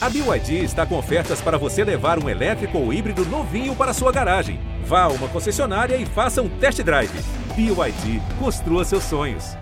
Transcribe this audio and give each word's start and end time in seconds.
A 0.00 0.08
BYD 0.08 0.62
está 0.62 0.86
com 0.86 0.96
ofertas 0.96 1.40
para 1.40 1.58
você 1.58 1.82
levar 1.82 2.22
um 2.22 2.28
elétrico 2.28 2.78
ou 2.78 2.92
híbrido 2.92 3.24
novinho 3.24 3.74
para 3.74 3.92
sua 3.92 4.12
garagem. 4.12 4.60
Vá 4.84 5.02
a 5.02 5.08
uma 5.08 5.26
concessionária 5.26 5.96
e 5.96 6.06
faça 6.06 6.40
um 6.40 6.48
test 6.48 6.80
drive. 6.82 7.10
BYD, 7.56 8.22
construa 8.38 8.84
seus 8.84 9.02
sonhos. 9.02 9.56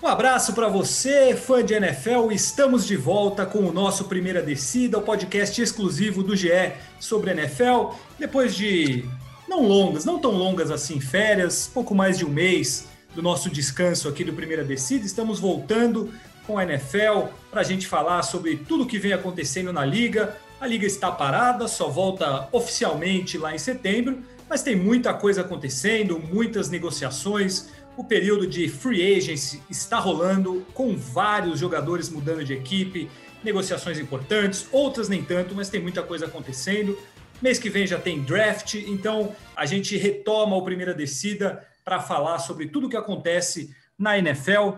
Um 0.00 0.06
abraço 0.06 0.52
para 0.52 0.68
você, 0.68 1.34
fã 1.34 1.64
de 1.64 1.74
NFL. 1.74 2.30
Estamos 2.30 2.86
de 2.86 2.96
volta 2.96 3.44
com 3.44 3.58
o 3.58 3.72
nosso 3.72 4.04
Primeira 4.04 4.40
Descida, 4.40 4.98
o 4.98 5.02
podcast 5.02 5.60
exclusivo 5.60 6.22
do 6.22 6.36
GE 6.36 6.74
sobre 7.00 7.32
NFL. 7.32 7.90
Depois 8.20 8.54
de 8.54 9.04
não 9.50 9.66
longas, 9.66 10.04
não 10.04 10.20
tão 10.20 10.30
longas 10.30 10.70
assim, 10.70 11.00
férias, 11.00 11.68
pouco 11.74 11.92
mais 11.92 12.16
de 12.16 12.24
um 12.24 12.28
mês 12.28 12.86
do 13.16 13.20
nosso 13.20 13.50
descanso 13.50 14.08
aqui 14.08 14.22
do 14.22 14.32
Primeira 14.32 14.62
Descida, 14.62 15.04
estamos 15.04 15.40
voltando 15.40 16.14
com 16.46 16.56
a 16.56 16.62
NFL 16.62 17.26
para 17.50 17.62
a 17.62 17.64
gente 17.64 17.88
falar 17.88 18.22
sobre 18.22 18.58
tudo 18.58 18.86
que 18.86 18.96
vem 18.96 19.12
acontecendo 19.12 19.72
na 19.72 19.84
liga. 19.84 20.36
A 20.60 20.68
liga 20.68 20.86
está 20.86 21.10
parada, 21.10 21.66
só 21.66 21.88
volta 21.88 22.48
oficialmente 22.52 23.36
lá 23.36 23.52
em 23.52 23.58
setembro, 23.58 24.20
mas 24.48 24.62
tem 24.62 24.76
muita 24.76 25.12
coisa 25.12 25.40
acontecendo, 25.40 26.20
muitas 26.20 26.70
negociações. 26.70 27.70
O 27.96 28.04
período 28.04 28.46
de 28.46 28.68
free 28.68 29.16
agency 29.16 29.60
está 29.68 29.98
rolando, 29.98 30.64
com 30.72 30.96
vários 30.96 31.58
jogadores 31.58 32.08
mudando 32.08 32.44
de 32.44 32.54
equipe, 32.54 33.10
negociações 33.42 33.98
importantes, 33.98 34.68
outras 34.70 35.08
nem 35.08 35.24
tanto, 35.24 35.56
mas 35.56 35.68
tem 35.68 35.82
muita 35.82 36.04
coisa 36.04 36.26
acontecendo. 36.26 36.96
Mês 37.42 37.58
que 37.58 37.70
vem 37.70 37.86
já 37.86 37.98
tem 37.98 38.22
draft, 38.22 38.74
então 38.74 39.34
a 39.56 39.64
gente 39.64 39.96
retoma 39.96 40.54
o 40.56 40.62
primeira 40.62 40.92
descida 40.92 41.66
para 41.82 41.98
falar 41.98 42.38
sobre 42.38 42.68
tudo 42.68 42.86
o 42.86 42.90
que 42.90 42.98
acontece 42.98 43.74
na 43.98 44.18
NFL. 44.18 44.72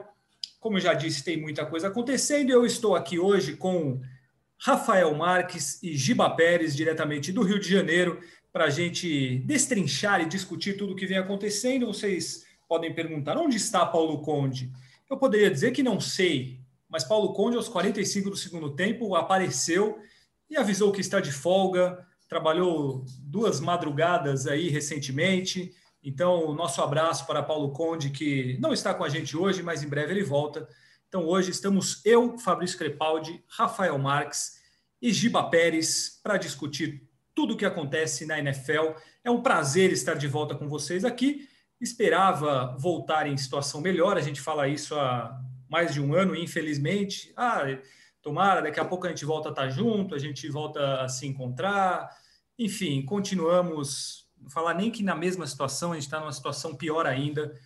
Como 0.60 0.78
já 0.78 0.94
disse, 0.94 1.24
tem 1.24 1.36
muita 1.36 1.66
coisa 1.66 1.88
acontecendo. 1.88 2.50
Eu 2.50 2.64
estou 2.64 2.94
aqui 2.94 3.18
hoje 3.18 3.56
com 3.56 4.00
Rafael 4.56 5.12
Marques 5.12 5.82
e 5.82 5.96
Giba 5.96 6.30
Pérez, 6.30 6.76
diretamente 6.76 7.32
do 7.32 7.42
Rio 7.42 7.58
de 7.58 7.68
Janeiro, 7.68 8.20
para 8.52 8.66
a 8.66 8.70
gente 8.70 9.38
destrinchar 9.38 10.20
e 10.20 10.26
discutir 10.26 10.76
tudo 10.76 10.92
o 10.92 10.96
que 10.96 11.06
vem 11.06 11.18
acontecendo. 11.18 11.88
Vocês 11.88 12.46
podem 12.68 12.94
perguntar 12.94 13.36
onde 13.36 13.56
está 13.56 13.84
Paulo 13.84 14.22
Conde? 14.22 14.70
Eu 15.10 15.16
poderia 15.16 15.50
dizer 15.50 15.72
que 15.72 15.82
não 15.82 15.98
sei, 15.98 16.60
mas 16.88 17.02
Paulo 17.02 17.32
Conde, 17.32 17.56
aos 17.56 17.68
45 17.68 18.30
do 18.30 18.36
segundo 18.36 18.70
tempo, 18.76 19.16
apareceu 19.16 19.98
e 20.48 20.56
avisou 20.56 20.92
que 20.92 21.00
está 21.00 21.18
de 21.18 21.32
folga 21.32 22.06
trabalhou 22.32 23.04
duas 23.20 23.60
madrugadas 23.60 24.46
aí 24.46 24.70
recentemente. 24.70 25.70
Então, 26.02 26.46
o 26.46 26.54
nosso 26.54 26.80
abraço 26.80 27.26
para 27.26 27.42
Paulo 27.42 27.72
Conde, 27.72 28.08
que 28.08 28.56
não 28.58 28.72
está 28.72 28.94
com 28.94 29.04
a 29.04 29.08
gente 29.10 29.36
hoje, 29.36 29.62
mas 29.62 29.82
em 29.82 29.88
breve 29.88 30.14
ele 30.14 30.24
volta. 30.24 30.66
Então, 31.06 31.26
hoje 31.26 31.50
estamos 31.50 32.00
eu, 32.06 32.38
Fabrício 32.38 32.78
Crepaldi, 32.78 33.44
Rafael 33.46 33.98
Marques 33.98 34.52
e 35.00 35.12
Giba 35.12 35.44
Pérez 35.50 36.18
para 36.22 36.38
discutir 36.38 37.06
tudo 37.34 37.52
o 37.52 37.56
que 37.56 37.66
acontece 37.66 38.24
na 38.24 38.38
NFL. 38.38 38.94
É 39.22 39.30
um 39.30 39.42
prazer 39.42 39.92
estar 39.92 40.14
de 40.14 40.26
volta 40.26 40.54
com 40.54 40.70
vocês 40.70 41.04
aqui. 41.04 41.46
Esperava 41.78 42.74
voltar 42.78 43.26
em 43.26 43.36
situação 43.36 43.82
melhor, 43.82 44.16
a 44.16 44.22
gente 44.22 44.40
fala 44.40 44.68
isso 44.68 44.94
há 44.94 45.38
mais 45.68 45.92
de 45.92 46.00
um 46.00 46.14
ano, 46.14 46.34
infelizmente. 46.34 47.30
Ah, 47.36 47.64
tomara, 48.22 48.62
daqui 48.62 48.80
a 48.80 48.84
pouco 48.84 49.06
a 49.06 49.10
gente 49.10 49.24
volta 49.24 49.48
a 49.48 49.52
estar 49.52 49.68
junto, 49.68 50.14
a 50.14 50.18
gente 50.18 50.48
volta 50.48 51.02
a 51.02 51.08
se 51.08 51.26
encontrar 51.26 52.08
enfim, 52.58 53.02
continuamos. 53.04 54.28
Não 54.38 54.50
falar 54.50 54.74
nem 54.74 54.90
que 54.90 55.02
na 55.02 55.14
mesma 55.14 55.46
situação, 55.46 55.92
a 55.92 55.94
gente 55.94 56.04
está 56.04 56.20
numa 56.20 56.32
situação 56.32 56.74
pior 56.74 57.06
ainda. 57.06 57.56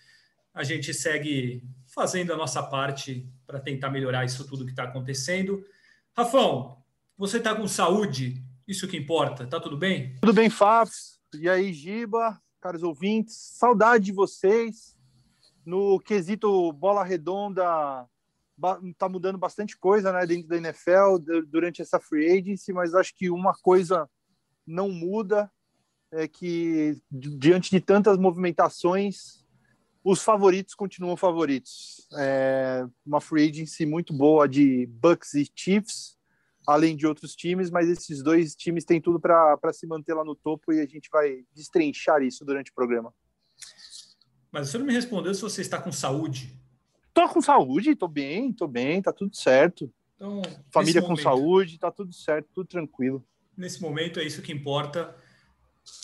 A 0.54 0.64
gente 0.64 0.92
segue 0.94 1.62
fazendo 1.86 2.32
a 2.32 2.36
nossa 2.36 2.62
parte 2.62 3.28
para 3.46 3.60
tentar 3.60 3.90
melhorar 3.90 4.24
isso 4.24 4.46
tudo 4.46 4.64
que 4.64 4.70
está 4.70 4.84
acontecendo. 4.84 5.64
Rafão, 6.16 6.82
você 7.16 7.38
está 7.38 7.54
com 7.54 7.68
saúde? 7.68 8.42
Isso 8.66 8.88
que 8.88 8.96
importa. 8.96 9.46
Tá 9.46 9.60
tudo 9.60 9.76
bem? 9.76 10.16
Tudo 10.20 10.32
bem, 10.32 10.50
Fábio. 10.50 10.92
E 11.38 11.48
aí, 11.48 11.72
Giba, 11.72 12.40
caros 12.60 12.82
ouvintes, 12.82 13.36
saudade 13.36 14.06
de 14.06 14.12
vocês. 14.12 14.96
No 15.64 16.00
quesito 16.00 16.72
bola 16.72 17.04
redonda, 17.04 18.06
tá 18.96 19.08
mudando 19.08 19.38
bastante 19.38 19.76
coisa 19.76 20.12
né, 20.12 20.26
dentro 20.26 20.48
da 20.48 20.56
NFL 20.56 21.18
durante 21.46 21.82
essa 21.82 22.00
free 22.00 22.38
agency, 22.38 22.72
mas 22.72 22.94
acho 22.94 23.14
que 23.14 23.30
uma 23.30 23.54
coisa 23.54 24.08
não 24.66 24.90
muda, 24.90 25.50
é 26.10 26.26
que 26.26 26.96
diante 27.10 27.70
de 27.70 27.80
tantas 27.80 28.16
movimentações, 28.18 29.44
os 30.02 30.22
favoritos 30.22 30.74
continuam 30.74 31.16
favoritos. 31.16 32.06
É 32.16 32.86
uma 33.04 33.20
free 33.20 33.48
agency 33.50 33.84
muito 33.84 34.12
boa 34.12 34.48
de 34.48 34.86
Bucks 34.86 35.34
e 35.34 35.50
Chiefs, 35.54 36.16
além 36.66 36.96
de 36.96 37.06
outros 37.06 37.34
times, 37.34 37.70
mas 37.70 37.88
esses 37.88 38.22
dois 38.22 38.54
times 38.54 38.84
têm 38.84 39.00
tudo 39.00 39.20
para 39.20 39.72
se 39.72 39.86
manter 39.86 40.14
lá 40.14 40.24
no 40.24 40.34
topo 40.34 40.72
e 40.72 40.80
a 40.80 40.86
gente 40.86 41.08
vai 41.10 41.44
destrinchar 41.52 42.22
isso 42.22 42.44
durante 42.44 42.70
o 42.70 42.74
programa. 42.74 43.12
Mas 44.50 44.68
você 44.68 44.78
não 44.78 44.86
me 44.86 44.92
respondeu 44.92 45.34
se 45.34 45.42
você 45.42 45.60
está 45.60 45.80
com 45.80 45.92
saúde. 45.92 46.65
Tô 47.16 47.26
com 47.30 47.40
saúde, 47.40 47.96
tô 47.96 48.06
bem, 48.06 48.52
tô 48.52 48.68
bem, 48.68 49.00
tá 49.00 49.10
tudo 49.10 49.34
certo. 49.34 49.90
Então, 50.14 50.42
Família 50.70 51.00
com 51.00 51.08
momento... 51.08 51.22
saúde, 51.22 51.78
tá 51.78 51.90
tudo 51.90 52.12
certo, 52.12 52.50
tudo 52.52 52.66
tranquilo. 52.66 53.26
Nesse 53.56 53.80
momento 53.80 54.20
é 54.20 54.24
isso 54.24 54.42
que 54.42 54.52
importa. 54.52 55.16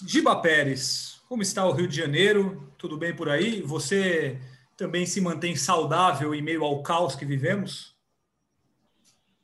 Giba 0.09 0.35
Pérez, 0.41 1.21
como 1.29 1.43
está 1.43 1.67
o 1.67 1.73
Rio 1.73 1.87
de 1.87 1.95
Janeiro? 1.95 2.73
Tudo 2.79 2.97
bem 2.97 3.15
por 3.15 3.29
aí? 3.29 3.61
Você 3.61 4.41
também 4.75 5.05
se 5.05 5.21
mantém 5.21 5.55
saudável 5.55 6.35
em 6.35 6.41
meio 6.41 6.65
ao 6.65 6.83
caos 6.83 7.15
que 7.15 7.27
vivemos? 7.27 7.95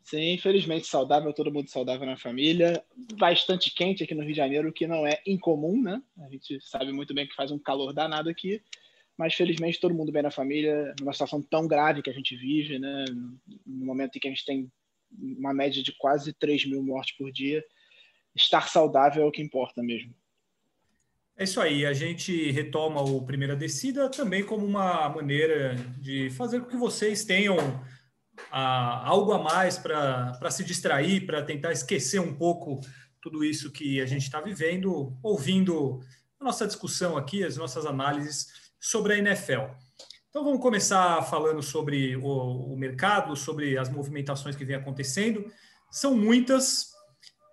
Sim, 0.02 0.32
infelizmente 0.32 0.86
saudável, 0.86 1.34
todo 1.34 1.52
mundo 1.52 1.68
saudável 1.68 2.06
na 2.06 2.16
família. 2.16 2.82
Bastante 3.18 3.74
quente 3.74 4.02
aqui 4.02 4.14
no 4.14 4.22
Rio 4.22 4.30
de 4.30 4.38
Janeiro, 4.38 4.70
o 4.70 4.72
que 4.72 4.86
não 4.86 5.06
é 5.06 5.20
incomum, 5.26 5.82
né? 5.82 6.00
A 6.24 6.30
gente 6.30 6.58
sabe 6.62 6.92
muito 6.92 7.12
bem 7.12 7.28
que 7.28 7.34
faz 7.34 7.50
um 7.50 7.58
calor 7.58 7.92
danado 7.92 8.30
aqui, 8.30 8.62
mas 9.18 9.34
felizmente 9.34 9.80
todo 9.80 9.94
mundo 9.94 10.12
bem 10.12 10.22
na 10.22 10.30
família, 10.30 10.94
numa 11.00 11.12
situação 11.12 11.42
tão 11.42 11.66
grave 11.66 12.02
que 12.02 12.08
a 12.08 12.12
gente 12.12 12.36
vive, 12.36 12.78
né? 12.78 13.04
No 13.66 13.84
momento 13.84 14.16
em 14.16 14.20
que 14.20 14.28
a 14.28 14.30
gente 14.30 14.44
tem 14.44 14.70
uma 15.10 15.52
média 15.52 15.82
de 15.82 15.92
quase 15.98 16.32
3 16.32 16.66
mil 16.66 16.82
mortes 16.82 17.16
por 17.16 17.32
dia 17.32 17.64
estar 18.34 18.68
saudável 18.68 19.24
é 19.24 19.26
o 19.26 19.32
que 19.32 19.42
importa 19.42 19.82
mesmo. 19.82 20.14
É 21.36 21.44
isso 21.44 21.60
aí, 21.60 21.84
a 21.84 21.92
gente 21.92 22.50
retoma 22.50 23.00
o 23.00 23.24
Primeira 23.24 23.56
Descida 23.56 24.08
também 24.08 24.44
como 24.44 24.64
uma 24.64 25.08
maneira 25.08 25.74
de 25.98 26.30
fazer 26.30 26.60
com 26.60 26.66
que 26.66 26.76
vocês 26.76 27.24
tenham 27.24 27.56
ah, 28.50 29.06
algo 29.06 29.32
a 29.32 29.42
mais 29.42 29.78
para 29.78 30.50
se 30.50 30.64
distrair, 30.64 31.26
para 31.26 31.42
tentar 31.42 31.72
esquecer 31.72 32.20
um 32.20 32.34
pouco 32.34 32.80
tudo 33.20 33.44
isso 33.44 33.72
que 33.72 34.00
a 34.00 34.06
gente 34.06 34.22
está 34.22 34.40
vivendo, 34.40 35.16
ouvindo 35.22 36.00
a 36.40 36.44
nossa 36.44 36.66
discussão 36.66 37.16
aqui, 37.16 37.42
as 37.44 37.56
nossas 37.56 37.86
análises 37.86 38.67
sobre 38.80 39.14
a 39.14 39.18
NFL. 39.18 39.72
Então 40.30 40.44
vamos 40.44 40.60
começar 40.60 41.22
falando 41.22 41.62
sobre 41.62 42.16
o, 42.16 42.72
o 42.72 42.76
mercado, 42.76 43.34
sobre 43.34 43.78
as 43.78 43.88
movimentações 43.88 44.54
que 44.54 44.64
vem 44.64 44.76
acontecendo. 44.76 45.50
São 45.90 46.14
muitas, 46.14 46.92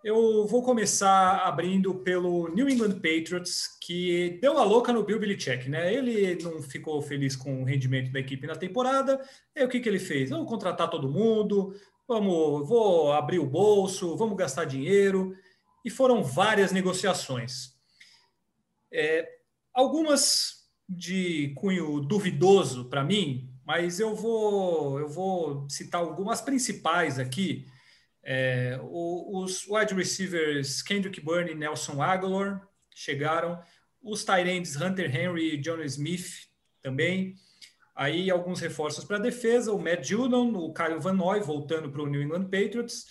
eu 0.03 0.46
vou 0.46 0.62
começar 0.62 1.38
abrindo 1.38 1.96
pelo 1.96 2.50
New 2.50 2.69
England 2.69 2.96
Patriots, 2.96 3.78
que 3.81 4.38
deu 4.41 4.58
a 4.58 4.64
louca 4.64 4.91
no 4.91 5.03
Bill 5.03 5.19
Belichick, 5.19 5.69
né? 5.69 5.94
Ele 5.94 6.35
não 6.44 6.62
ficou 6.62 7.02
feliz 7.02 7.35
com 7.35 7.62
o 7.62 7.66
rendimento 7.66 8.12
da 8.12 8.19
equipe 8.19 8.46
na 8.46 8.56
temporada. 8.56 9.19
E 9.56 9.64
o 9.64 9.69
que, 9.69 9.80
que 9.80 9.88
ele 9.88 9.97
fez? 9.97 10.30
Vamos 10.30 10.50
contratar 10.50 10.90
todo 10.90 11.09
mundo, 11.12 11.74
vamos, 12.06 12.68
vou 12.68 13.14
abrir 13.14 13.40
o 13.40 13.50
bolso, 13.50 14.18
vamos 14.18 14.38
gastar 14.38 14.66
dinheiro. 14.66 15.34
E 15.85 15.90
foram 15.90 16.22
várias 16.24 16.74
negociações. 16.74 17.74
É, 18.91 19.28
algumas 19.74 20.65
de 20.88 21.53
cunho 21.56 21.99
duvidoso 21.99 22.85
para 22.85 23.03
mim, 23.03 23.49
mas 23.66 23.99
eu 23.99 24.16
vou, 24.16 24.99
eu 24.99 25.08
vou 25.08 25.70
citar 25.70 26.02
algumas 26.02 26.41
principais 26.41 27.17
aqui 27.17 27.66
é, 28.26 28.79
os 28.82 29.67
wide 29.67 29.93
receivers 29.93 30.82
Kendrick 30.82 31.22
Byrne 31.22 31.52
e 31.52 31.55
Nelson 31.55 32.02
Aguilar 32.02 32.67
chegaram. 32.93 33.61
Os 34.02 34.26
tight 34.26 34.78
Hunter 34.84 35.16
Henry 35.16 35.53
e 35.53 35.58
John 35.58 35.82
Smith 35.84 36.47
também. 36.82 37.35
Aí 37.96 38.29
alguns 38.29 38.59
reforços 38.59 39.05
para 39.05 39.17
a 39.17 39.22
defesa, 39.22 39.72
o 39.72 39.79
Matt 39.79 40.03
Judon, 40.03 40.53
o 40.53 40.73
Kyle 40.73 40.99
Van 40.99 41.14
Noy 41.14 41.40
voltando 41.40 41.90
para 41.90 42.02
o 42.02 42.08
New 42.08 42.22
England 42.22 42.46
Patriots, 42.46 43.05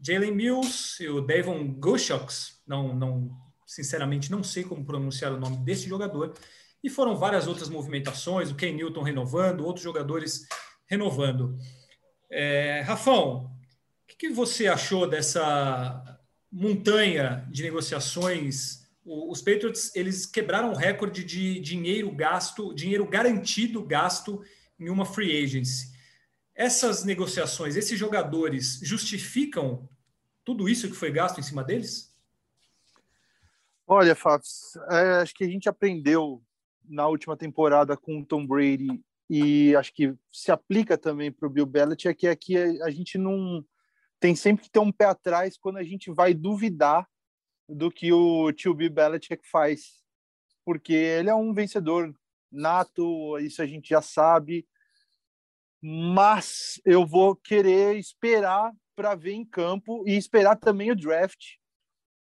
Jalen 0.00 0.32
Mills 0.32 1.02
e 1.02 1.08
o 1.08 1.20
Devon 1.20 1.66
Gushox, 1.72 2.62
não, 2.64 2.94
não, 2.94 3.30
sinceramente 3.66 4.30
não 4.30 4.44
sei 4.44 4.62
como 4.62 4.84
pronunciar 4.84 5.32
o 5.32 5.40
nome 5.40 5.56
desse 5.64 5.88
jogador, 5.88 6.34
e 6.82 6.88
foram 6.88 7.16
várias 7.16 7.46
outras 7.46 7.68
movimentações, 7.68 8.50
o 8.50 8.54
Ken 8.54 8.72
Newton 8.72 9.02
renovando, 9.02 9.64
outros 9.64 9.84
jogadores 9.84 10.46
renovando. 10.86 11.58
É, 12.30 12.82
Rafão, 12.82 13.50
que 14.18 14.28
você 14.28 14.66
achou 14.66 15.08
dessa 15.08 16.18
montanha 16.50 17.46
de 17.50 17.62
negociações 17.62 18.88
os 19.08 19.40
Patriots 19.40 19.94
eles 19.94 20.26
quebraram 20.26 20.70
o 20.70 20.76
recorde 20.76 21.24
de 21.24 21.58
dinheiro 21.60 22.10
gasto, 22.12 22.74
dinheiro 22.74 23.06
garantido 23.06 23.82
gasto 23.82 24.44
em 24.78 24.90
uma 24.90 25.06
free 25.06 25.42
agency. 25.42 25.96
Essas 26.54 27.04
negociações, 27.04 27.76
esses 27.76 27.98
jogadores 27.98 28.80
justificam 28.82 29.88
tudo 30.44 30.68
isso 30.68 30.88
que 30.88 30.96
foi 30.96 31.10
gasto 31.10 31.38
em 31.38 31.42
cima 31.42 31.64
deles? 31.64 32.14
Olha, 33.86 34.14
Fábio, 34.14 34.46
é, 34.90 35.22
acho 35.22 35.34
que 35.34 35.44
a 35.44 35.48
gente 35.48 35.68
aprendeu 35.68 36.42
na 36.88 37.06
última 37.06 37.36
temporada 37.36 37.96
com 37.96 38.20
o 38.20 38.24
Tom 38.24 38.46
Brady 38.46 39.02
e 39.30 39.76
acho 39.76 39.92
que 39.92 40.14
se 40.32 40.50
aplica 40.50 40.96
também 40.96 41.30
para 41.30 41.46
o 41.46 41.50
Bill 41.50 41.66
Belichick 41.66 42.26
é 42.26 42.34
que 42.34 42.56
a 42.56 42.90
gente 42.90 43.18
não 43.18 43.64
tem 44.18 44.34
sempre 44.34 44.64
que 44.64 44.70
ter 44.70 44.78
um 44.78 44.90
pé 44.90 45.04
atrás 45.04 45.56
quando 45.58 45.76
a 45.76 45.84
gente 45.84 46.10
vai 46.10 46.32
duvidar 46.32 47.06
do 47.68 47.90
que 47.90 48.12
o 48.12 48.50
tio 48.52 48.74
Bill 48.74 48.90
Belichick 48.90 49.46
faz, 49.46 50.02
porque 50.64 50.94
ele 50.94 51.28
é 51.28 51.34
um 51.34 51.52
vencedor 51.52 52.14
nato, 52.50 53.38
isso 53.38 53.60
a 53.60 53.66
gente 53.66 53.90
já 53.90 54.00
sabe, 54.00 54.66
mas 55.80 56.80
eu 56.84 57.06
vou 57.06 57.36
querer 57.36 57.96
esperar 57.98 58.72
para 58.96 59.14
ver 59.14 59.32
em 59.32 59.44
campo 59.44 60.02
e 60.08 60.16
esperar 60.16 60.56
também 60.56 60.90
o 60.90 60.96
draft, 60.96 61.56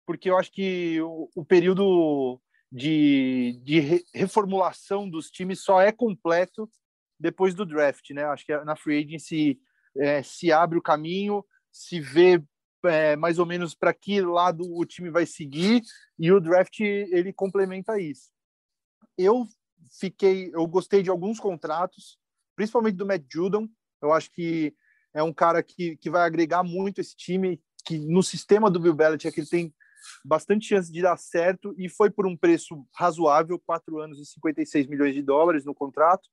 porque 0.04 0.28
eu 0.28 0.36
acho 0.36 0.50
que 0.50 1.00
o, 1.00 1.30
o 1.34 1.44
período 1.44 2.40
de, 2.70 3.60
de 3.64 3.80
re, 3.80 4.04
reformulação 4.14 5.08
dos 5.08 5.30
times 5.30 5.62
só 5.62 5.80
é 5.80 5.90
completo 5.90 6.70
depois 7.18 7.54
do 7.54 7.66
draft, 7.66 8.10
né? 8.10 8.24
Acho 8.24 8.44
que 8.44 8.56
na 8.58 8.76
free 8.76 9.04
agency 9.04 9.58
é, 9.96 10.22
se 10.22 10.52
abre 10.52 10.78
o 10.78 10.82
caminho, 10.82 11.44
se 11.72 12.00
vê 12.00 12.42
é, 12.84 13.16
mais 13.16 13.38
ou 13.38 13.46
menos 13.46 13.74
para 13.74 13.92
que 13.92 14.20
lado 14.20 14.62
o 14.64 14.84
time 14.84 15.10
vai 15.10 15.26
seguir 15.26 15.82
e 16.18 16.30
o 16.30 16.40
draft 16.40 16.78
ele 16.80 17.32
complementa 17.32 18.00
isso. 18.00 18.30
Eu 19.16 19.46
fiquei, 19.98 20.50
eu 20.54 20.66
gostei 20.66 21.02
de 21.02 21.10
alguns 21.10 21.40
contratos, 21.40 22.18
principalmente 22.54 22.96
do 22.96 23.06
Matt 23.06 23.24
Judon. 23.32 23.68
Eu 24.00 24.12
acho 24.12 24.30
que 24.30 24.74
é 25.12 25.22
um 25.22 25.32
cara 25.32 25.62
que, 25.62 25.96
que 25.96 26.10
vai 26.10 26.22
agregar 26.22 26.62
muito 26.62 27.00
esse 27.00 27.16
time, 27.16 27.60
que 27.84 27.98
no 27.98 28.22
sistema 28.22 28.70
do 28.70 28.78
Bill 28.78 28.94
Belichick 28.94 29.38
ele 29.38 29.48
tem 29.48 29.74
bastante 30.24 30.66
chance 30.66 30.92
de 30.92 31.02
dar 31.02 31.16
certo 31.16 31.74
e 31.78 31.88
foi 31.88 32.10
por 32.10 32.26
um 32.26 32.36
preço 32.36 32.86
razoável, 32.94 33.58
4 33.58 34.00
anos 34.00 34.20
e 34.20 34.26
56 34.26 34.86
milhões 34.86 35.14
de 35.14 35.22
dólares 35.22 35.64
no 35.64 35.74
contrato. 35.74 36.28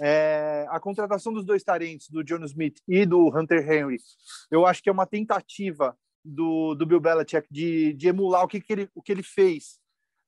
É, 0.00 0.66
a 0.68 0.78
contratação 0.78 1.32
dos 1.32 1.44
dois 1.44 1.62
talentos, 1.62 2.08
do 2.10 2.22
John 2.22 2.44
Smith 2.44 2.80
e 2.86 3.06
do 3.06 3.28
Hunter 3.28 3.70
Henry, 3.70 3.96
eu 4.50 4.66
acho 4.66 4.82
que 4.82 4.90
é 4.90 4.92
uma 4.92 5.06
tentativa 5.06 5.96
do, 6.24 6.74
do 6.74 6.84
Bill 6.84 7.00
Belichick 7.00 7.46
de, 7.50 7.92
de 7.94 8.08
emular 8.08 8.44
o 8.44 8.48
que, 8.48 8.60
que, 8.60 8.72
ele, 8.72 8.90
o 8.94 9.02
que 9.02 9.12
ele 9.12 9.22
fez 9.22 9.78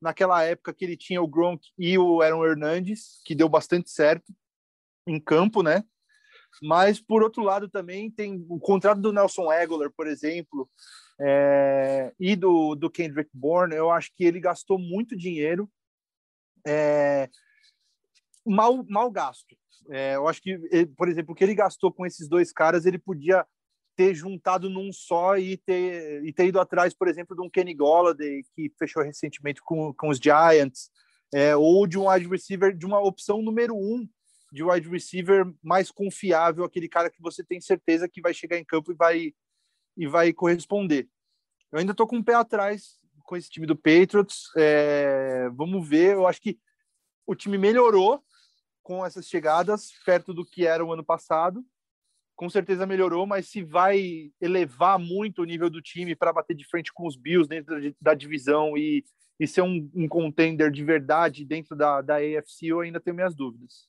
naquela 0.01 0.43
época 0.45 0.73
que 0.73 0.85
ele 0.85 0.97
tinha 0.97 1.21
o 1.21 1.27
Gronk 1.27 1.69
e 1.77 1.99
o 1.99 2.23
Aaron 2.23 2.45
Hernandez, 2.45 3.21
que 3.25 3.35
deu 3.35 3.49
bastante 3.49 3.91
certo 3.91 4.33
em 5.07 5.21
campo, 5.21 5.63
né? 5.63 5.83
Mas, 6.63 7.01
por 7.01 7.23
outro 7.23 7.43
lado, 7.43 7.69
também 7.69 8.11
tem 8.11 8.45
o 8.49 8.59
contrato 8.59 9.01
do 9.01 9.13
Nelson 9.13 9.51
Aguilar, 9.51 9.91
por 9.91 10.07
exemplo, 10.07 10.69
é, 11.21 12.13
e 12.19 12.37
do, 12.37 12.75
do 12.75 12.91
Kendrick 12.91 13.31
Bourne. 13.33 13.75
Eu 13.75 13.91
acho 13.91 14.11
que 14.15 14.25
ele 14.25 14.41
gastou 14.41 14.79
muito 14.79 15.17
dinheiro. 15.17 15.71
É, 16.67 17.29
mal, 18.45 18.85
mal 18.89 19.11
gasto. 19.11 19.57
É, 19.91 20.17
eu 20.17 20.29
acho 20.29 20.43
que, 20.43 20.59
por 20.97 21.09
exemplo, 21.09 21.33
o 21.33 21.35
que 21.35 21.45
ele 21.45 21.55
gastou 21.55 21.93
com 21.93 22.05
esses 22.05 22.29
dois 22.29 22.53
caras, 22.53 22.85
ele 22.85 22.99
podia 22.99 23.47
ter 23.97 24.15
juntado 24.15 24.71
num 24.71 24.93
só 24.93 25.37
e 25.37 25.57
ter, 25.57 26.25
e 26.25 26.33
ter 26.33 26.47
ido 26.47 26.61
atrás, 26.61 26.95
por 26.95 27.09
exemplo, 27.09 27.35
de 27.35 27.43
um 27.43 27.51
Kenny 27.51 27.75
Golladay, 27.75 28.45
que 28.55 28.73
fechou 28.79 29.03
recentemente 29.03 29.61
com, 29.61 29.93
com 29.93 30.09
os 30.09 30.19
Giants, 30.19 30.91
é, 31.35 31.57
ou 31.57 31.87
de 31.87 31.99
um 31.99 32.09
wide 32.09 32.29
receiver, 32.29 32.77
de 32.77 32.87
uma 32.87 33.01
opção 33.01 33.43
número 33.43 33.75
um 33.75 34.09
de 34.53 34.63
wide 34.63 34.89
receiver 34.89 35.53
mais 35.63 35.91
confiável, 35.91 36.65
aquele 36.65 36.89
cara 36.89 37.11
que 37.11 37.21
você 37.21 37.45
tem 37.45 37.61
certeza 37.61 38.09
que 38.09 38.21
vai 38.21 38.33
chegar 38.33 38.57
em 38.57 38.65
campo 38.65 38.93
e 38.93 38.95
vai, 38.95 39.35
e 39.99 40.07
vai 40.07 40.33
corresponder. 40.33 41.09
Eu 41.73 41.81
ainda 41.81 41.93
estou 41.93 42.07
com 42.07 42.17
o 42.17 42.19
um 42.21 42.23
pé 42.23 42.35
atrás 42.35 42.97
com 43.25 43.37
esse 43.37 43.51
time 43.51 43.67
do 43.67 43.77
Patriots. 43.77 44.45
É, 44.57 45.51
vamos 45.51 45.87
ver. 45.87 46.15
Eu 46.15 46.27
acho 46.27 46.41
que 46.41 46.59
o 47.27 47.35
time 47.35 47.59
melhorou 47.59 48.23
com 48.83 49.05
essas 49.05 49.27
chegadas 49.27 49.91
perto 50.07 50.33
do 50.33 50.47
que 50.47 50.67
era 50.67 50.83
o 50.83 50.93
ano 50.93 51.05
passado. 51.05 51.63
Com 52.35 52.49
certeza 52.49 52.87
melhorou, 52.87 53.27
mas 53.27 53.49
se 53.49 53.63
vai 53.63 54.31
elevar 54.41 54.99
muito 54.99 55.43
o 55.43 55.45
nível 55.45 55.69
do 55.69 55.83
time 55.83 56.15
para 56.15 56.33
bater 56.33 56.55
de 56.55 56.65
frente 56.65 56.93
com 56.93 57.07
os 57.07 57.17
Bills 57.17 57.49
dentro 57.49 57.77
da 58.01 58.15
divisão 58.15 58.79
e, 58.79 59.05
e 59.39 59.47
ser 59.47 59.63
um, 59.63 59.91
um 59.93 60.09
contender 60.09 60.71
de 60.71 60.85
verdade 60.85 61.45
dentro 61.45 61.75
da, 61.75 62.01
da 62.01 62.17
AFC, 62.17 62.69
eu 62.69 62.81
ainda 62.81 63.01
tenho 63.01 63.17
minhas 63.17 63.35
dúvidas. 63.35 63.89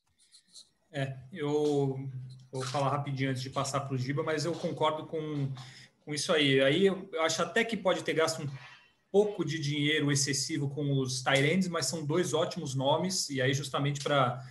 É, 0.92 1.16
eu 1.32 2.10
vou 2.52 2.64
falar 2.64 2.90
rapidinho 2.90 3.30
antes 3.30 3.44
de 3.44 3.52
passar 3.52 3.82
para 3.82 3.94
o 3.94 3.98
Giba, 3.98 4.24
mas 4.24 4.44
eu 4.44 4.54
concordo 4.54 5.06
com, 5.06 5.54
com 6.04 6.14
isso 6.14 6.32
aí. 6.32 6.62
Aí 6.62 6.86
eu 6.86 7.10
acho 7.22 7.42
até 7.42 7.64
que 7.64 7.78
pode 7.78 8.04
ter 8.04 8.14
gasto 8.14 8.42
um 8.42 8.50
pouco 9.12 9.44
de 9.44 9.60
dinheiro 9.60 10.12
excessivo 10.12 10.70
com 10.70 11.00
os 11.00 11.22
Tyrands, 11.22 11.68
mas 11.68 11.88
são 11.88 12.06
dois 12.06 12.34
ótimos 12.34 12.76
nomes, 12.76 13.30
e 13.30 13.42
aí 13.42 13.54
justamente 13.54 14.02
para 14.02 14.42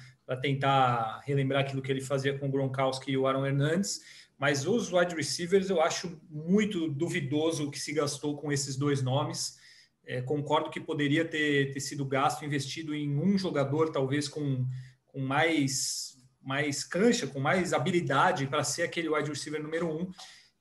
tentar 0.40 1.20
relembrar 1.24 1.62
aquilo 1.62 1.82
que 1.82 1.90
ele 1.90 2.00
fazia 2.00 2.36
com 2.38 2.48
o 2.48 2.50
Gronkowski 2.50 3.12
e 3.12 3.16
o 3.16 3.26
Aaron 3.26 3.46
Hernandes. 3.46 4.00
Mas 4.38 4.66
os 4.66 4.92
wide 4.92 5.16
receivers 5.16 5.68
eu 5.68 5.80
acho 5.80 6.20
muito 6.30 6.88
duvidoso 6.88 7.66
o 7.66 7.70
que 7.70 7.78
se 7.78 7.92
gastou 7.92 8.36
com 8.36 8.52
esses 8.52 8.76
dois 8.76 9.02
nomes. 9.02 9.58
É, 10.06 10.22
concordo 10.22 10.70
que 10.70 10.80
poderia 10.80 11.24
ter, 11.24 11.72
ter 11.72 11.80
sido 11.80 12.04
gasto, 12.04 12.44
investido 12.44 12.94
em 12.94 13.18
um 13.18 13.36
jogador, 13.36 13.90
talvez 13.90 14.28
com, 14.28 14.64
com 15.06 15.20
mais, 15.20 16.16
mais 16.40 16.84
cancha, 16.84 17.26
com 17.26 17.40
mais 17.40 17.72
habilidade 17.72 18.46
para 18.46 18.62
ser 18.62 18.84
aquele 18.84 19.08
wide 19.08 19.28
receiver 19.28 19.62
número 19.62 19.86
um. 19.90 20.10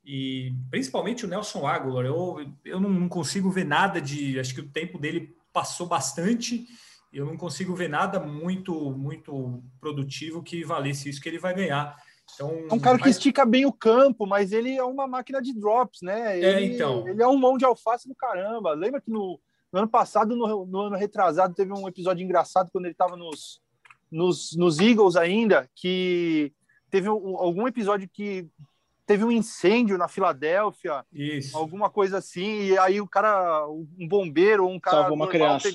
E 0.07 0.53
principalmente 0.71 1.25
o 1.25 1.27
Nelson 1.27 1.67
Aguilar. 1.67 2.05
Eu, 2.05 2.37
eu 2.63 2.79
não 2.79 3.09
consigo 3.09 3.51
ver 3.51 3.65
nada 3.65 3.99
de. 3.99 4.39
Acho 4.39 4.55
que 4.55 4.61
o 4.61 4.69
tempo 4.69 4.97
dele 4.97 5.35
passou 5.51 5.85
bastante 5.85 6.65
eu 7.11 7.25
não 7.25 7.37
consigo 7.37 7.73
ver 7.73 7.89
nada 7.89 8.19
muito 8.19 8.91
muito 8.91 9.63
produtivo 9.79 10.43
que 10.43 10.63
valesse 10.63 11.09
isso 11.09 11.21
que 11.21 11.29
ele 11.29 11.39
vai 11.39 11.53
ganhar. 11.53 11.95
Então, 12.33 12.51
é 12.69 12.73
um 12.73 12.79
cara 12.79 12.99
que 12.99 13.09
estica 13.09 13.45
bem 13.45 13.65
o 13.65 13.71
campo, 13.71 14.27
mas 14.27 14.51
ele 14.51 14.75
é 14.75 14.83
uma 14.83 15.07
máquina 15.07 15.41
de 15.41 15.53
drops, 15.53 16.01
né? 16.01 16.33
É, 16.33 16.37
ele, 16.37 16.45
é, 16.45 16.75
então. 16.75 17.07
Ele 17.07 17.23
é 17.23 17.27
um 17.27 17.37
mão 17.37 17.57
de 17.57 17.63
alface 17.63 18.07
do 18.07 18.13
caramba. 18.13 18.73
Lembra 18.73 18.99
que 18.99 19.09
no, 19.09 19.39
no 19.71 19.79
ano 19.79 19.87
passado, 19.87 20.35
no, 20.35 20.65
no, 20.65 20.81
ano 20.81 20.97
retrasado, 20.97 21.55
teve 21.55 21.71
um 21.71 21.87
episódio 21.87 22.23
engraçado 22.23 22.69
quando 22.69 22.85
ele 22.85 22.91
estava 22.91 23.15
nos, 23.15 23.61
nos, 24.11 24.53
nos 24.57 24.77
Eagles 24.79 25.15
ainda, 25.15 25.69
que 25.73 26.51
teve 26.91 27.09
um, 27.09 27.37
algum 27.37 27.65
episódio 27.65 28.09
que 28.11 28.45
teve 29.07 29.23
um 29.23 29.31
incêndio 29.31 29.97
na 29.97 30.07
Filadélfia, 30.07 31.03
Isso. 31.11 31.57
alguma 31.57 31.89
coisa 31.89 32.19
assim, 32.19 32.65
e 32.65 32.77
aí 32.77 33.01
o 33.01 33.07
cara, 33.07 33.65
um 33.67 34.07
bombeiro, 34.07 34.67
um 34.67 34.79
cara 34.79 34.97
salvou 34.97 35.15
uma 35.15 35.27
criança 35.27 35.69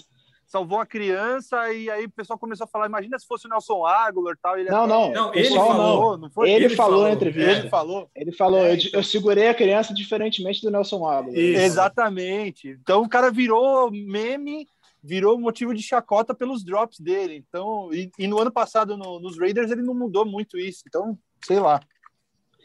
salvou 0.53 0.79
a 0.79 0.85
criança 0.85 1.73
e 1.73 1.89
aí 1.89 2.05
o 2.05 2.11
pessoal 2.11 2.39
começou 2.39 2.65
a 2.65 2.69
falar, 2.69 2.87
imagina 2.87 3.19
se 3.19 3.27
fosse 3.27 3.47
o 3.47 3.49
Nelson 3.49 3.87
Aguilar 3.87 4.37
tal. 4.41 4.59
Ele 4.59 4.69
não, 4.69 4.87
não, 4.87 5.11
não, 5.11 5.35
ele 5.35 5.49
falou, 5.49 6.19
não 6.19 6.31
foi? 6.31 6.51
Ele, 6.51 6.67
ele 6.67 6.77
falou, 6.77 7.05
na 7.05 7.13
entrevista. 7.13 7.51
Ele 7.53 7.69
falou. 7.71 8.11
Ele 8.15 8.33
falou, 8.33 8.59
é, 8.59 8.73
eu, 8.73 8.75
então... 8.75 8.91
eu, 8.93 9.03
segurei 9.03 9.49
a 9.49 9.55
criança 9.55 9.95
diferentemente 9.95 10.61
do 10.61 10.71
Nelson 10.71 11.09
Aguilar. 11.09 11.35
Exatamente. 11.35 12.69
Então 12.69 13.01
o 13.01 13.09
cara 13.09 13.31
virou 13.31 13.91
meme, 13.91 14.69
virou 15.03 15.41
motivo 15.41 15.75
de 15.75 15.83
chacota 15.83 16.35
pelos 16.35 16.63
drops 16.63 17.01
dele. 17.01 17.43
Então, 17.49 17.89
e, 17.91 18.11
e 18.19 18.29
no 18.29 18.39
ano 18.39 18.53
passado 18.53 18.95
no, 18.95 19.19
nos 19.19 19.39
Raiders 19.39 19.71
ele 19.71 19.81
não 19.81 19.95
mudou 19.95 20.27
muito 20.27 20.59
isso. 20.59 20.83
Então, 20.87 21.19
sei 21.47 21.61
lá. 21.61 21.81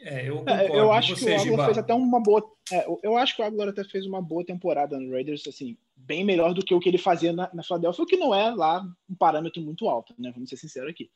É, 0.00 0.28
eu, 0.28 0.44
é, 0.46 0.68
eu 0.68 0.92
acho 0.92 1.16
que 1.16 1.24
o 1.24 1.40
Aguilar 1.40 1.66
fez 1.66 1.78
até 1.78 1.94
uma 1.94 2.20
boa. 2.20 2.42
É, 2.72 2.86
eu 3.02 3.16
acho 3.16 3.34
que 3.34 3.42
o 3.42 3.44
Aguilar 3.44 3.68
até 3.68 3.84
fez 3.84 4.06
uma 4.06 4.22
boa 4.22 4.44
temporada 4.44 4.98
no 4.98 5.10
Raiders, 5.10 5.46
assim, 5.46 5.76
bem 5.96 6.24
melhor 6.24 6.54
do 6.54 6.64
que 6.64 6.74
o 6.74 6.80
que 6.80 6.88
ele 6.88 6.98
fazia 6.98 7.32
na, 7.32 7.50
na 7.52 7.62
Philadelphia, 7.62 8.04
o 8.04 8.06
que 8.06 8.16
não 8.16 8.34
é 8.34 8.50
lá 8.50 8.84
um 9.08 9.14
parâmetro 9.14 9.60
muito 9.60 9.88
alto, 9.88 10.14
né? 10.18 10.30
Vamos 10.32 10.48
ser 10.48 10.56
sinceros 10.56 10.90
aqui. 10.90 11.10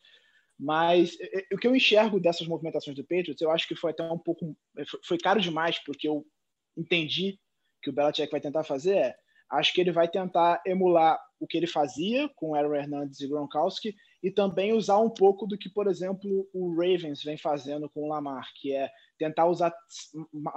Mas 0.59 1.17
é, 1.21 1.41
é, 1.41 1.55
o 1.55 1.59
que 1.59 1.67
eu 1.67 1.75
enxergo 1.77 2.21
dessas 2.21 2.47
movimentações 2.47 2.97
do 2.97 3.05
Patriots, 3.05 3.41
eu 3.41 3.51
acho 3.51 3.67
que 3.67 3.75
foi 3.75 3.91
até 3.91 4.03
um 4.03 4.19
pouco. 4.19 4.57
Foi 5.05 5.19
caro 5.19 5.41
demais, 5.41 5.79
porque 5.79 6.09
eu 6.09 6.27
entendi 6.77 7.39
que 7.83 7.91
o 7.91 7.93
Belichick 7.93 8.31
vai 8.31 8.41
tentar 8.41 8.65
fazer 8.65 8.97
é. 8.97 9.17
Acho 9.53 9.75
que 9.75 9.83
ele 9.83 9.93
vai 9.93 10.09
tentar 10.09 10.63
emular 10.65 11.21
o 11.39 11.47
que 11.47 11.59
ele 11.59 11.67
fazia 11.67 12.27
com 12.37 12.55
Aaron 12.55 12.75
Hernandez 12.75 13.21
e 13.21 13.29
Gronkowski 13.29 13.95
e 14.23 14.31
também 14.31 14.73
usar 14.73 14.99
um 14.99 15.11
pouco 15.11 15.47
do 15.47 15.59
que, 15.59 15.69
por 15.69 15.89
exemplo, 15.89 16.49
o 16.55 16.71
Ravens 16.71 17.23
vem 17.23 17.37
fazendo 17.37 17.87
com 17.91 18.05
o 18.05 18.09
Lamar, 18.09 18.49
que 18.55 18.73
é 18.73 18.91
tentar 19.19 19.47
usar 19.47 19.71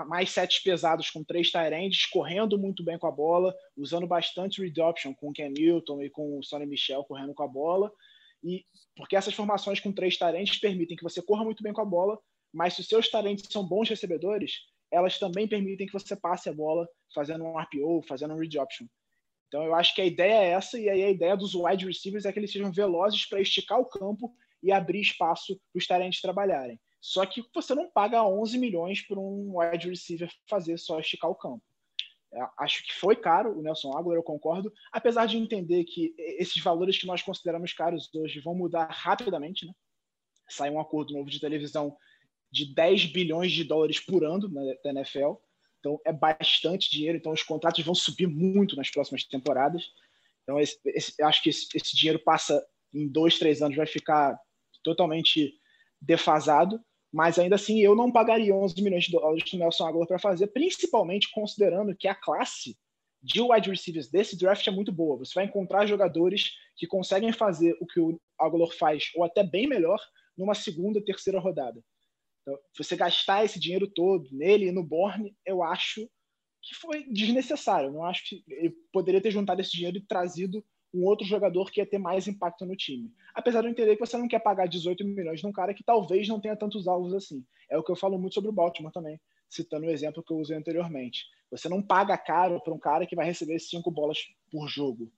mais 0.08 0.30
sets 0.30 0.60
pesados 0.60 1.10
com 1.10 1.26
três 1.26 1.52
Tyrands, 1.52 2.06
correndo 2.06 2.58
muito 2.58 2.86
bem 2.86 2.98
com 2.98 3.08
a 3.08 3.12
bola, 3.12 3.54
usando 3.76 4.08
bastante 4.08 4.62
read 4.62 4.80
option 4.80 5.14
com 5.14 5.30
o 5.30 5.34
Ken 5.34 5.50
Newton 5.50 6.02
e 6.02 6.10
com 6.10 6.40
o 6.40 6.44
Sonny 6.44 6.66
Michel 6.66 7.04
correndo 7.04 7.34
com 7.34 7.44
a 7.44 7.48
bola. 7.48 7.92
E 8.42 8.64
porque 8.96 9.18
essas 9.18 9.34
formações 9.34 9.82
com 9.82 9.92
três 9.92 10.18
Tyrands 10.18 10.58
permitem 10.58 10.96
que 10.96 11.04
você 11.04 11.22
corra 11.22 11.44
muito 11.44 11.62
bem 11.62 11.74
com 11.74 11.82
a 11.82 11.86
bola, 11.86 12.18
mas 12.54 12.76
se 12.76 12.82
os 12.82 12.88
seus 12.88 13.10
Tyrands 13.10 13.44
são 13.50 13.68
bons 13.68 13.90
recebedores, 13.90 14.54
elas 14.90 15.20
também 15.20 15.48
permitem 15.48 15.88
que 15.88 15.94
você 15.94 16.16
passe 16.16 16.48
a 16.48 16.54
bola 16.54 16.88
fazendo 17.16 17.44
um 17.44 17.58
RPO, 17.58 18.04
fazendo 18.08 18.36
um 18.36 18.38
read 18.38 18.60
option. 18.60 18.86
Então 19.48 19.64
eu 19.64 19.74
acho 19.74 19.96
que 19.96 20.02
a 20.02 20.06
ideia 20.06 20.34
é 20.34 20.50
essa, 20.50 20.78
e 20.78 20.90
aí 20.90 21.04
a 21.04 21.10
ideia 21.10 21.36
dos 21.36 21.56
wide 21.56 21.86
receivers 21.86 22.26
é 22.26 22.32
que 22.32 22.38
eles 22.38 22.52
sejam 22.52 22.72
velozes 22.72 23.26
para 23.26 23.42
esticar 23.42 23.80
o 23.80 23.86
campo 23.86 24.36
e 24.62 24.72
abrir 24.72 25.02
espaço 25.02 25.60
para 25.72 25.80
os 25.80 25.88
talentos 25.88 26.22
trabalharem. 26.22 26.80
Só 27.00 27.26
que 27.26 27.44
você 27.54 27.74
não 27.74 27.90
paga 27.90 28.24
11 28.24 28.58
milhões 28.58 29.02
para 29.02 29.20
um 29.20 29.60
wide 29.60 29.90
receiver 29.90 30.30
fazer 30.50 30.78
só 30.78 31.00
esticar 31.00 31.30
o 31.30 31.36
campo. 31.36 31.64
É, 32.34 32.40
acho 32.60 32.86
que 32.86 32.94
foi 32.94 33.16
caro 33.16 33.58
o 33.58 33.62
Nelson 33.62 33.92
Aguilar, 33.96 34.18
eu 34.18 34.24
concordo, 34.24 34.74
apesar 34.92 35.26
de 35.26 35.38
entender 35.38 35.86
que 35.86 36.14
esses 36.18 36.62
valores 36.62 36.98
que 36.98 37.08
nós 37.08 37.22
consideramos 37.22 37.72
caros 37.74 38.10
hoje 38.14 38.42
vão 38.42 38.54
mudar 38.54 38.88
rapidamente, 38.92 39.66
né? 39.66 39.74
Sai 40.50 40.70
um 40.70 40.80
acordo 40.80 41.14
novo 41.14 41.30
de 41.30 41.40
televisão 41.40 41.96
de 42.52 42.74
10 42.74 43.06
bilhões 43.08 43.52
de 43.52 43.64
dólares 43.64 44.00
por 44.00 44.24
ano 44.24 44.50
na, 44.50 44.92
NFL. 44.92 45.34
Então 45.86 46.02
é 46.06 46.12
bastante 46.12 46.90
dinheiro, 46.90 47.18
então 47.18 47.32
os 47.32 47.44
contratos 47.44 47.84
vão 47.86 47.94
subir 47.94 48.28
muito 48.28 48.76
nas 48.76 48.90
próximas 48.90 49.24
temporadas. 49.24 49.84
Então 50.44 50.60
esse, 50.60 50.80
esse, 50.88 51.22
acho 51.22 51.44
que 51.44 51.50
esse, 51.50 51.68
esse 51.76 51.96
dinheiro 51.96 52.20
passa 52.20 52.66
em 52.94 53.08
dois, 53.08 53.38
três 53.38 53.62
anos, 53.62 53.78
vai 53.78 53.86
ficar 53.86 54.40
totalmente 54.84 55.54
defasado 56.02 56.80
mas 57.16 57.40
ainda 57.40 57.56
assim 57.56 57.80
eu 57.80 57.96
não 57.96 58.12
pagaria 58.12 58.54
11 58.54 58.84
milhões 58.84 59.06
de 59.06 59.14
dólares 59.14 59.42
que 59.42 59.56
o 59.56 59.60
Nelson 59.60 59.88
Aguilar 59.88 60.06
para 60.06 60.20
fazer, 60.20 60.48
principalmente 60.48 61.32
considerando 61.32 61.96
que 61.96 62.10
a 62.10 62.14
classe 62.14 62.78
de 63.24 63.42
wide 63.42 63.70
receivers 63.70 64.10
desse 64.10 64.38
draft 64.38 64.68
é 64.68 64.72
muito 64.72 64.92
boa. 64.92 65.20
Você 65.20 65.32
vai 65.34 65.46
encontrar 65.46 65.86
jogadores 65.86 66.52
que 66.76 66.86
conseguem 66.86 67.32
fazer 67.32 67.74
o 67.80 67.88
que 67.88 68.02
o 68.02 68.20
Aguilar 68.38 68.70
faz, 68.78 69.12
ou 69.16 69.24
até 69.24 69.44
bem 69.44 69.66
melhor, 69.66 69.98
numa 70.38 70.54
segunda, 70.54 71.02
terceira 71.02 71.40
rodada. 71.40 71.82
Então, 72.46 72.60
você 72.78 72.96
gastar 72.96 73.44
esse 73.44 73.60
dinheiro 73.60 73.88
todo 73.88 74.30
nele 74.32 74.68
e 74.68 74.72
no 74.72 74.84
Borne, 74.84 75.36
eu 75.44 75.64
acho 75.64 76.08
que 76.62 76.76
foi 76.76 77.04
desnecessário. 77.06 77.90
Eu 77.90 77.94
não 77.94 78.04
acho 78.04 78.30
que 78.30 78.44
ele 78.48 78.70
poderia 78.94 79.20
ter 79.20 79.32
juntado 79.32 79.62
esse 79.62 79.72
dinheiro 79.72 79.98
e 79.98 80.06
trazido 80.06 80.64
um 80.94 81.04
outro 81.06 81.26
jogador 81.26 81.72
que 81.72 81.82
ia 81.82 81.86
ter 81.86 81.98
mais 81.98 82.28
impacto 82.28 82.66
no 82.66 82.76
time. 82.76 83.12
Apesar 83.34 83.62
de 83.62 83.68
eu 83.68 83.72
entender 83.72 83.96
que 83.96 84.06
você 84.06 84.16
não 84.16 84.28
quer 84.28 84.40
pagar 84.40 84.68
18 84.68 85.04
milhões 85.04 85.42
num 85.42 85.52
cara 85.52 85.74
que 85.74 85.84
talvez 85.84 86.28
não 86.28 86.40
tenha 86.40 86.56
tantos 86.56 86.88
alvos 86.88 87.14
assim. 87.14 87.44
É 87.70 87.78
o 87.78 87.84
que 87.84 87.92
eu 87.92 87.96
falo 87.96 88.18
muito 88.18 88.36
sobre 88.36 88.50
o 88.50 88.54
Baltimore 88.54 88.94
também, 88.94 89.20
citando 89.50 89.88
o 89.88 89.90
exemplo 89.90 90.24
que 90.24 90.32
eu 90.32 90.38
usei 90.38 90.56
anteriormente. 90.56 91.26
Você 91.50 91.68
não 91.68 91.82
paga 91.82 92.18
caro 92.18 92.62
para 92.62 92.74
um 92.74 92.80
cara 92.80 93.08
que 93.08 93.16
vai 93.16 93.26
receber 93.26 93.60
cinco 93.60 93.92
bolas 93.92 94.20
por 94.52 94.68
jogo. 94.68 95.12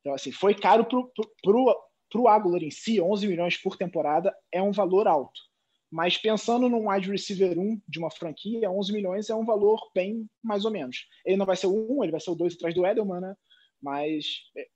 Então, 0.00 0.14
assim, 0.14 0.30
foi 0.30 0.54
caro 0.54 0.84
para 0.84 2.20
o 2.20 2.28
Aguilar 2.28 2.62
em 2.62 2.70
si, 2.70 3.00
11 3.00 3.26
milhões 3.26 3.56
por 3.56 3.76
temporada 3.76 4.34
é 4.52 4.62
um 4.62 4.72
valor 4.72 5.08
alto. 5.08 5.49
Mas 5.90 6.16
pensando 6.16 6.68
num 6.68 6.88
wide 6.88 7.10
receiver 7.10 7.58
1 7.58 7.80
de 7.88 7.98
uma 7.98 8.10
franquia, 8.10 8.70
11 8.70 8.92
milhões 8.92 9.28
é 9.28 9.34
um 9.34 9.44
valor 9.44 9.90
bem 9.92 10.28
mais 10.42 10.64
ou 10.64 10.70
menos. 10.70 11.06
Ele 11.24 11.36
não 11.36 11.46
vai 11.46 11.56
ser 11.56 11.66
o 11.66 11.98
1, 11.98 12.04
ele 12.04 12.12
vai 12.12 12.20
ser 12.20 12.30
o 12.30 12.36
2 12.36 12.54
atrás 12.54 12.74
do 12.74 12.86
Edelman, 12.86 13.20
né? 13.20 13.34
Mas 13.82 14.24
é, 14.56 14.68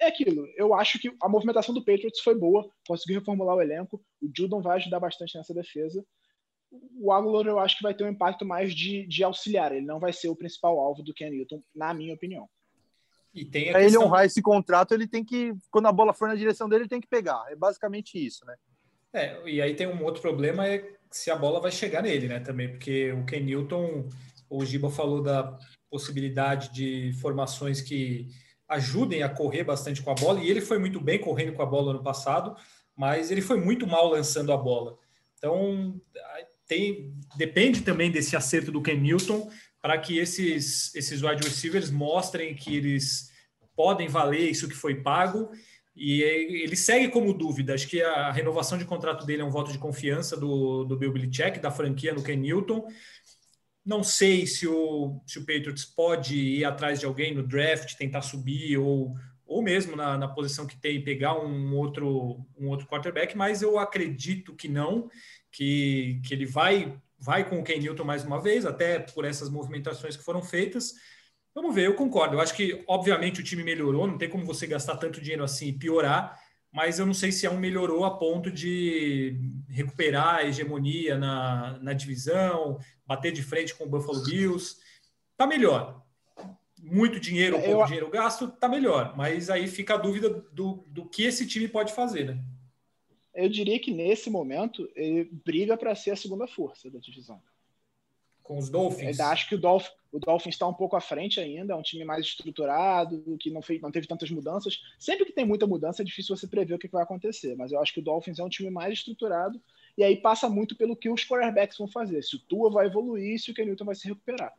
é 0.00 0.06
aquilo. 0.06 0.46
Eu 0.56 0.72
acho 0.72 0.98
que 0.98 1.14
a 1.20 1.28
movimentação 1.28 1.74
do 1.74 1.84
Patriots 1.84 2.20
foi 2.20 2.34
boa, 2.34 2.66
conseguiu 2.88 3.18
reformular 3.18 3.56
o 3.56 3.62
elenco. 3.62 4.02
O 4.22 4.30
Judon 4.34 4.62
vai 4.62 4.76
ajudar 4.76 5.00
bastante 5.00 5.36
nessa 5.36 5.52
defesa. 5.52 6.02
O 6.98 7.12
Aguilar 7.12 7.46
eu 7.46 7.58
acho 7.58 7.76
que 7.76 7.82
vai 7.82 7.94
ter 7.94 8.04
um 8.04 8.08
impacto 8.08 8.46
mais 8.46 8.74
de, 8.74 9.06
de 9.06 9.22
auxiliar. 9.22 9.70
Ele 9.70 9.84
não 9.84 10.00
vai 10.00 10.14
ser 10.14 10.28
o 10.28 10.36
principal 10.36 10.78
alvo 10.80 11.02
do 11.02 11.12
Ken 11.12 11.30
Newton, 11.30 11.62
na 11.74 11.92
minha 11.92 12.14
opinião. 12.14 12.48
E 13.34 13.44
tem 13.44 13.64
questão... 13.64 13.80
ele 13.82 13.98
honrar 13.98 14.24
esse 14.24 14.40
contrato, 14.40 14.94
ele 14.94 15.08
tem 15.08 15.24
que, 15.24 15.52
quando 15.70 15.86
a 15.86 15.92
bola 15.92 16.14
for 16.14 16.28
na 16.28 16.36
direção 16.36 16.68
dele, 16.68 16.84
ele 16.84 16.88
tem 16.88 17.00
que 17.00 17.08
pegar. 17.08 17.44
É 17.48 17.56
basicamente 17.56 18.14
isso, 18.14 18.46
né? 18.46 18.56
É, 19.14 19.40
e 19.46 19.62
aí 19.62 19.74
tem 19.74 19.86
um 19.86 20.02
outro 20.02 20.20
problema 20.20 20.66
é 20.66 20.84
se 21.10 21.30
a 21.30 21.36
bola 21.36 21.60
vai 21.60 21.70
chegar 21.70 22.02
nele, 22.02 22.26
né? 22.26 22.40
Também, 22.40 22.68
porque 22.68 23.12
o 23.12 23.24
Ken 23.24 23.40
Newton, 23.40 24.08
o 24.50 24.64
Giba 24.64 24.90
falou 24.90 25.22
da 25.22 25.56
possibilidade 25.88 26.72
de 26.72 27.12
formações 27.20 27.80
que 27.80 28.26
ajudem 28.68 29.22
a 29.22 29.28
correr 29.28 29.62
bastante 29.62 30.02
com 30.02 30.10
a 30.10 30.14
bola, 30.14 30.40
e 30.40 30.50
ele 30.50 30.60
foi 30.60 30.78
muito 30.78 31.00
bem 31.00 31.20
correndo 31.20 31.52
com 31.52 31.62
a 31.62 31.66
bola 31.66 31.92
no 31.92 32.02
passado, 32.02 32.56
mas 32.96 33.30
ele 33.30 33.40
foi 33.40 33.60
muito 33.60 33.86
mal 33.86 34.08
lançando 34.08 34.52
a 34.52 34.56
bola. 34.56 34.98
Então, 35.38 36.00
tem, 36.66 37.14
depende 37.36 37.82
também 37.82 38.10
desse 38.10 38.34
acerto 38.34 38.72
do 38.72 38.82
Ken 38.82 38.96
Newton 38.96 39.48
para 39.80 39.96
que 39.98 40.18
esses, 40.18 40.92
esses 40.94 41.22
wide 41.22 41.44
receivers 41.44 41.90
mostrem 41.90 42.54
que 42.54 42.76
eles 42.76 43.30
podem 43.76 44.08
valer 44.08 44.50
isso 44.50 44.68
que 44.68 44.74
foi 44.74 44.96
pago. 44.96 45.50
E 45.96 46.22
ele 46.22 46.76
segue 46.76 47.08
como 47.08 47.32
dúvida. 47.32 47.74
Acho 47.74 47.86
que 47.86 48.02
a 48.02 48.32
renovação 48.32 48.76
de 48.76 48.84
contrato 48.84 49.24
dele 49.24 49.42
é 49.42 49.44
um 49.44 49.50
voto 49.50 49.70
de 49.70 49.78
confiança 49.78 50.36
do, 50.36 50.84
do 50.84 50.96
Bill 50.96 51.12
Belichick, 51.12 51.60
da 51.60 51.70
franquia 51.70 52.12
no 52.12 52.22
Ken 52.22 52.36
Newton. 52.36 52.86
Não 53.84 54.02
sei 54.02 54.46
se 54.46 54.66
o, 54.66 55.20
se 55.26 55.38
o 55.38 55.46
Patriots 55.46 55.84
pode 55.84 56.36
ir 56.36 56.64
atrás 56.64 56.98
de 56.98 57.06
alguém 57.06 57.34
no 57.34 57.46
draft, 57.46 57.94
tentar 57.94 58.22
subir, 58.22 58.78
ou, 58.78 59.14
ou 59.46 59.62
mesmo 59.62 59.94
na, 59.94 60.16
na 60.16 60.26
posição 60.26 60.66
que 60.66 60.76
tem, 60.76 61.04
pegar 61.04 61.38
um 61.38 61.76
outro, 61.76 62.44
um 62.58 62.68
outro 62.68 62.86
quarterback, 62.88 63.36
mas 63.36 63.62
eu 63.62 63.78
acredito 63.78 64.56
que 64.56 64.68
não, 64.68 65.08
que, 65.52 66.20
que 66.24 66.34
ele 66.34 66.46
vai, 66.46 66.98
vai 67.18 67.48
com 67.48 67.60
o 67.60 67.62
Ken 67.62 67.78
Newton 67.78 68.04
mais 68.04 68.24
uma 68.24 68.40
vez, 68.40 68.64
até 68.66 68.98
por 68.98 69.24
essas 69.24 69.50
movimentações 69.50 70.16
que 70.16 70.24
foram 70.24 70.42
feitas. 70.42 70.94
Vamos 71.54 71.74
ver, 71.74 71.86
eu 71.86 71.94
concordo. 71.94 72.36
Eu 72.36 72.40
acho 72.40 72.54
que, 72.54 72.82
obviamente, 72.88 73.40
o 73.40 73.44
time 73.44 73.62
melhorou, 73.62 74.06
não 74.06 74.18
tem 74.18 74.28
como 74.28 74.44
você 74.44 74.66
gastar 74.66 74.96
tanto 74.96 75.20
dinheiro 75.20 75.44
assim 75.44 75.68
e 75.68 75.72
piorar, 75.72 76.40
mas 76.72 76.98
eu 76.98 77.06
não 77.06 77.14
sei 77.14 77.30
se 77.30 77.46
é 77.46 77.50
um 77.50 77.58
melhorou 77.58 78.04
a 78.04 78.18
ponto 78.18 78.50
de 78.50 79.38
recuperar 79.68 80.36
a 80.36 80.44
hegemonia 80.44 81.16
na, 81.16 81.78
na 81.80 81.92
divisão, 81.92 82.78
bater 83.06 83.32
de 83.32 83.42
frente 83.42 83.72
com 83.74 83.84
o 83.84 83.88
Buffalo 83.88 84.24
Bills. 84.24 84.76
Tá 85.36 85.46
melhor. 85.46 86.02
Muito 86.82 87.20
dinheiro 87.20 87.56
ou 87.56 87.62
pouco 87.62 87.82
eu... 87.82 87.86
dinheiro 87.86 88.10
gasto, 88.10 88.48
tá 88.48 88.68
melhor. 88.68 89.16
Mas 89.16 89.48
aí 89.48 89.68
fica 89.68 89.94
a 89.94 89.98
dúvida 89.98 90.28
do, 90.52 90.84
do 90.88 91.08
que 91.08 91.22
esse 91.22 91.46
time 91.46 91.68
pode 91.68 91.92
fazer, 91.92 92.24
né? 92.24 92.44
Eu 93.32 93.48
diria 93.48 93.78
que 93.78 93.92
nesse 93.92 94.28
momento 94.28 94.88
ele 94.94 95.24
briga 95.44 95.76
para 95.76 95.94
ser 95.94 96.10
a 96.10 96.16
segunda 96.16 96.46
força 96.46 96.90
da 96.90 96.98
divisão. 96.98 97.40
Com 98.42 98.58
os 98.58 98.68
Dolphins? 98.68 99.18
Eu 99.18 99.26
acho 99.26 99.48
que 99.48 99.54
o, 99.54 99.58
Dolph, 99.58 99.88
o 100.14 100.20
Dolphins 100.20 100.54
está 100.54 100.68
um 100.68 100.72
pouco 100.72 100.94
à 100.94 101.00
frente 101.00 101.40
ainda, 101.40 101.72
é 101.72 101.76
um 101.76 101.82
time 101.82 102.04
mais 102.04 102.24
estruturado, 102.24 103.36
que 103.40 103.50
não, 103.50 103.60
fez, 103.60 103.82
não 103.82 103.90
teve 103.90 104.06
tantas 104.06 104.30
mudanças. 104.30 104.80
Sempre 104.96 105.24
que 105.24 105.32
tem 105.32 105.44
muita 105.44 105.66
mudança 105.66 106.02
é 106.02 106.04
difícil 106.04 106.36
você 106.36 106.46
prever 106.46 106.74
o 106.74 106.78
que 106.78 106.86
vai 106.86 107.02
acontecer, 107.02 107.56
mas 107.56 107.72
eu 107.72 107.80
acho 107.80 107.92
que 107.92 107.98
o 107.98 108.02
Dolphins 108.02 108.38
é 108.38 108.44
um 108.44 108.48
time 108.48 108.70
mais 108.70 108.92
estruturado 108.92 109.60
e 109.98 110.04
aí 110.04 110.16
passa 110.16 110.48
muito 110.48 110.76
pelo 110.76 110.94
que 110.94 111.10
os 111.10 111.24
quarterbacks 111.24 111.76
vão 111.76 111.88
fazer. 111.88 112.22
Se 112.22 112.36
o 112.36 112.38
Tua 112.38 112.70
vai 112.70 112.86
evoluir, 112.86 113.40
se 113.40 113.50
o 113.50 113.54
Kenilton 113.54 113.84
vai 113.84 113.96
se 113.96 114.06
recuperar. 114.06 114.54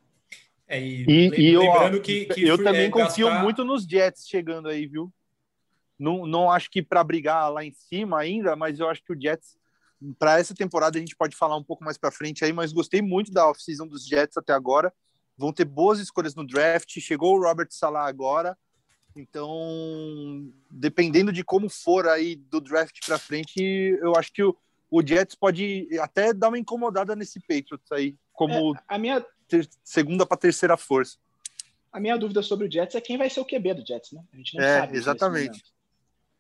É, 0.68 0.78
e, 0.78 1.06
e, 1.08 1.40
e 1.40 1.58
lembrando 1.58 1.98
eu, 1.98 2.02
que, 2.02 2.26
que, 2.26 2.42
eu 2.46 2.62
também 2.62 2.88
é, 2.88 2.90
confio 2.90 3.28
gastar... 3.28 3.44
muito 3.44 3.64
nos 3.64 3.86
Jets 3.86 4.28
chegando 4.28 4.68
aí, 4.68 4.86
viu? 4.86 5.10
Não, 5.98 6.28
não 6.28 6.52
acho 6.52 6.70
que 6.70 6.84
para 6.84 7.02
brigar 7.02 7.50
lá 7.50 7.64
em 7.64 7.72
cima 7.72 8.20
ainda, 8.20 8.58
mas 8.58 8.82
eu 8.82 8.90
acho 8.90 9.02
que 9.02 9.14
o 9.14 9.22
Jets 9.22 9.58
para 10.20 10.38
essa 10.38 10.54
temporada 10.54 10.98
a 10.98 11.00
gente 11.00 11.16
pode 11.16 11.34
falar 11.34 11.56
um 11.56 11.64
pouco 11.64 11.86
mais 11.86 11.98
para 11.98 12.12
frente 12.12 12.44
aí, 12.44 12.52
mas 12.52 12.74
gostei 12.74 13.02
muito 13.02 13.32
da 13.32 13.50
off-season 13.50 13.88
dos 13.88 14.06
Jets 14.06 14.36
até 14.36 14.52
agora. 14.52 14.94
Vão 15.38 15.52
ter 15.52 15.66
boas 15.66 16.00
escolhas 16.00 16.36
no 16.36 16.46
draft. 16.46 17.00
Chegou 17.00 17.36
o 17.36 17.42
Robert 17.42 17.68
Salah 17.72 18.08
agora. 18.08 18.58
Então, 19.16 20.52
dependendo 20.70 21.32
de 21.32 21.44
como 21.44 21.70
for 21.70 22.08
aí 22.08 22.36
do 22.36 22.60
draft 22.60 22.98
para 23.06 23.18
frente, 23.18 23.62
eu 24.02 24.14
acho 24.16 24.32
que 24.32 24.44
o, 24.44 24.56
o 24.92 25.06
Jets 25.06 25.36
pode 25.36 25.88
até 26.02 26.34
dar 26.34 26.50
uma 26.50 26.60
incomodada 26.60 27.16
nesse 27.16 27.40
Patriots 27.40 27.92
aí, 27.92 28.16
como 28.34 28.76
é, 28.76 28.80
a 28.88 28.98
minha 28.98 29.26
ter, 29.48 29.70
segunda 29.84 30.26
para 30.26 30.36
terceira 30.36 30.76
força. 30.76 31.18
A 31.94 32.00
minha 32.00 32.18
dúvida 32.18 32.42
sobre 32.42 32.68
o 32.68 32.72
Jets 32.72 32.96
é 32.96 33.00
quem 33.00 33.18
vai 33.18 33.30
ser 33.30 33.40
o 33.40 33.46
QB 33.46 33.76
do 33.76 33.88
Jets, 33.88 34.12
né? 34.12 34.22
A 34.34 34.36
gente 34.38 34.58
não 34.58 34.64
é, 34.66 34.80
sabe. 34.82 34.98
Exatamente. 34.98 35.64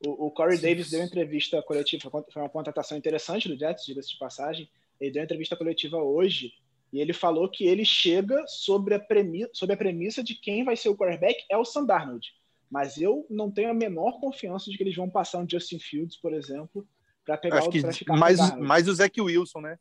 O, 0.05 0.27
o 0.27 0.31
Corey 0.31 0.57
Davis 0.57 0.89
deu 0.89 1.01
entrevista 1.01 1.61
coletiva, 1.63 2.09
foi 2.11 2.41
uma 2.41 2.49
contratação 2.49 2.97
interessante 2.97 3.47
do 3.47 3.57
Jets, 3.57 3.85
diga-se 3.85 4.09
de 4.09 4.19
passagem. 4.19 4.69
Ele 4.99 5.11
deu 5.11 5.23
entrevista 5.23 5.55
coletiva 5.55 5.97
hoje 5.97 6.51
e 6.91 6.99
ele 6.99 7.13
falou 7.13 7.49
que 7.49 7.65
ele 7.65 7.83
chega 7.83 8.43
sobre 8.47 8.95
a, 8.95 8.99
premissa, 8.99 9.49
sobre 9.53 9.73
a 9.75 9.77
premissa 9.77 10.23
de 10.23 10.35
quem 10.35 10.63
vai 10.63 10.75
ser 10.75 10.89
o 10.89 10.95
quarterback 10.95 11.43
é 11.49 11.57
o 11.57 11.65
Sam 11.65 11.85
Darnold. 11.85 12.27
Mas 12.69 12.97
eu 12.97 13.25
não 13.29 13.51
tenho 13.51 13.69
a 13.69 13.73
menor 13.73 14.19
confiança 14.19 14.69
de 14.69 14.77
que 14.77 14.83
eles 14.83 14.95
vão 14.95 15.09
passar 15.09 15.39
um 15.39 15.49
Justin 15.49 15.79
Fields, 15.79 16.17
por 16.17 16.33
exemplo, 16.33 16.87
para 17.25 17.37
pegar 17.37 17.59
acho 17.59 17.69
o 17.69 17.71
que 17.71 17.91
ficar 17.91 18.15
mais, 18.15 18.39
mais 18.57 18.87
o 18.87 18.93
Zach 18.93 19.19
Wilson, 19.19 19.61
né? 19.61 19.77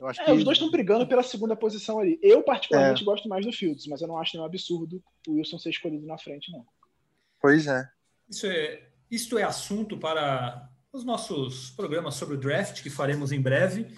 Eu 0.00 0.06
acho 0.06 0.20
é, 0.22 0.24
que... 0.24 0.32
Os 0.32 0.44
dois 0.44 0.56
estão 0.56 0.70
brigando 0.70 1.06
pela 1.06 1.22
segunda 1.22 1.54
posição 1.54 1.98
ali. 1.98 2.18
Eu, 2.22 2.42
particularmente, 2.42 3.02
é. 3.02 3.04
gosto 3.04 3.28
mais 3.28 3.44
do 3.44 3.52
Fields, 3.52 3.86
mas 3.86 4.00
eu 4.00 4.08
não 4.08 4.16
acho 4.16 4.34
nenhum 4.34 4.46
absurdo 4.46 5.02
o 5.28 5.34
Wilson 5.34 5.58
ser 5.58 5.70
escolhido 5.70 6.06
na 6.06 6.16
frente, 6.16 6.50
não. 6.50 6.64
Pois 7.40 7.66
é. 7.66 7.86
Isso 8.28 8.46
é, 8.46 8.88
isto 9.10 9.36
é 9.36 9.42
assunto 9.42 9.98
para 9.98 10.70
os 10.92 11.04
nossos 11.04 11.70
programas 11.70 12.14
sobre 12.14 12.36
o 12.36 12.38
draft 12.38 12.82
que 12.82 12.88
faremos 12.88 13.30
em 13.30 13.40
breve. 13.40 13.88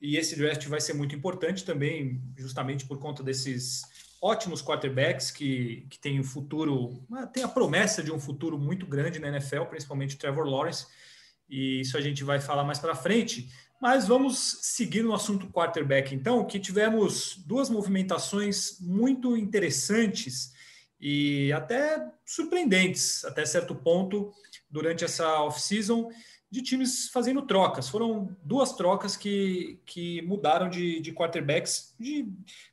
E 0.00 0.16
esse 0.16 0.36
draft 0.36 0.66
vai 0.66 0.80
ser 0.80 0.94
muito 0.94 1.14
importante 1.14 1.64
também, 1.64 2.22
justamente 2.36 2.86
por 2.86 2.98
conta 2.98 3.22
desses 3.22 3.82
ótimos 4.22 4.62
quarterbacks 4.62 5.30
que, 5.30 5.86
que 5.90 5.98
têm 5.98 6.18
o 6.18 6.22
um 6.22 6.24
futuro, 6.24 7.02
tem 7.32 7.42
a 7.42 7.48
promessa 7.48 8.02
de 8.02 8.12
um 8.12 8.20
futuro 8.20 8.58
muito 8.58 8.86
grande 8.86 9.18
na 9.18 9.28
NFL, 9.28 9.64
principalmente 9.64 10.16
Trevor 10.16 10.46
Lawrence. 10.46 10.86
E 11.48 11.80
isso 11.80 11.96
a 11.96 12.00
gente 12.00 12.22
vai 12.22 12.40
falar 12.40 12.64
mais 12.64 12.78
para 12.78 12.94
frente. 12.94 13.50
Mas 13.80 14.06
vamos 14.06 14.58
seguir 14.60 15.02
no 15.02 15.14
assunto 15.14 15.48
quarterback, 15.48 16.14
então, 16.14 16.44
que 16.44 16.60
tivemos 16.60 17.36
duas 17.46 17.70
movimentações 17.70 18.78
muito 18.78 19.36
interessantes 19.36 20.52
e 21.00 21.50
até 21.50 22.06
surpreendentes, 22.26 23.24
até 23.24 23.46
certo 23.46 23.74
ponto, 23.74 24.34
durante 24.70 25.02
essa 25.02 25.40
off-season, 25.40 26.10
de 26.50 26.62
times 26.62 27.08
fazendo 27.10 27.42
trocas. 27.42 27.88
Foram 27.88 28.36
duas 28.42 28.72
trocas 28.74 29.16
que, 29.16 29.80
que 29.86 30.20
mudaram 30.22 30.68
de, 30.68 31.00
de 31.00 31.12
quarterbacks, 31.12 31.94
de 31.98 32.26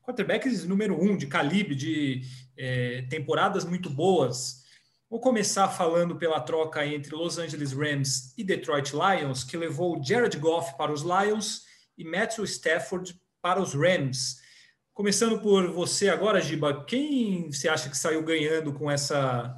quarterbacks 0.04 0.66
número 0.66 1.00
um, 1.00 1.16
de 1.16 1.28
calibre, 1.28 1.76
de 1.76 2.22
é, 2.58 3.04
temporadas 3.04 3.64
muito 3.64 3.90
boas. 3.90 4.66
Vou 5.10 5.20
começar 5.20 5.70
falando 5.70 6.16
pela 6.16 6.40
troca 6.40 6.86
entre 6.86 7.16
Los 7.16 7.38
Angeles 7.38 7.72
Rams 7.72 8.34
e 8.38 8.44
Detroit 8.44 8.92
Lions, 8.94 9.44
que 9.44 9.56
levou 9.56 10.04
Jared 10.04 10.38
Goff 10.38 10.76
para 10.76 10.92
os 10.92 11.04
Lions 11.04 11.62
e 11.98 12.04
Matthew 12.04 12.46
Stafford 12.46 13.16
para 13.42 13.62
os 13.62 13.74
Rams. 13.74 14.38
Começando 14.94 15.40
por 15.40 15.72
você 15.72 16.10
agora, 16.10 16.42
Giba, 16.42 16.84
quem 16.84 17.52
você 17.52 17.70
acha 17.70 17.90
que 17.90 17.96
saiu 17.96 18.24
ganhando 18.24 18.74
com 18.74 18.90
essa, 18.90 19.56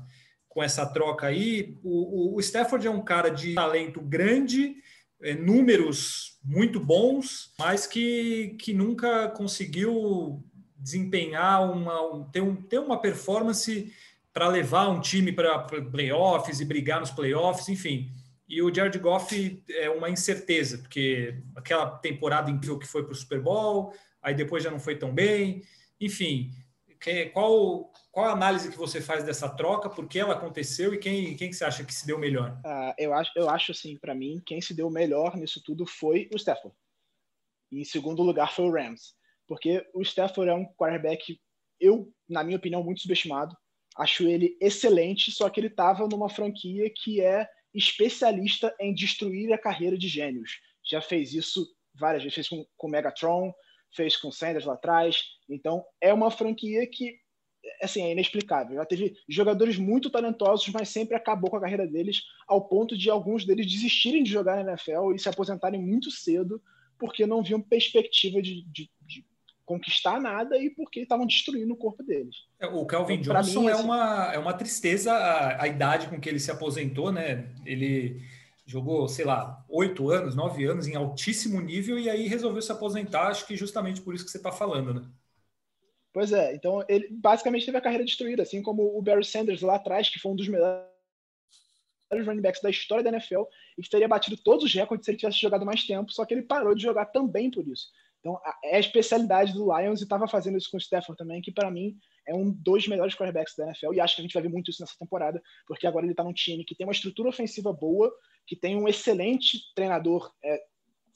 com 0.50 0.64
essa 0.64 0.86
troca 0.86 1.28
aí? 1.28 1.78
O, 1.84 2.36
o, 2.36 2.40
Stafford 2.42 2.86
é 2.86 2.92
um 2.92 3.02
cara 3.02 3.30
de 3.30 3.54
talento 3.54 4.02
grande, 4.02 4.76
é, 5.22 5.36
números 5.36 6.38
muito 6.44 6.80
bons, 6.80 7.54
mas 7.58 7.86
que, 7.86 8.56
que 8.60 8.74
nunca 8.74 9.30
conseguiu 9.30 10.44
desempenhar 10.76 11.72
uma, 11.72 12.02
um, 12.14 12.24
ter, 12.24 12.42
um, 12.42 12.56
ter 12.56 12.80
uma 12.80 13.00
performance 13.00 13.94
para 14.34 14.48
levar 14.48 14.90
um 14.90 15.00
time 15.00 15.32
para 15.32 15.60
playoffs 15.60 16.60
e 16.60 16.66
brigar 16.66 17.00
nos 17.00 17.12
playoffs, 17.12 17.70
enfim. 17.70 18.12
E 18.48 18.62
o 18.62 18.74
Jared 18.74 18.98
Goff 18.98 19.64
é 19.70 19.90
uma 19.90 20.10
incerteza, 20.10 20.80
porque 20.80 21.36
aquela 21.56 21.88
temporada 21.98 22.50
incrível 22.50 22.80
que 22.80 22.88
foi 22.88 23.04
para 23.04 23.12
o 23.12 23.16
Super 23.16 23.40
Bowl, 23.40 23.94
aí 24.22 24.34
depois 24.34 24.64
já 24.64 24.72
não 24.72 24.80
foi 24.80 24.96
tão 24.96 25.14
bem. 25.14 25.62
Enfim, 26.02 26.52
qual, 27.34 27.92
qual 28.20 28.32
a 28.32 28.34
análise 28.34 28.70
que 28.70 28.78
você 28.78 29.00
faz 29.00 29.24
dessa 29.24 29.48
troca, 29.48 29.90
por 29.90 30.06
que 30.06 30.20
ela 30.20 30.34
aconteceu 30.34 30.94
e 30.94 30.98
quem, 30.98 31.38
quem 31.38 31.50
que 31.50 31.56
você 31.56 31.64
acha 31.64 31.86
que 31.86 31.94
se 31.94 32.06
deu 32.06 32.20
melhor? 32.20 32.52
Uh, 32.66 32.94
eu, 32.98 33.14
acho, 33.14 33.32
eu 33.34 33.50
acho, 33.50 33.72
assim, 33.72 33.98
para 33.98 34.14
mim, 34.14 34.42
quem 34.46 34.60
se 34.60 34.74
deu 34.74 34.90
melhor 34.90 35.38
nisso 35.38 35.64
tudo 35.64 35.86
foi 35.86 36.30
o 36.34 36.36
Stafford. 36.36 36.76
E 37.72 37.80
em 37.80 37.86
segundo 37.86 38.22
lugar 38.22 38.54
foi 38.54 38.66
o 38.66 38.72
Rams. 38.74 39.14
Porque 39.48 39.88
o 39.94 40.02
Stafford 40.02 40.52
é 40.52 40.54
um 40.54 40.66
quarterback, 40.74 41.40
eu, 41.80 42.12
na 42.28 42.44
minha 42.44 42.58
opinião, 42.58 42.84
muito 42.84 43.00
subestimado. 43.00 43.56
Acho 43.96 44.28
ele 44.28 44.58
excelente, 44.60 45.32
só 45.32 45.50
que 45.50 45.58
ele 45.62 45.68
estava 45.68 46.06
numa 46.06 46.30
franquia 46.30 46.92
que 46.94 47.22
é 47.22 47.48
especialista 47.74 48.76
em 48.82 48.94
destruir 48.94 49.54
a 49.54 49.58
carreira 49.58 49.98
de 49.98 50.10
gênios. 50.10 50.60
Já 50.84 51.02
fez 51.02 51.34
isso 51.34 51.66
várias 51.96 52.22
vezes, 52.22 52.36
fez 52.36 52.50
com, 52.50 52.66
com 52.76 52.90
Megatron, 52.90 53.54
fez 53.96 54.18
com 54.18 54.30
Sanders 54.30 54.66
lá 54.66 54.74
atrás. 54.74 55.22
Então, 55.48 55.86
é 56.02 56.14
uma 56.14 56.30
franquia 56.30 56.86
que 56.86 57.18
assim, 57.82 58.04
é 58.04 58.12
inexplicável. 58.12 58.76
Já 58.76 58.86
teve 58.86 59.18
jogadores 59.28 59.78
muito 59.78 60.10
talentosos, 60.10 60.68
mas 60.70 60.90
sempre 60.90 61.16
acabou 61.16 61.50
com 61.50 61.58
a 61.58 61.62
carreira 61.62 61.88
deles, 61.88 62.24
ao 62.48 62.62
ponto 62.62 62.98
de 62.98 63.10
alguns 63.10 63.46
deles 63.46 63.66
desistirem 63.66 64.24
de 64.24 64.32
jogar 64.32 64.56
na 64.64 64.72
NFL 64.72 65.14
e 65.14 65.20
se 65.20 65.30
aposentarem 65.30 65.82
muito 65.82 66.12
cedo, 66.12 66.62
porque 66.98 67.26
não 67.26 67.44
viam 67.44 67.62
perspectiva 67.62 68.42
de, 68.42 68.64
de, 68.64 68.90
de 69.02 69.26
conquistar 69.66 70.20
nada 70.20 70.58
e 70.58 70.70
porque 70.70 71.02
estavam 71.02 71.28
destruindo 71.28 71.74
o 71.74 71.78
corpo 71.78 72.02
deles. 72.02 72.36
É, 72.60 72.66
o 72.66 72.86
Calvin 72.86 73.16
então, 73.16 73.36
Johnson 73.36 73.62
mim, 73.62 73.68
é, 73.68 73.72
assim, 73.72 73.84
uma, 73.84 74.32
é 74.34 74.40
uma 74.40 74.54
tristeza 74.54 75.14
a, 75.14 75.64
a 75.64 75.68
idade 75.68 76.08
com 76.08 76.20
que 76.20 76.28
ele 76.28 76.40
se 76.40 76.50
aposentou, 76.50 77.12
né? 77.12 77.50
Ele 77.66 78.20
jogou, 78.66 79.08
sei 79.08 79.26
lá, 79.26 79.64
oito 79.70 80.10
anos, 80.10 80.36
nove 80.36 80.66
anos 80.66 80.88
em 80.88 80.96
altíssimo 80.96 81.62
nível 81.62 81.98
e 81.98 82.10
aí 82.10 82.28
resolveu 82.28 82.62
se 82.62 82.72
aposentar, 82.72 83.28
acho 83.28 83.48
que 83.48 83.56
justamente 83.56 84.02
por 84.02 84.14
isso 84.14 84.26
que 84.26 84.32
você 84.32 84.38
está 84.38 84.52
falando, 84.52 84.94
né? 84.94 85.02
Pois 86.12 86.32
é, 86.32 86.56
então 86.56 86.84
ele 86.90 87.08
basicamente 87.12 87.66
teve 87.66 87.78
a 87.78 87.82
carreira 87.82 88.04
destruída, 88.04 88.42
assim 88.44 88.62
como 88.62 88.98
o 88.98 89.02
Barry 89.02 89.24
Sanders 89.24 89.62
lá 89.62 89.76
atrás, 89.76 90.10
que 90.10 90.20
foi 90.20 90.32
um 90.32 90.36
dos 90.36 90.48
melhores 90.48 90.90
running 92.12 92.42
backs 92.42 92.62
da 92.62 92.70
história 92.70 93.04
da 93.04 93.12
NFL 93.12 93.44
e 93.78 93.84
que 93.84 93.90
teria 93.90 94.08
batido 94.08 94.36
todos 94.38 94.66
os 94.66 94.74
recordes 94.74 95.06
se 95.06 95.12
ele 95.12 95.20
tivesse 95.20 95.40
jogado 95.40 95.66
mais 95.66 95.84
tempo, 95.84 96.12
só 96.12 96.26
que 96.26 96.34
ele 96.34 96.42
parou 96.42 96.74
de 96.74 96.82
jogar 96.82 97.06
também 97.06 97.52
por 97.52 97.68
isso. 97.68 97.90
Então, 98.20 98.40
é 98.64 98.76
a 98.76 98.80
especialidade 98.80 99.54
do 99.54 99.66
Lions 99.66 100.02
e 100.02 100.04
estava 100.04 100.28
fazendo 100.28 100.58
isso 100.58 100.70
com 100.70 100.78
o 100.78 100.80
Stafford 100.80 101.18
também, 101.18 101.42
que 101.42 101.52
para 101.52 101.72
mim 101.72 101.96
é 102.28 102.34
um 102.34 102.52
dos 102.52 102.88
melhores 102.88 103.16
quarterbacks 103.16 103.56
da 103.56 103.66
NFL 103.68 103.94
e 103.94 104.02
acho 104.02 104.16
que 104.16 104.22
a 104.22 104.24
gente 104.24 104.34
vai 104.34 104.44
ver 104.44 104.50
muito 104.50 104.70
isso 104.70 104.82
nessa 104.82 104.98
temporada, 105.00 105.42
porque 105.66 105.88
agora 105.88 106.06
ele 106.06 106.14
está 106.14 106.24
num 106.24 106.34
time 106.34 106.66
que 106.66 106.76
tem 106.76 106.86
uma 106.86 106.92
estrutura 106.92 107.30
ofensiva 107.30 107.72
boa, 107.72 108.12
que 108.46 108.56
tem 108.56 108.76
um 108.76 108.88
excelente 108.88 109.74
treinador 109.74 110.32
é, 110.44 110.60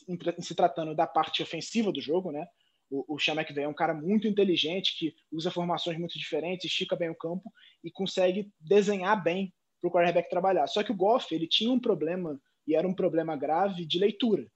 em, 0.08 0.18
se 0.41 0.56
tratando 0.56 0.96
da 0.96 1.06
parte 1.06 1.44
ofensiva 1.44 1.91
do 1.91 2.02
jogo, 2.02 2.32
né? 2.32 2.46
O, 2.94 3.16
o 3.16 3.18
McVay 3.18 3.64
é 3.64 3.68
um 3.68 3.74
cara 3.74 3.96
muito 3.96 4.28
inteligente 4.28 4.96
que 5.00 5.16
usa 5.32 5.50
formações 5.50 5.98
muito 5.98 6.18
diferentes, 6.20 6.66
estica 6.66 6.96
bem 6.96 7.10
o 7.10 7.16
campo 7.16 7.52
e 7.84 7.90
consegue 7.90 8.52
desenhar 8.60 9.22
bem 9.22 9.52
para 9.82 9.88
o 9.88 9.92
quarterback 9.92 10.30
trabalhar. 10.30 10.68
Só 10.68 10.84
que 10.84 10.92
o 10.92 10.96
Goff 10.96 11.34
ele 11.34 11.48
tinha 11.48 11.72
um 11.72 11.80
problema 11.80 12.40
e 12.68 12.76
era 12.76 12.88
um 12.88 12.94
problema 12.94 13.36
grave 13.36 13.84
de 13.84 13.98
leitura. 13.98 14.48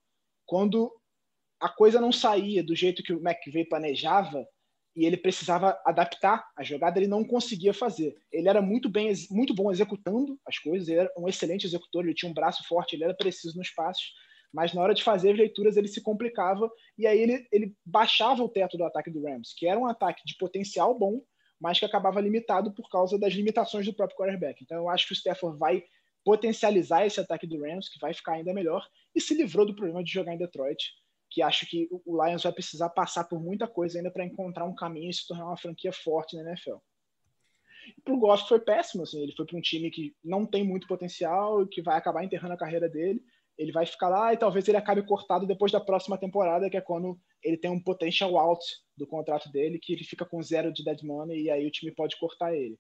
Quando 0.46 0.94
a 1.60 1.68
coisa 1.68 2.00
não 2.00 2.12
saía 2.12 2.64
do 2.64 2.76
jeito 2.76 3.02
que 3.02 3.12
o 3.12 3.28
McVay 3.28 3.66
planejava 3.66 4.48
e 4.96 5.06
ele 5.06 5.18
precisava 5.18 5.80
adaptar 5.84 6.48
a 6.56 6.64
jogada, 6.64 7.00
ele 7.00 7.08
não 7.08 7.26
conseguia 7.26 7.74
fazer. 7.74 8.16
Ele 8.32 8.48
era 8.48 8.62
muito 8.62 8.88
bem, 8.88 9.12
muito 9.32 9.54
bom 9.54 9.72
executando 9.72 10.40
as 10.46 10.60
coisas, 10.60 10.88
ele 10.88 11.00
era 11.00 11.14
um 11.18 11.28
excelente 11.28 11.66
executor, 11.66 12.04
ele 12.04 12.14
tinha 12.14 12.30
um 12.30 12.36
braço 12.36 12.64
forte, 12.68 12.96
ele 12.96 13.04
era 13.04 13.16
preciso 13.16 13.58
nos 13.58 13.72
passos, 13.72 14.14
mas 14.54 14.74
na 14.74 14.82
hora 14.82 14.94
de 14.94 15.04
fazer 15.04 15.32
as 15.32 15.38
leituras 15.38 15.78
ele 15.78 15.88
se 15.88 16.02
complicava 16.02 16.70
e 16.98 17.06
aí 17.06 17.20
ele, 17.20 17.48
ele 17.52 17.76
baixava 17.86 18.44
o 18.44 18.50
teto 18.50 18.78
do 18.78 18.84
ataque 18.84 19.10
do 19.10 19.24
Rams, 19.24 19.54
que 19.56 19.68
era 19.68 19.80
um 19.80 19.86
ataque 19.86 20.24
de 20.26 20.36
potencial 20.38 20.98
bom, 20.98 21.22
mas 21.60 21.80
que 21.80 21.86
acabava 21.86 22.22
limitado 22.22 22.72
por 22.74 22.90
causa 22.90 23.18
das 23.18 23.34
limitações 23.34 23.86
do 23.86 23.94
próprio 23.94 24.18
quarterback. 24.18 24.64
Então 24.64 24.78
eu 24.78 24.90
acho 24.90 25.08
que 25.08 25.14
o 25.14 25.16
Stafford 25.16 25.58
vai 25.58 25.84
potencializar 26.24 27.06
esse 27.06 27.20
ataque 27.20 27.48
do 27.48 27.62
Rams, 27.62 27.90
que 27.90 28.00
vai 28.00 28.14
ficar 28.14 28.34
ainda 28.34 28.54
melhor, 28.54 28.86
e 29.16 29.22
se 29.22 29.34
livrou 29.34 29.66
do 29.66 29.76
problema 29.76 30.04
de 30.04 30.12
jogar 30.12 30.34
em 30.34 30.38
Detroit 30.38 30.92
que 31.30 31.42
acho 31.42 31.66
que 31.68 31.88
o 31.92 32.24
Lions 32.24 32.44
vai 32.44 32.52
precisar 32.52 32.90
passar 32.90 33.26
por 33.26 33.40
muita 33.40 33.68
coisa 33.68 34.00
ainda 34.00 34.12
para 34.12 34.26
encontrar 34.26 34.66
um 34.66 34.76
caminho 34.76 35.10
e 35.10 35.14
se 35.14 35.28
tornar 35.28 35.46
uma 35.46 35.58
franquia 35.58 35.92
forte 35.92 36.36
na 36.36 36.44
NFL. 36.50 36.78
Para 38.04 38.14
o 38.14 38.20
Goff 38.20 38.48
foi 38.48 38.60
péssimo, 38.60 39.04
assim, 39.04 39.22
ele 39.22 39.34
foi 39.34 39.46
para 39.46 39.58
um 39.58 39.62
time 39.62 39.90
que 39.90 40.16
não 40.24 40.46
tem 40.46 40.64
muito 40.64 40.88
potencial 40.88 41.64
e 41.64 41.68
que 41.68 41.82
vai 41.82 41.98
acabar 41.98 42.24
enterrando 42.24 42.54
a 42.54 42.58
carreira 42.58 42.90
dele. 42.90 43.24
Ele 43.58 43.72
vai 43.72 43.86
ficar 43.86 44.10
lá 44.10 44.34
e 44.34 44.38
talvez 44.38 44.68
ele 44.68 44.78
acabe 44.78 45.06
cortado 45.06 45.48
depois 45.48 45.72
da 45.72 45.80
próxima 45.80 46.18
temporada, 46.18 46.70
que 46.70 46.78
é 46.78 46.82
quando 46.82 47.20
ele 47.44 47.58
tem 47.58 47.72
um 47.72 47.82
potential 47.82 48.38
out 48.38 48.64
do 48.96 49.08
contrato 49.08 49.52
dele, 49.52 49.80
que 49.82 49.94
ele 49.94 50.04
fica 50.04 50.26
com 50.26 50.42
zero 50.42 50.72
de 50.72 50.84
dead 50.84 51.02
money 51.04 51.44
e 51.44 51.50
aí 51.50 51.66
o 51.66 51.72
time 51.72 51.92
pode 51.92 52.18
cortar 52.18 52.56
ele. 52.56 52.78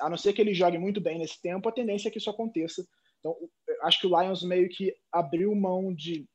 A 0.00 0.08
não 0.08 0.16
ser 0.16 0.32
que 0.32 0.40
ele 0.40 0.54
jogue 0.54 0.78
muito 0.78 1.00
bem 1.00 1.18
nesse 1.18 1.40
tempo, 1.40 1.68
a 1.68 1.72
tendência 1.72 2.08
é 2.08 2.10
que 2.10 2.18
isso 2.18 2.30
aconteça. 2.30 2.86
Então, 3.18 3.36
acho 3.82 4.00
que 4.00 4.06
o 4.06 4.20
Lions 4.20 4.42
meio 4.42 4.68
que 4.68 4.94
abriu 5.10 5.54
mão 5.54 5.92
de 5.92 6.28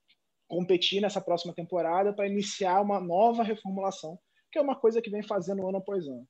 competir 0.48 1.00
nessa 1.00 1.22
próxima 1.22 1.54
temporada 1.54 2.12
para 2.12 2.28
iniciar 2.28 2.82
uma 2.82 3.00
nova 3.00 3.44
reformulação, 3.44 4.20
que 4.52 4.58
é 4.58 4.62
uma 4.62 4.76
coisa 4.76 5.02
que 5.02 5.10
vem 5.10 5.22
fazendo 5.22 5.66
ano 5.68 5.78
após 5.78 6.08
ano. 6.08 6.28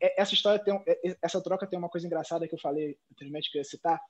É, 0.00 0.22
essa 0.22 0.32
história 0.32 0.62
tem, 0.62 0.80
essa 1.22 1.42
troca 1.42 1.66
tem 1.66 1.78
uma 1.78 1.88
coisa 1.88 2.06
engraçada 2.06 2.48
que 2.48 2.54
eu 2.54 2.60
falei 2.60 2.96
anteriormente 3.12 3.50
que 3.50 3.58
eu 3.58 3.60
ia 3.60 3.64
citar. 3.64 4.00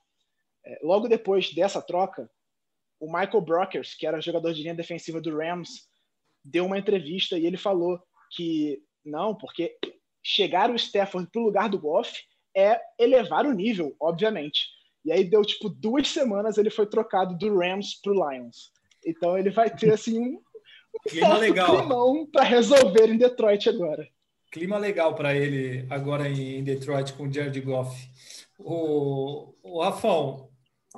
É, 0.65 0.79
logo 0.81 1.07
depois 1.07 1.53
dessa 1.53 1.81
troca, 1.81 2.29
o 2.99 3.05
Michael 3.05 3.41
Brockers, 3.41 3.93
que 3.93 4.07
era 4.07 4.21
jogador 4.21 4.53
de 4.53 4.61
linha 4.61 4.75
defensiva 4.75 5.21
do 5.21 5.35
Rams, 5.37 5.69
deu 6.43 6.65
uma 6.65 6.77
entrevista 6.77 7.37
e 7.37 7.45
ele 7.45 7.57
falou 7.57 7.99
que 8.31 8.81
não, 9.03 9.35
porque 9.35 9.77
chegar 10.23 10.71
o 10.71 10.75
Stafford 10.75 11.29
para 11.31 11.41
o 11.41 11.45
lugar 11.45 11.69
do 11.69 11.79
Goff 11.79 12.19
é 12.55 12.79
elevar 12.99 13.45
o 13.45 13.53
nível, 13.53 13.95
obviamente. 13.99 14.67
E 15.03 15.11
aí 15.11 15.23
deu 15.23 15.43
tipo 15.43 15.69
duas 15.69 16.07
semanas 16.07 16.57
ele 16.57 16.69
foi 16.69 16.87
trocado 16.87 17.37
do 17.37 17.57
Rams 17.57 17.99
para 18.01 18.11
o 18.11 18.31
Lions. 18.31 18.71
Então 19.05 19.37
ele 19.37 19.51
vai 19.51 19.69
ter 19.69 19.93
assim 19.93 20.19
um, 20.19 20.33
um 20.33 20.41
clima 21.07 21.37
legal 21.37 22.27
para 22.31 22.43
resolver 22.43 23.07
em 23.07 23.17
Detroit 23.17 23.69
agora. 23.69 24.07
Clima 24.51 24.77
legal 24.77 25.13
para 25.13 25.35
ele 25.35 25.85
agora 25.89 26.27
em 26.29 26.63
Detroit 26.63 27.13
com 27.13 27.27
o 27.27 27.31
Jared 27.31 27.59
Goff. 27.61 28.09
O, 28.57 29.53
o 29.61 29.83
Rafão, 29.83 30.49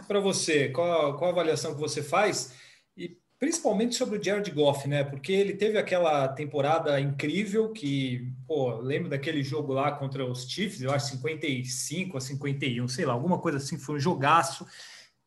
para 0.06 0.20
você, 0.20 0.70
qual, 0.70 1.18
qual 1.18 1.30
a 1.30 1.34
avaliação 1.34 1.74
que 1.74 1.80
você 1.80 2.04
faz? 2.04 2.54
E 2.96 3.18
principalmente 3.40 3.96
sobre 3.96 4.18
o 4.18 4.24
Jared 4.24 4.50
Goff, 4.52 4.88
né? 4.88 5.04
Porque 5.04 5.32
ele 5.32 5.54
teve 5.54 5.78
aquela 5.78 6.28
temporada 6.28 7.00
incrível 7.00 7.72
que, 7.72 8.34
pô, 8.48 8.76
lembro 8.78 9.10
daquele 9.10 9.44
jogo 9.44 9.74
lá 9.74 9.92
contra 9.92 10.26
os 10.26 10.50
Chiefs, 10.50 10.82
eu 10.82 10.92
acho 10.92 11.10
55 11.10 12.18
a 12.18 12.22
51, 12.22 12.88
sei 12.88 13.06
lá, 13.06 13.14
alguma 13.14 13.40
coisa 13.40 13.58
assim, 13.58 13.78
foi 13.78 13.96
um 13.96 14.00
jogaço 14.00 14.66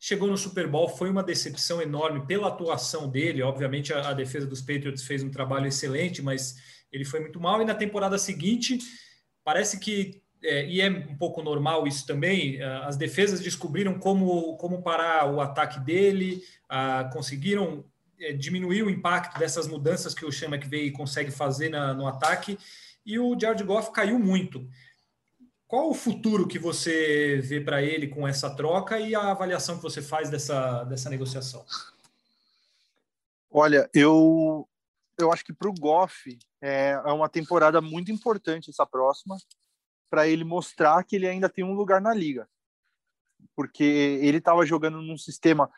chegou 0.00 0.28
no 0.28 0.38
Super 0.38 0.66
Bowl, 0.66 0.88
foi 0.88 1.10
uma 1.10 1.22
decepção 1.22 1.82
enorme 1.82 2.24
pela 2.26 2.48
atuação 2.48 3.06
dele. 3.06 3.42
Obviamente, 3.42 3.92
a, 3.92 4.08
a, 4.08 4.14
defesa 4.14 4.46
dos 4.46 4.62
Patriots 4.62 5.04
fez 5.04 5.22
um 5.22 5.30
trabalho 5.30 5.66
excelente, 5.66 6.22
mas 6.22 6.56
ele 6.90 7.04
foi 7.04 7.20
muito 7.20 7.38
mal. 7.38 7.60
E 7.60 7.66
na 7.66 7.74
temporada 7.74 8.16
seguinte, 8.16 8.78
parece 9.44 9.78
que, 9.78 10.22
é, 10.42 10.66
e 10.66 10.80
é 10.80 10.88
um 10.88 11.16
pouco 11.16 11.42
normal 11.42 11.86
isso 11.86 12.06
também, 12.06 12.56
é, 12.56 12.64
as 12.84 12.96
defesas 12.96 13.40
descobriram 13.40 13.98
como, 13.98 14.56
como 14.56 14.82
parar 14.82 15.30
o 15.30 15.40
ataque 15.40 15.78
dele, 15.80 16.42
conseguiram 17.12 17.84
é, 18.20 18.32
diminuir 18.32 18.82
o 18.82 18.90
impacto 18.90 19.38
dessas 19.38 19.66
mudanças 19.66 20.14
que 20.14 20.24
o 20.24 20.32
Sean 20.32 20.48
McVay 20.48 20.90
consegue 20.92 21.30
fazer 21.30 21.68
na, 21.68 21.92
no 21.92 22.06
ataque, 22.06 22.58
e 23.04 23.18
o 23.18 23.38
Jared 23.38 23.64
Goff 23.64 23.92
caiu 23.92 24.18
muito. 24.18 24.68
qual 25.66 25.90
o 25.90 25.94
futuro 25.94 26.46
que 26.46 26.58
você 26.58 27.40
vê 27.42 27.60
para 27.60 27.82
ele 27.82 28.08
com 28.08 28.26
essa 28.26 28.54
troca 28.54 28.98
e 28.98 29.14
a 29.14 29.30
avaliação 29.30 29.76
que 29.76 29.82
você 29.82 30.02
faz 30.02 30.30
dessa, 30.30 30.84
dessa 30.84 31.10
negociação? 31.10 31.64
Olha, 33.50 33.90
eu, 33.92 34.68
eu 35.18 35.32
acho 35.32 35.44
que 35.44 35.52
para 35.52 35.68
o 35.68 35.74
Goff 35.74 36.38
é, 36.62 36.90
é 36.90 37.12
uma 37.12 37.28
temporada 37.28 37.80
muito 37.80 38.12
importante 38.12 38.70
essa 38.70 38.86
próxima, 38.86 39.36
para 40.10 40.28
ele 40.28 40.44
mostrar 40.44 41.02
que 41.04 41.16
ele 41.16 41.28
ainda 41.28 41.48
tem 41.48 41.64
um 41.64 41.72
lugar 41.72 42.00
na 42.00 42.12
liga. 42.12 42.48
Porque 43.54 43.84
ele 43.84 44.38
estava 44.38 44.66
jogando 44.66 45.00
num 45.00 45.16
sistema 45.16 45.70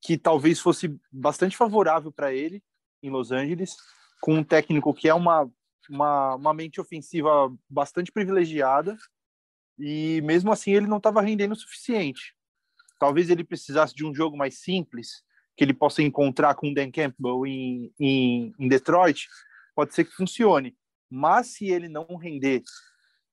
que 0.00 0.16
talvez 0.16 0.58
fosse 0.58 0.98
bastante 1.12 1.56
favorável 1.56 2.10
para 2.10 2.32
ele 2.32 2.62
em 3.02 3.10
Los 3.10 3.30
Angeles, 3.30 3.76
com 4.20 4.34
um 4.34 4.44
técnico 4.44 4.94
que 4.94 5.08
é 5.08 5.14
uma, 5.14 5.48
uma, 5.88 6.34
uma 6.34 6.54
mente 6.54 6.80
ofensiva 6.80 7.52
bastante 7.68 8.10
privilegiada 8.10 8.96
e 9.78 10.20
mesmo 10.22 10.50
assim 10.50 10.72
ele 10.72 10.86
não 10.86 10.96
estava 10.96 11.20
rendendo 11.20 11.52
o 11.52 11.56
suficiente. 11.56 12.34
Talvez 12.98 13.30
ele 13.30 13.44
precisasse 13.44 13.94
de 13.94 14.04
um 14.04 14.12
jogo 14.12 14.36
mais 14.36 14.60
simples, 14.60 15.22
que 15.56 15.62
ele 15.62 15.74
possa 15.74 16.02
encontrar 16.02 16.54
com 16.54 16.70
o 16.70 16.74
Dan 16.74 16.90
Campbell 16.90 17.46
em, 17.46 17.92
em, 17.98 18.52
em 18.58 18.68
Detroit, 18.68 19.28
pode 19.74 19.94
ser 19.94 20.04
que 20.04 20.12
funcione. 20.12 20.76
Mas 21.10 21.54
se 21.54 21.66
ele 21.66 21.88
não 21.88 22.04
render, 22.16 22.62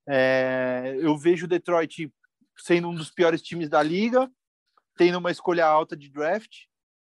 é, 0.08 0.98
eu 1.00 1.18
vejo 1.18 1.46
o 1.46 1.50
Detroit 1.50 2.12
sendo 2.58 2.90
um 2.90 2.96
dos 2.96 3.12
piores 3.12 3.42
times 3.42 3.70
da 3.70 3.82
liga, 3.82 4.32
tendo 4.98 5.18
uma 5.18 5.32
escolha 5.32 5.66
alta 5.66 5.96
de 5.96 6.10
draft, 6.10 6.66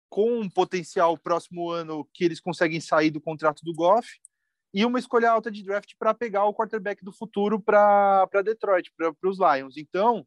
com 0.10 0.40
um 0.40 0.50
potencial 0.50 1.18
próximo 1.18 1.70
ano 1.70 2.08
que 2.14 2.24
eles 2.24 2.40
conseguem 2.40 2.80
sair 2.80 3.12
do 3.12 3.22
contrato 3.22 3.64
do 3.64 3.74
Goff, 3.74 4.08
e 4.74 4.86
uma 4.86 5.00
escolha 5.00 5.32
alta 5.32 5.50
de 5.50 5.64
draft 5.64 5.94
para 5.98 6.14
pegar 6.14 6.46
o 6.46 6.54
quarterback 6.54 7.04
do 7.04 7.12
futuro 7.12 7.60
para 7.60 8.28
Detroit, 8.44 8.92
para 8.96 9.30
os 9.30 9.38
Lions. 9.40 9.78
Então, 9.78 10.26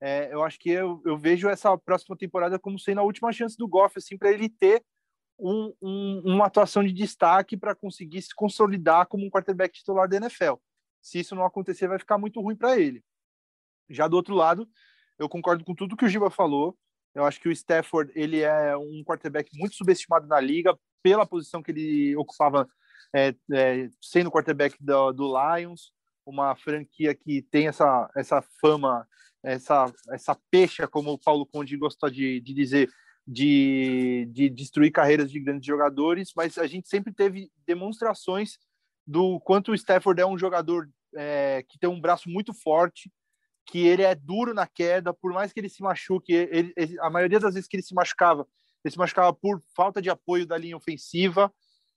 é, 0.00 0.32
eu 0.32 0.42
acho 0.42 0.58
que 0.58 0.70
eu, 0.70 1.00
eu, 1.04 1.16
vejo 1.16 1.48
essa 1.48 1.76
próxima 1.78 2.16
temporada 2.16 2.58
como 2.58 2.78
sendo 2.78 3.00
a 3.00 3.04
última 3.04 3.32
chance 3.32 3.56
do 3.56 3.68
Goff, 3.68 3.96
assim, 3.96 4.16
para 4.16 4.30
ele 4.30 4.48
ter 4.48 4.84
um, 5.38 5.72
um, 5.80 6.22
uma 6.24 6.46
atuação 6.46 6.82
de 6.84 6.92
destaque 6.92 7.56
para 7.56 7.74
conseguir 7.74 8.22
se 8.22 8.34
consolidar 8.34 9.06
como 9.06 9.24
um 9.24 9.30
quarterback 9.30 9.72
titular 9.72 10.08
da 10.08 10.16
NFL. 10.16 10.54
Se 11.00 11.20
isso 11.20 11.34
não 11.34 11.44
acontecer, 11.44 11.88
vai 11.88 11.98
ficar 11.98 12.18
muito 12.18 12.40
ruim 12.40 12.56
para 12.56 12.78
ele. 12.78 13.02
Já 13.88 14.06
do 14.06 14.16
outro 14.16 14.34
lado, 14.34 14.68
eu 15.18 15.28
concordo 15.28 15.64
com 15.64 15.74
tudo 15.74 15.96
que 15.96 16.04
o 16.04 16.08
Giba 16.08 16.30
falou. 16.30 16.76
Eu 17.14 17.24
acho 17.24 17.40
que 17.40 17.48
o 17.48 17.52
Stafford 17.52 18.12
ele 18.14 18.40
é 18.40 18.76
um 18.76 19.02
quarterback 19.04 19.50
muito 19.54 19.74
subestimado 19.74 20.26
na 20.26 20.38
liga 20.38 20.78
pela 21.02 21.26
posição 21.26 21.62
que 21.62 21.70
ele 21.70 22.16
ocupava 22.16 22.68
é, 23.14 23.34
é, 23.52 23.88
sendo 24.00 24.30
quarterback 24.30 24.76
do, 24.80 25.12
do, 25.12 25.32
Lions, 25.32 25.92
uma 26.26 26.54
franquia 26.54 27.14
que 27.14 27.42
tem 27.42 27.68
essa, 27.68 28.10
essa 28.14 28.42
fama, 28.60 29.06
essa, 29.42 29.92
essa 30.10 30.36
pecha, 30.50 30.86
como 30.86 31.12
o 31.12 31.18
Paulo 31.18 31.46
Conde 31.46 31.76
gosta 31.76 32.10
de, 32.10 32.40
de 32.40 32.52
dizer, 32.52 32.90
de, 33.26 34.28
de 34.30 34.50
destruir 34.50 34.90
carreiras 34.90 35.30
de 35.30 35.40
grandes 35.40 35.66
jogadores, 35.66 36.32
mas 36.36 36.58
a 36.58 36.66
gente 36.66 36.88
sempre 36.88 37.12
teve 37.12 37.50
demonstrações 37.66 38.58
do 39.08 39.40
quanto 39.40 39.72
o 39.72 39.74
Stafford 39.74 40.20
é 40.20 40.26
um 40.26 40.36
jogador 40.36 40.86
é, 41.16 41.64
que 41.66 41.78
tem 41.78 41.88
um 41.88 41.98
braço 41.98 42.28
muito 42.28 42.52
forte, 42.52 43.10
que 43.64 43.78
ele 43.78 44.02
é 44.02 44.14
duro 44.14 44.52
na 44.52 44.66
queda, 44.66 45.14
por 45.14 45.32
mais 45.32 45.50
que 45.50 45.58
ele 45.58 45.70
se 45.70 45.82
machuque, 45.82 46.30
ele, 46.30 46.74
ele, 46.76 47.00
a 47.00 47.08
maioria 47.08 47.40
das 47.40 47.54
vezes 47.54 47.66
que 47.66 47.76
ele 47.76 47.82
se 47.82 47.94
machucava, 47.94 48.46
ele 48.84 48.92
se 48.92 48.98
machucava 48.98 49.32
por 49.32 49.62
falta 49.74 50.02
de 50.02 50.10
apoio 50.10 50.46
da 50.46 50.58
linha 50.58 50.76
ofensiva, 50.76 51.50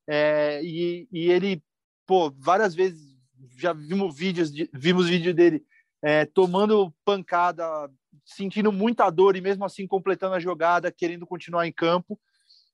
é, 0.08 0.62
e, 0.63 1.06
e, 1.12 1.30
ele, 1.30 1.62
pô, 2.08 2.32
várias 2.32 2.74
vezes 2.74 3.02
já 3.58 3.74
vimos 3.74 4.15
vídeos, 4.15 4.50
de, 4.50 4.69
vimos 4.74 5.10
vídeo 5.10 5.34
dele 5.34 5.65
é, 6.02 6.26
tomando 6.26 6.93
pancada, 7.04 7.91
sentindo 8.26 8.71
muita 8.71 9.10
dor 9.10 9.36
e 9.36 9.41
mesmo 9.41 9.65
assim 9.65 9.86
completando 9.86 10.36
a 10.36 10.39
jogada, 10.39 10.91
querendo 10.91 11.28
continuar 11.28 11.67
em 11.67 11.74
campo. 11.74 12.17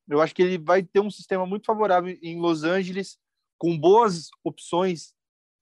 Eu 0.07 0.21
acho 0.21 0.33
que 0.33 0.43
ele 0.43 0.59
vai 0.59 0.83
ter 0.83 0.99
um 0.99 1.09
sistema 1.09 1.45
muito 1.45 1.65
favorável 1.65 2.15
em 2.21 2.39
Los 2.39 2.63
Angeles, 2.63 3.17
com 3.57 3.77
boas 3.77 4.29
opções 4.43 5.13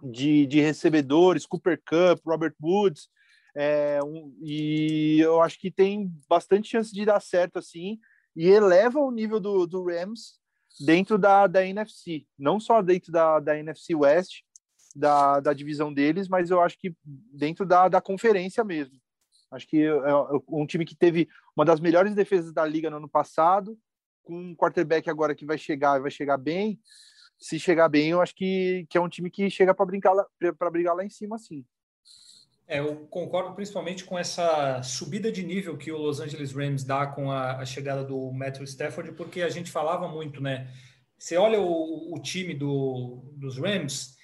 de, 0.04 0.46
de 0.46 0.60
recebedores, 0.60 1.46
Cooper 1.46 1.82
Cup, 1.86 2.26
Robert 2.26 2.56
Woods, 2.62 3.10
é, 3.56 4.00
um, 4.04 4.36
e 4.42 5.20
eu 5.22 5.42
acho 5.42 5.58
que 5.58 5.72
tem 5.72 6.12
bastante 6.28 6.70
chance 6.70 6.94
de 6.94 7.06
dar 7.06 7.22
certo 7.22 7.58
assim, 7.58 8.00
e 8.36 8.48
eleva 8.48 9.00
o 9.00 9.12
nível 9.12 9.40
do, 9.40 9.66
do 9.66 9.86
Rams 9.86 10.40
dentro 10.80 11.18
da, 11.18 11.48
da 11.48 11.66
NFC, 11.66 12.26
não 12.38 12.60
só 12.60 12.82
dentro 12.82 13.12
da, 13.12 13.40
da 13.40 13.58
NFC 13.58 13.96
West, 13.96 14.42
da, 14.94 15.40
da 15.40 15.54
divisão 15.54 15.94
deles, 15.94 16.28
mas 16.28 16.50
eu 16.50 16.62
acho 16.62 16.78
que 16.78 16.94
dentro 17.04 17.66
da, 17.66 17.88
da 17.88 18.02
conferência 18.02 18.64
mesmo. 18.64 19.00
Acho 19.52 19.68
que 19.68 19.84
é, 19.84 19.88
é 19.88 20.14
um 20.50 20.66
time 20.66 20.86
que 20.86 20.96
teve 20.96 21.30
uma 21.56 21.66
das 21.66 21.80
melhores 21.80 22.14
defesas 22.14 22.54
da 22.54 22.66
liga 22.66 22.90
no 22.90 22.98
ano 22.98 23.10
passado, 23.10 23.78
com 24.24 24.38
um 24.38 24.56
quarterback 24.56 25.10
agora 25.10 25.36
que 25.36 25.46
vai 25.46 25.58
chegar, 25.58 26.00
vai 26.00 26.12
chegar 26.12 26.38
bem. 26.38 26.80
Se 27.38 27.60
chegar 27.60 27.90
bem, 27.90 28.10
eu 28.10 28.22
acho 28.22 28.36
que, 28.36 28.86
que 28.90 28.98
é 28.98 29.02
um 29.02 29.10
time 29.10 29.30
que 29.30 29.50
chega 29.50 29.74
para 29.74 29.86
brincar 29.86 30.14
para 30.58 30.72
brigar 30.72 30.96
lá 30.96 31.04
em 31.04 31.10
cima, 31.10 31.38
sim. 31.38 31.64
É, 32.68 32.80
eu 32.80 33.06
concordo 33.08 33.54
principalmente 33.54 34.04
com 34.04 34.18
essa 34.18 34.82
subida 34.82 35.32
de 35.32 35.44
nível 35.44 35.78
que 35.78 35.92
o 35.92 35.98
Los 35.98 36.20
Angeles 36.20 36.52
Rams 36.52 36.84
dá 36.84 37.06
com 37.06 37.32
a, 37.32 37.58
a 37.58 37.66
chegada 37.66 38.04
do 38.04 38.32
Matthew 38.32 38.64
Stafford, 38.64 39.12
porque 39.12 39.44
a 39.44 39.50
gente 39.50 39.72
falava 39.72 40.08
muito, 40.08 40.42
né? 40.42 40.68
Você 41.18 41.38
olha 41.38 41.60
o, 41.60 42.16
o 42.16 42.20
time 42.20 42.56
do, 42.56 43.22
dos 43.34 43.58
Rams, 43.60 44.18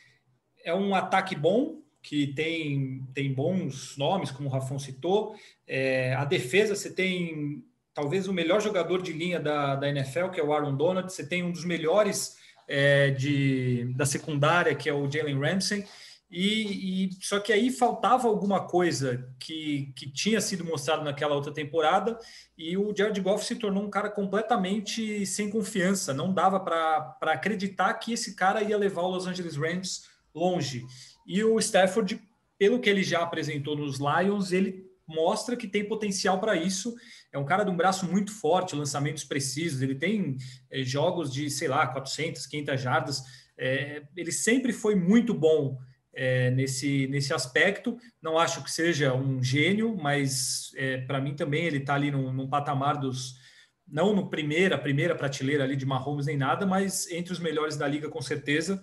é 0.64 0.74
um 0.74 0.96
ataque 0.96 1.36
bom, 1.36 1.82
que 2.02 2.28
tem, 2.34 3.06
tem 3.14 3.32
bons 3.32 3.96
nomes, 3.96 4.32
como 4.32 4.50
o 4.50 4.52
Rafão 4.52 4.80
citou. 4.80 5.36
É, 5.68 6.16
a 6.16 6.26
defesa, 6.26 6.76
você 6.76 6.92
tem 6.92 7.64
talvez 7.94 8.28
o 8.28 8.34
melhor 8.34 8.60
jogador 8.60 9.02
de 9.02 9.14
linha 9.14 9.40
da, 9.40 9.76
da 9.76 9.88
NFL, 9.88 10.30
que 10.30 10.40
é 10.40 10.44
o 10.44 10.52
Aaron 10.52 10.76
Donald. 10.76 11.12
Você 11.12 11.28
tem 11.28 11.44
um 11.44 11.52
dos 11.52 11.64
melhores 11.64 12.38
é, 12.72 13.12
de, 13.12 13.94
da 13.96 14.06
secundária, 14.06 14.74
que 14.74 14.90
é 14.90 14.94
o 14.94 15.12
Jalen 15.12 15.38
Ramsey. 15.38 15.86
E, 16.32 17.08
e, 17.08 17.10
só 17.20 17.42
que 17.42 17.52
aí 17.52 17.70
faltava 17.70 18.30
alguma 18.30 18.66
coisa 18.66 19.30
que, 19.38 19.92
que 19.94 20.10
tinha 20.10 20.40
sido 20.40 20.64
mostrado 20.64 21.04
naquela 21.04 21.36
outra 21.36 21.54
temporada 21.54 22.18
e 22.58 22.78
o 22.78 22.96
Jared 22.96 23.20
Goff 23.20 23.44
se 23.44 23.58
tornou 23.58 23.84
um 23.84 23.90
cara 23.90 24.10
completamente 24.10 25.26
sem 25.26 25.50
confiança. 25.50 26.14
Não 26.14 26.34
dava 26.34 26.58
para 26.62 27.34
acreditar 27.34 27.94
que 27.96 28.14
esse 28.14 28.34
cara 28.34 28.64
ia 28.64 28.78
levar 28.78 29.02
o 29.02 29.10
Los 29.10 29.28
Angeles 29.28 29.58
Rams 29.58 30.04
longe. 30.34 30.86
E 31.28 31.44
o 31.44 31.60
Stafford, 31.60 32.22
pelo 32.58 32.80
que 32.80 32.90
ele 32.90 33.04
já 33.04 33.22
apresentou 33.22 33.76
nos 33.76 34.00
Lions, 34.00 34.54
ele 34.54 34.90
mostra 35.06 35.58
que 35.58 35.68
tem 35.68 35.86
potencial 35.86 36.40
para 36.40 36.56
isso. 36.56 36.96
É 37.34 37.38
um 37.38 37.46
cara 37.46 37.64
de 37.64 37.72
um 37.72 37.78
braço 37.78 38.10
muito 38.10 38.32
forte, 38.32 38.76
lançamentos 38.76 39.24
precisos. 39.24 39.82
Ele 39.82 39.96
tem 39.96 40.38
é, 40.70 40.84
jogos 40.84 41.32
de, 41.32 41.50
sei 41.50 41.68
lá, 41.68 41.88
400, 41.88 42.46
500 42.46 42.82
jardas. 42.82 43.24
É, 43.58 44.04
ele 44.18 44.32
sempre 44.32 44.74
foi 44.74 44.96
muito 44.96 45.34
bom 45.34 45.78
é, 46.14 46.52
nesse, 46.52 47.08
nesse 47.08 47.34
aspecto. 47.34 47.98
Não 48.22 48.38
acho 48.38 48.64
que 48.64 48.72
seja 48.72 49.14
um 49.14 49.42
gênio, 49.42 49.96
mas 49.96 50.72
é, 50.76 50.98
para 50.98 51.22
mim 51.22 51.36
também 51.36 51.66
ele 51.66 51.78
está 51.78 51.96
ali 51.96 52.12
num, 52.12 52.34
num, 52.34 52.50
patamar 52.50 52.98
dos. 52.98 53.40
Não 53.88 54.16
no 54.16 54.30
primeira, 54.30 54.78
primeira 54.78 55.16
prateleira 55.16 55.64
ali 55.64 55.76
de 55.76 55.86
Mahomes 55.86 56.26
nem 56.26 56.38
nada, 56.38 56.66
mas 56.66 57.10
entre 57.12 57.34
os 57.34 57.40
melhores 57.40 57.78
da 57.78 57.88
liga 57.88 58.10
com 58.10 58.22
certeza. 58.22 58.82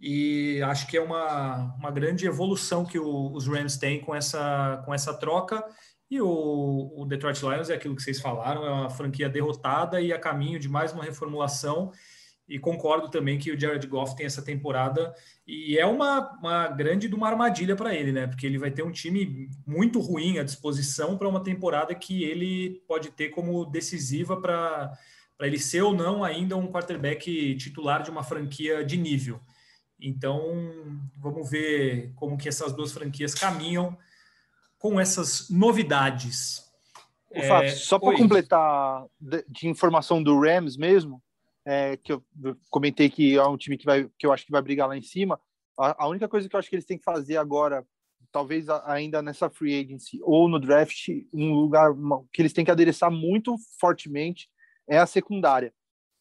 E 0.00 0.62
acho 0.62 0.86
que 0.86 0.96
é 0.96 1.00
uma, 1.00 1.74
uma 1.76 1.90
grande 1.90 2.26
evolução 2.26 2.84
que 2.84 2.98
o, 2.98 3.32
os 3.32 3.48
Rams 3.48 3.76
têm 3.76 4.00
com 4.00 4.14
essa, 4.14 4.82
com 4.84 4.94
essa 4.94 5.12
troca. 5.14 5.64
E 6.10 6.20
o, 6.20 6.92
o 6.96 7.04
Detroit 7.04 7.40
Lions 7.42 7.68
é 7.70 7.74
aquilo 7.74 7.94
que 7.94 8.02
vocês 8.02 8.20
falaram, 8.20 8.64
é 8.64 8.70
uma 8.70 8.90
franquia 8.90 9.28
derrotada 9.28 10.00
e 10.00 10.12
a 10.12 10.18
caminho 10.18 10.58
de 10.58 10.68
mais 10.68 10.92
uma 10.92 11.04
reformulação 11.04 11.92
e 12.48 12.58
concordo 12.58 13.10
também 13.10 13.38
que 13.38 13.52
o 13.52 13.60
Jared 13.60 13.86
Goff 13.86 14.16
tem 14.16 14.24
essa 14.24 14.40
temporada 14.40 15.14
e 15.46 15.76
é 15.76 15.84
uma, 15.84 16.32
uma 16.38 16.68
grande 16.68 17.06
de 17.06 17.14
uma 17.14 17.28
armadilha 17.28 17.76
para 17.76 17.94
ele, 17.94 18.10
né? 18.10 18.26
Porque 18.26 18.46
ele 18.46 18.56
vai 18.56 18.70
ter 18.70 18.82
um 18.82 18.90
time 18.90 19.50
muito 19.66 20.00
ruim 20.00 20.38
à 20.38 20.42
disposição 20.42 21.18
para 21.18 21.28
uma 21.28 21.42
temporada 21.42 21.94
que 21.94 22.24
ele 22.24 22.82
pode 22.88 23.10
ter 23.10 23.28
como 23.28 23.66
decisiva 23.66 24.40
para 24.40 24.98
ele 25.40 25.58
ser 25.58 25.82
ou 25.82 25.92
não 25.92 26.24
ainda 26.24 26.56
um 26.56 26.72
quarterback 26.72 27.54
titular 27.56 28.02
de 28.02 28.10
uma 28.10 28.24
franquia 28.24 28.82
de 28.82 28.96
nível. 28.96 29.38
Então, 30.00 30.40
vamos 31.18 31.50
ver 31.50 32.12
como 32.14 32.38
que 32.38 32.48
essas 32.48 32.72
duas 32.72 32.92
franquias 32.92 33.34
caminham 33.34 33.96
com 34.78 35.00
essas 35.00 35.50
novidades. 35.50 36.64
O 37.30 37.42
Fábio, 37.42 37.68
é... 37.68 37.72
só 37.72 37.98
para 37.98 38.16
completar 38.16 39.04
de, 39.20 39.44
de 39.48 39.68
informação 39.68 40.22
do 40.22 40.40
Rams 40.40 40.76
mesmo, 40.76 41.22
é, 41.66 41.96
que 41.98 42.12
eu 42.12 42.24
comentei 42.70 43.10
que 43.10 43.36
é 43.36 43.46
um 43.46 43.56
time 43.56 43.76
que, 43.76 43.84
vai, 43.84 44.08
que 44.18 44.26
eu 44.26 44.32
acho 44.32 44.46
que 44.46 44.52
vai 44.52 44.62
brigar 44.62 44.88
lá 44.88 44.96
em 44.96 45.02
cima. 45.02 45.38
A, 45.78 46.04
a 46.04 46.08
única 46.08 46.28
coisa 46.28 46.48
que 46.48 46.56
eu 46.56 46.58
acho 46.58 46.70
que 46.70 46.76
eles 46.76 46.86
têm 46.86 46.96
que 46.96 47.04
fazer 47.04 47.36
agora, 47.36 47.86
talvez 48.32 48.68
ainda 48.86 49.20
nessa 49.20 49.50
free 49.50 49.78
agency 49.78 50.18
ou 50.22 50.48
no 50.48 50.58
draft, 50.58 51.08
um 51.32 51.52
lugar 51.52 51.92
que 52.32 52.40
eles 52.40 52.54
têm 52.54 52.64
que 52.64 52.70
adereçar 52.70 53.10
muito 53.10 53.56
fortemente 53.78 54.48
é 54.88 54.98
a 54.98 55.06
secundária, 55.06 55.74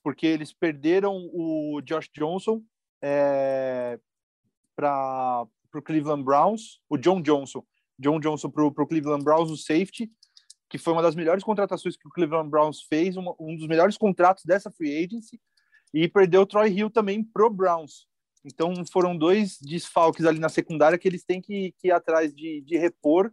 porque 0.04 0.28
eles 0.28 0.52
perderam 0.52 1.30
o 1.32 1.82
Josh 1.82 2.10
Johnson 2.14 2.62
é, 3.02 3.98
para 4.76 5.48
o 5.74 5.82
Cleveland 5.82 6.24
Browns, 6.24 6.82
o 6.90 6.98
John 6.98 7.22
Johnson 7.22 7.64
John 8.00 8.20
Johnson 8.20 8.50
para 8.50 8.64
o 8.64 8.88
Cleveland 8.88 9.24
Browns, 9.24 9.52
o 9.52 9.58
safety, 9.58 10.12
que 10.70 10.78
foi 10.78 10.94
uma 10.94 11.02
das 11.02 11.16
melhores 11.16 11.44
contratações 11.44 11.96
que 11.96 12.08
o 12.08 12.12
Cleveland 12.12 12.50
Browns 12.50 12.82
fez, 12.84 13.16
um, 13.16 13.34
um 13.40 13.56
dos 13.56 13.68
melhores 13.68 13.98
contratos 13.98 14.44
dessa 14.46 14.70
free 14.72 15.04
agency, 15.04 15.40
e 15.94 16.08
perdeu 16.08 16.42
o 16.42 16.46
Troy 16.46 16.70
Hill 16.70 16.90
também 16.90 17.24
pro 17.24 17.50
Browns. 17.50 18.08
Então 18.46 18.74
foram 18.92 19.18
dois 19.18 19.58
desfalques 19.60 20.26
ali 20.26 20.40
na 20.40 20.50
secundária 20.50 20.98
que 20.98 21.08
eles 21.08 21.24
têm 21.24 21.42
que, 21.42 21.74
que 21.80 21.88
ir 21.88 21.92
atrás 21.92 22.34
de, 22.34 22.62
de 22.62 22.78
repor 22.78 23.32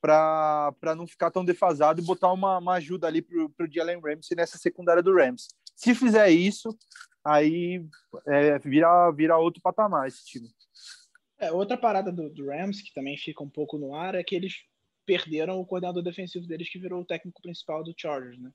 para 0.00 0.94
não 0.96 1.06
ficar 1.06 1.30
tão 1.30 1.44
defasado 1.44 2.00
e 2.00 2.04
botar 2.04 2.32
uma, 2.32 2.58
uma 2.58 2.74
ajuda 2.74 3.06
ali 3.06 3.20
para 3.20 3.66
o 3.66 3.70
Jalen 3.70 4.00
Ramsey 4.00 4.34
nessa 4.36 4.56
secundária 4.56 5.02
do 5.02 5.14
Rams. 5.14 5.48
Se 5.76 5.94
fizer 5.94 6.30
isso, 6.30 6.76
aí 7.24 7.84
é, 8.26 8.58
vira, 8.60 9.10
vira 9.12 9.36
outro 9.36 9.60
patamar 9.62 10.08
esse 10.08 10.24
time. 10.24 10.48
É, 11.40 11.50
outra 11.50 11.76
parada 11.76 12.12
do, 12.12 12.28
do, 12.28 12.46
Rams, 12.46 12.82
que 12.82 12.92
também 12.92 13.16
fica 13.16 13.42
um 13.42 13.48
pouco 13.48 13.78
no 13.78 13.94
ar, 13.94 14.14
é 14.14 14.22
que 14.22 14.34
eles 14.34 14.62
perderam 15.06 15.58
o 15.58 15.66
coordenador 15.66 16.02
defensivo 16.02 16.46
deles, 16.46 16.68
que 16.68 16.78
virou 16.78 17.00
o 17.00 17.04
técnico 17.04 17.40
principal 17.40 17.82
do 17.82 17.94
Chargers, 17.96 18.38
né? 18.38 18.52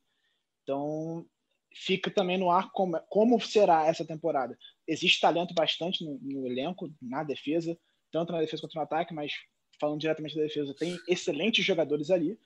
Então, 0.64 1.26
fica 1.74 2.12
também 2.12 2.38
no 2.38 2.50
ar 2.50 2.72
como, 2.72 3.00
como 3.10 3.42
será 3.42 3.88
essa 3.88 4.06
temporada. 4.06 4.58
Existe 4.88 5.20
talento 5.20 5.54
bastante 5.54 6.06
no, 6.06 6.20
no, 6.22 6.48
elenco, 6.48 6.94
na 7.02 7.24
defesa, 7.24 7.78
tanto 8.12 8.32
na 8.32 8.40
defesa 8.40 8.62
quanto 8.62 8.76
no 8.76 8.82
ataque, 8.82 9.14
mas 9.14 9.34
falando 9.80 10.00
diretamente 10.00 10.36
da 10.36 10.44
defesa, 10.44 10.74
tem 10.76 10.98
excelentes 11.08 11.66
jogadores 11.66 12.10
ali, 12.10 12.40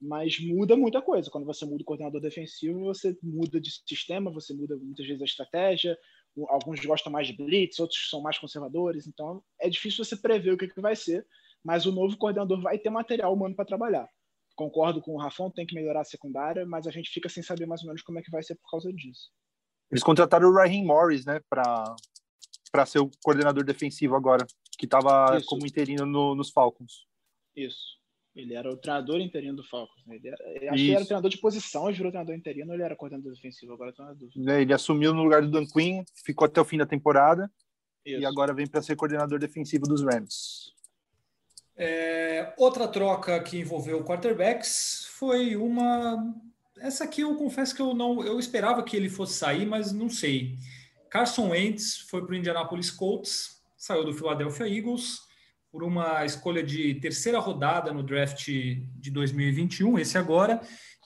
mas 0.00 0.38
muda 0.38 0.76
muita 0.76 1.02
coisa. 1.02 1.30
Quando 1.30 1.46
você 1.46 1.64
muda 1.64 1.82
o 1.82 1.86
coordenador 1.86 2.20
defensivo, 2.20 2.80
você 2.80 3.16
muda 3.22 3.60
de 3.60 3.70
sistema, 3.70 4.30
você 4.30 4.54
muda 4.54 4.76
muitas 4.76 5.06
vezes 5.06 5.22
a 5.22 5.24
estratégia. 5.24 5.98
Alguns 6.48 6.84
gostam 6.84 7.10
mais 7.10 7.26
de 7.26 7.32
blitz, 7.32 7.78
outros 7.78 8.10
são 8.10 8.20
mais 8.20 8.38
conservadores. 8.38 9.06
Então 9.06 9.42
é 9.60 9.68
difícil 9.68 10.04
você 10.04 10.16
prever 10.16 10.52
o 10.52 10.58
que, 10.58 10.68
que 10.68 10.80
vai 10.80 10.94
ser, 10.94 11.26
mas 11.64 11.86
o 11.86 11.92
novo 11.92 12.16
coordenador 12.16 12.60
vai 12.60 12.78
ter 12.78 12.90
material 12.90 13.32
humano 13.32 13.54
para 13.54 13.64
trabalhar. 13.64 14.08
Concordo 14.54 15.02
com 15.02 15.12
o 15.12 15.18
Rafão, 15.18 15.50
tem 15.50 15.66
que 15.66 15.74
melhorar 15.74 16.00
a 16.00 16.04
secundária, 16.04 16.64
mas 16.64 16.86
a 16.86 16.90
gente 16.90 17.10
fica 17.10 17.28
sem 17.28 17.42
saber 17.42 17.66
mais 17.66 17.82
ou 17.82 17.88
menos 17.88 18.02
como 18.02 18.18
é 18.18 18.22
que 18.22 18.30
vai 18.30 18.42
ser 18.42 18.54
por 18.54 18.70
causa 18.70 18.92
disso. 18.92 19.30
Eles 19.90 20.02
contrataram 20.02 20.48
o 20.48 20.54
Raheem 20.54 20.84
Morris, 20.84 21.24
né, 21.24 21.40
para 21.48 22.86
ser 22.86 22.98
o 22.98 23.10
coordenador 23.22 23.64
defensivo 23.64 24.16
agora, 24.16 24.46
que 24.78 24.86
estava 24.86 25.40
como 25.46 25.66
interino 25.66 26.06
no, 26.06 26.34
nos 26.34 26.50
Falcons. 26.50 27.06
Isso. 27.54 27.95
Ele 28.36 28.54
era 28.54 28.70
o 28.70 28.76
treinador 28.76 29.18
interino 29.18 29.56
do 29.56 29.64
Falcons. 29.64 30.04
Né? 30.06 30.16
Ele 30.16 30.28
era, 30.28 30.74
acho 30.74 30.84
que 30.84 30.94
era 30.94 31.04
treinador 31.06 31.30
de 31.30 31.38
posição, 31.38 31.86
virou 31.86 32.12
treinador 32.12 32.34
interino, 32.34 32.74
ele 32.74 32.82
era 32.82 32.94
coordenador 32.94 33.32
defensivo, 33.32 33.72
agora 33.72 33.90
estou 33.90 34.04
na 34.04 34.12
dúvida. 34.12 34.60
Ele 34.60 34.74
assumiu 34.74 35.14
no 35.14 35.22
lugar 35.22 35.40
do 35.40 35.50
Dan 35.50 35.64
Quinn, 35.66 36.04
ficou 36.22 36.44
até 36.44 36.60
o 36.60 36.64
fim 36.64 36.76
da 36.76 36.84
temporada 36.84 37.50
Isso. 38.04 38.20
e 38.20 38.26
agora 38.26 38.52
vem 38.52 38.66
para 38.66 38.82
ser 38.82 38.94
coordenador 38.94 39.38
defensivo 39.38 39.86
dos 39.86 40.04
Rams. 40.04 40.74
É, 41.78 42.52
outra 42.58 42.86
troca 42.86 43.42
que 43.42 43.58
envolveu 43.58 44.04
quarterbacks 44.04 45.06
foi 45.12 45.56
uma. 45.56 46.34
Essa 46.78 47.04
aqui 47.04 47.22
eu 47.22 47.34
confesso 47.36 47.74
que 47.74 47.80
eu 47.80 47.94
não. 47.94 48.22
Eu 48.22 48.38
esperava 48.38 48.82
que 48.82 48.96
ele 48.96 49.08
fosse 49.08 49.34
sair, 49.34 49.66
mas 49.66 49.92
não 49.92 50.10
sei. 50.10 50.56
Carson 51.10 51.50
Wentz 51.50 51.98
foi 52.08 52.24
para 52.24 52.32
o 52.32 52.34
Indianapolis 52.34 52.90
Colts, 52.90 53.62
saiu 53.76 54.04
do 54.04 54.12
Philadelphia 54.12 54.68
Eagles 54.68 55.25
por 55.70 55.82
uma 55.82 56.24
escolha 56.24 56.62
de 56.62 56.94
terceira 56.96 57.38
rodada 57.38 57.92
no 57.92 58.02
draft 58.02 58.46
de 58.46 59.10
2021, 59.10 59.98
esse 59.98 60.16
agora, 60.16 60.60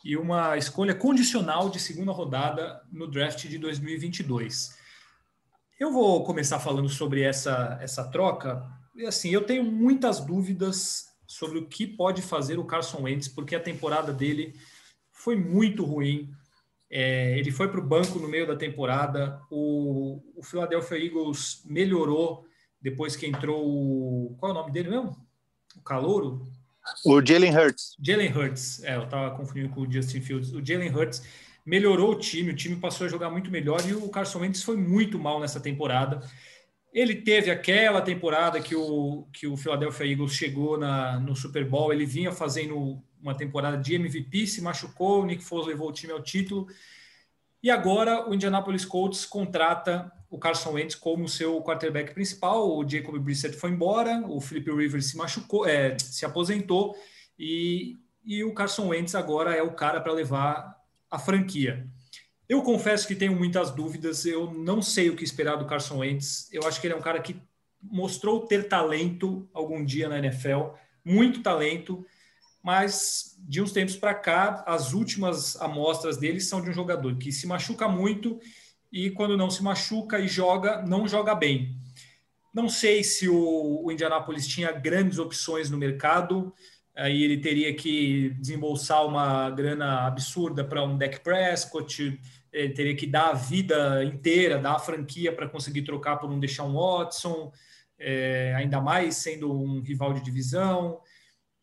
e 0.04 0.16
uma 0.16 0.56
escolha 0.56 0.94
condicional 0.94 1.68
de 1.68 1.78
segunda 1.78 2.12
rodada 2.12 2.80
no 2.90 3.06
draft 3.06 3.46
de 3.46 3.58
2022. 3.58 4.78
Eu 5.78 5.92
vou 5.92 6.24
começar 6.24 6.58
falando 6.58 6.88
sobre 6.88 7.22
essa, 7.22 7.78
essa 7.80 8.04
troca. 8.10 8.62
E 8.94 9.06
assim, 9.06 9.30
eu 9.30 9.44
tenho 9.44 9.64
muitas 9.64 10.20
dúvidas 10.20 11.06
sobre 11.26 11.58
o 11.58 11.66
que 11.66 11.86
pode 11.86 12.22
fazer 12.22 12.58
o 12.58 12.64
Carson 12.64 13.02
Wentz, 13.02 13.28
porque 13.28 13.54
a 13.54 13.60
temporada 13.60 14.12
dele 14.12 14.54
foi 15.12 15.36
muito 15.36 15.84
ruim. 15.84 16.30
É, 16.90 17.38
ele 17.38 17.50
foi 17.50 17.68
para 17.68 17.80
o 17.80 17.86
banco 17.86 18.18
no 18.18 18.28
meio 18.28 18.46
da 18.46 18.56
temporada. 18.56 19.40
O, 19.50 20.20
o 20.34 20.42
Philadelphia 20.42 20.98
Eagles 20.98 21.62
melhorou 21.64 22.44
depois 22.80 23.16
que 23.16 23.26
entrou 23.26 23.64
o. 23.66 24.36
Qual 24.38 24.50
é 24.50 24.54
o 24.54 24.58
nome 24.58 24.72
dele 24.72 24.90
mesmo? 24.90 25.16
O 25.76 25.80
Calouro? 25.80 26.46
O 27.04 27.24
Jalen 27.24 27.56
Hurts. 27.56 27.96
Jalen 28.00 28.32
Hurts, 28.32 28.82
é, 28.84 28.96
eu 28.96 29.04
estava 29.04 29.36
confundindo 29.36 29.68
com 29.68 29.82
o 29.82 29.92
Justin 29.92 30.20
Fields. 30.20 30.52
O 30.52 30.64
Jalen 30.64 30.94
Hurts 30.94 31.22
melhorou 31.64 32.12
o 32.12 32.18
time, 32.18 32.50
o 32.50 32.56
time 32.56 32.76
passou 32.76 33.06
a 33.06 33.10
jogar 33.10 33.30
muito 33.30 33.50
melhor 33.50 33.86
e 33.86 33.92
o 33.92 34.08
Carson 34.08 34.40
Wentz 34.40 34.62
foi 34.62 34.76
muito 34.76 35.18
mal 35.18 35.38
nessa 35.40 35.60
temporada. 35.60 36.20
Ele 36.92 37.14
teve 37.14 37.50
aquela 37.50 38.00
temporada 38.00 38.60
que 38.60 38.74
o, 38.74 39.28
que 39.32 39.46
o 39.46 39.56
Philadelphia 39.56 40.06
Eagles 40.06 40.32
chegou 40.32 40.76
na, 40.76 41.20
no 41.20 41.36
Super 41.36 41.64
Bowl, 41.64 41.92
ele 41.92 42.04
vinha 42.04 42.32
fazendo 42.32 43.00
uma 43.22 43.34
temporada 43.34 43.76
de 43.76 43.94
MVP, 43.94 44.46
se 44.46 44.60
machucou, 44.60 45.22
o 45.22 45.26
Nick 45.26 45.44
Foles 45.44 45.66
levou 45.66 45.88
o 45.88 45.92
time 45.92 46.12
ao 46.12 46.22
título. 46.22 46.66
E 47.62 47.70
agora 47.70 48.28
o 48.28 48.34
Indianapolis 48.34 48.84
Colts 48.84 49.24
contrata 49.26 50.10
o 50.30 50.38
Carson 50.38 50.70
Wentz 50.72 50.94
como 50.94 51.28
seu 51.28 51.60
quarterback 51.60 52.14
principal. 52.14 52.70
O 52.76 52.88
Jacob 52.88 53.18
Brissett 53.18 53.56
foi 53.56 53.70
embora, 53.70 54.24
o 54.28 54.40
Philip 54.40 54.70
Rivers 54.70 55.06
se 55.06 55.16
machucou, 55.16 55.66
é, 55.66 55.98
se 55.98 56.24
aposentou 56.24 56.96
e, 57.36 57.98
e 58.24 58.44
o 58.44 58.54
Carson 58.54 58.88
Wentz 58.88 59.14
agora 59.16 59.54
é 59.54 59.62
o 59.62 59.72
cara 59.72 60.00
para 60.00 60.12
levar 60.12 60.76
a 61.10 61.18
franquia. 61.18 61.86
Eu 62.48 62.62
confesso 62.62 63.06
que 63.06 63.14
tenho 63.14 63.34
muitas 63.34 63.70
dúvidas, 63.70 64.24
eu 64.24 64.52
não 64.52 64.80
sei 64.80 65.10
o 65.10 65.16
que 65.16 65.24
esperar 65.24 65.56
do 65.56 65.66
Carson 65.66 65.98
Wentz. 65.98 66.48
Eu 66.52 66.66
acho 66.66 66.80
que 66.80 66.86
ele 66.86 66.94
é 66.94 66.96
um 66.96 67.02
cara 67.02 67.20
que 67.20 67.40
mostrou 67.82 68.46
ter 68.46 68.68
talento 68.68 69.48
algum 69.52 69.84
dia 69.84 70.08
na 70.08 70.18
NFL, 70.18 70.74
muito 71.04 71.42
talento, 71.42 72.04
mas 72.62 73.36
de 73.38 73.62
uns 73.62 73.72
tempos 73.72 73.96
para 73.96 74.14
cá, 74.14 74.62
as 74.66 74.92
últimas 74.92 75.60
amostras 75.60 76.18
dele 76.18 76.40
são 76.40 76.60
de 76.60 76.70
um 76.70 76.74
jogador 76.74 77.16
que 77.16 77.32
se 77.32 77.46
machuca 77.46 77.88
muito 77.88 78.38
e 78.92 79.10
quando 79.10 79.36
não 79.36 79.50
se 79.50 79.62
machuca 79.62 80.18
e 80.18 80.26
joga, 80.26 80.82
não 80.82 81.06
joga 81.06 81.34
bem. 81.34 81.76
Não 82.52 82.68
sei 82.68 83.04
se 83.04 83.28
o, 83.28 83.84
o 83.84 83.92
Indianapolis 83.92 84.46
tinha 84.46 84.72
grandes 84.72 85.18
opções 85.18 85.70
no 85.70 85.78
mercado, 85.78 86.52
aí 86.96 87.22
ele 87.22 87.38
teria 87.38 87.72
que 87.74 88.30
desembolsar 88.40 89.06
uma 89.06 89.48
grana 89.50 90.06
absurda 90.06 90.64
para 90.64 90.82
um 90.82 90.98
deck 90.98 91.20
Prescott, 91.20 92.18
ele 92.52 92.72
teria 92.74 92.96
que 92.96 93.06
dar 93.06 93.30
a 93.30 93.34
vida 93.34 94.04
inteira, 94.04 94.58
dar 94.58 94.74
a 94.74 94.78
franquia 94.80 95.32
para 95.32 95.48
conseguir 95.48 95.82
trocar 95.82 96.16
por 96.16 96.28
um 96.28 96.40
Deshaun 96.40 96.74
Watson, 96.74 97.52
é, 97.96 98.52
ainda 98.56 98.80
mais 98.80 99.16
sendo 99.16 99.52
um 99.52 99.80
rival 99.80 100.12
de 100.12 100.22
divisão. 100.22 101.00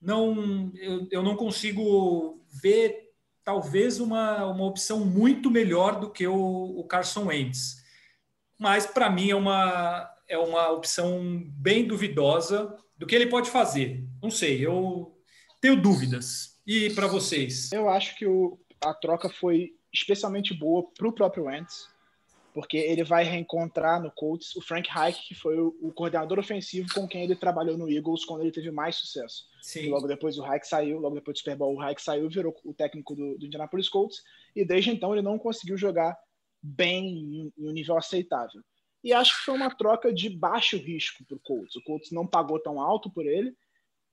Não, 0.01 0.71
eu, 0.75 1.07
eu 1.11 1.23
não 1.23 1.35
consigo 1.35 2.41
ver 2.61 3.06
talvez 3.47 4.01
uma, 4.01 4.45
uma 4.47 4.65
opção 4.65 5.05
muito 5.05 5.49
melhor 5.49 6.01
do 6.01 6.11
que 6.11 6.27
o, 6.27 6.35
o 6.77 6.83
Carson 6.83 7.27
Wentz. 7.27 7.77
Mas 8.59 8.85
para 8.85 9.09
mim 9.09 9.29
é 9.29 9.35
uma, 9.37 10.13
é 10.27 10.37
uma 10.37 10.69
opção 10.71 11.41
bem 11.53 11.87
duvidosa 11.87 12.75
do 12.97 13.07
que 13.07 13.15
ele 13.15 13.27
pode 13.27 13.49
fazer. 13.49 14.03
Não 14.21 14.29
sei, 14.29 14.65
eu 14.65 15.17
tenho 15.61 15.81
dúvidas. 15.81 16.57
E 16.67 16.89
para 16.89 17.07
vocês? 17.07 17.71
Eu 17.71 17.87
acho 17.87 18.17
que 18.17 18.27
o, 18.27 18.59
a 18.83 18.93
troca 18.93 19.29
foi 19.29 19.69
especialmente 19.93 20.53
boa 20.53 20.83
para 20.93 21.07
o 21.07 21.13
próprio 21.13 21.45
Wentz 21.45 21.87
porque 22.57 22.75
ele 22.75 23.03
vai 23.03 23.23
reencontrar 23.23 24.01
no 24.01 24.09
Colts 24.09 24.55
o 24.55 24.61
Frank 24.61 24.89
Reich, 24.89 25.27
que 25.27 25.35
foi 25.35 25.59
o, 25.59 25.77
o, 25.79 25.93
coordenador 25.93 26.39
ofensivo 26.39 26.91
com 26.91 27.07
quem 27.07 27.23
ele 27.23 27.35
trabalhou 27.35 27.77
no 27.77 27.87
Eagles 27.87 28.25
quando 28.25 28.41
ele 28.41 28.51
teve 28.51 28.71
mais 28.71 28.95
sucesso. 28.95 29.45
Sim. 29.61 29.81
E 29.81 29.89
logo 29.89 30.07
depois 30.07 30.39
o 30.39 30.41
Reich 30.41 30.67
saiu, 30.67 30.97
logo 30.97 31.13
depois 31.13 31.35
do 31.35 31.37
Super 31.37 31.55
Bowl 31.55 31.75
o 31.75 31.79
Reich 31.79 32.01
saiu 32.01 32.25
e 32.25 32.33
virou 32.33 32.55
o 32.65 32.73
técnico 32.73 33.13
do, 33.13 33.37
do 33.37 33.45
Indianapolis 33.45 33.87
Colts, 33.87 34.23
e 34.55 34.65
desde 34.65 34.89
então 34.89 35.13
ele 35.13 35.21
não 35.21 35.37
conseguiu 35.37 35.77
jogar 35.77 36.17
bem 36.59 37.05
em, 37.05 37.53
em 37.55 37.69
um 37.69 37.71
nível 37.71 37.95
aceitável. 37.95 38.63
E 39.03 39.13
acho 39.13 39.37
que 39.37 39.45
foi 39.45 39.53
uma 39.53 39.69
troca 39.69 40.11
de 40.11 40.27
baixo 40.27 40.77
risco 40.77 41.23
para 41.25 41.37
o 41.37 41.39
Colts. 41.39 41.75
O 41.75 41.83
Colts 41.83 42.11
não 42.11 42.25
pagou 42.25 42.59
tão 42.59 42.81
alto 42.81 43.07
por 43.07 43.27
ele, 43.27 43.55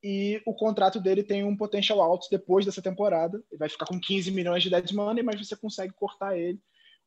e 0.02 0.42
o 0.44 0.52
contrato 0.52 1.00
dele 1.00 1.22
tem 1.22 1.44
um 1.44 1.56
potencial 1.56 2.02
alto 2.02 2.28
depois 2.30 2.66
dessa 2.66 2.82
temporada. 2.82 3.42
Ele 3.50 3.58
vai 3.58 3.70
ficar 3.70 3.86
com 3.86 3.98
15 3.98 4.30
milhões 4.32 4.62
de 4.62 4.68
dead 4.68 4.92
money, 4.92 5.22
mas 5.22 5.40
você 5.40 5.56
consegue 5.56 5.94
cortar 5.94 6.36
ele 6.36 6.60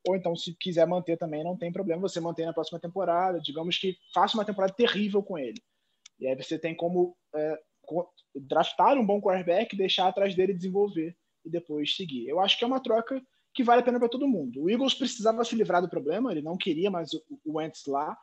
ou 0.07 0.15
então 0.15 0.35
se 0.35 0.55
quiser 0.55 0.87
manter 0.87 1.17
também, 1.17 1.43
não 1.43 1.57
tem 1.57 1.71
problema, 1.71 2.01
você 2.01 2.19
mantém 2.21 2.45
na 2.45 2.53
próxima 2.53 2.79
temporada, 2.79 3.41
digamos 3.41 3.77
que 3.77 3.97
faça 4.13 4.37
uma 4.37 4.45
temporada 4.45 4.73
terrível 4.73 5.21
com 5.21 5.37
ele. 5.37 5.61
E 6.19 6.25
aí 6.25 6.35
você 6.35 6.57
tem 6.57 6.73
como 6.73 7.15
é, 7.35 7.59
draftar 8.33 8.97
um 8.97 9.05
bom 9.05 9.21
quarterback, 9.21 9.75
deixar 9.75 10.07
atrás 10.07 10.33
dele 10.33 10.53
desenvolver 10.53 11.15
e 11.43 11.49
depois 11.49 11.95
seguir. 11.95 12.27
Eu 12.27 12.39
acho 12.39 12.57
que 12.57 12.63
é 12.63 12.67
uma 12.67 12.79
troca 12.79 13.21
que 13.53 13.63
vale 13.63 13.81
a 13.81 13.83
pena 13.83 13.99
para 13.99 14.07
todo 14.07 14.27
mundo. 14.27 14.63
O 14.63 14.69
Eagles 14.69 14.93
precisava 14.93 15.43
se 15.43 15.55
livrar 15.55 15.81
do 15.81 15.89
problema, 15.89 16.31
ele 16.31 16.41
não 16.41 16.57
queria 16.57 16.89
mais 16.89 17.11
o, 17.13 17.57
Wentz 17.57 17.85
lá. 17.85 18.17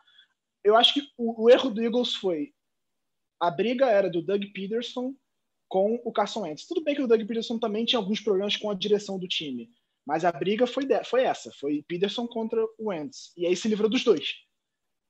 Eu 0.62 0.76
acho 0.76 0.94
que 0.94 1.02
o, 1.18 1.44
o 1.44 1.50
erro 1.50 1.70
do 1.70 1.82
Eagles 1.82 2.14
foi 2.14 2.54
a 3.38 3.50
briga 3.50 3.86
era 3.86 4.08
do 4.08 4.22
Doug 4.22 4.42
Peterson 4.54 5.14
com 5.68 6.00
o 6.04 6.12
Carson 6.12 6.42
Wentz. 6.42 6.66
Tudo 6.66 6.82
bem 6.82 6.94
que 6.94 7.02
o 7.02 7.06
Doug 7.06 7.20
Peterson 7.20 7.58
também 7.58 7.84
tinha 7.84 7.98
alguns 7.98 8.20
problemas 8.20 8.56
com 8.56 8.70
a 8.70 8.74
direção 8.74 9.18
do 9.18 9.28
time, 9.28 9.70
mas 10.06 10.24
a 10.24 10.32
briga 10.32 10.66
foi, 10.66 10.84
de, 10.84 11.02
foi 11.04 11.22
essa, 11.22 11.50
foi 11.52 11.82
Peterson 11.88 12.26
contra 12.26 12.62
o 12.78 12.88
Wentz. 12.88 13.32
E 13.36 13.46
aí 13.46 13.56
se 13.56 13.68
livrou 13.68 13.88
dos 13.88 14.04
dois. 14.04 14.34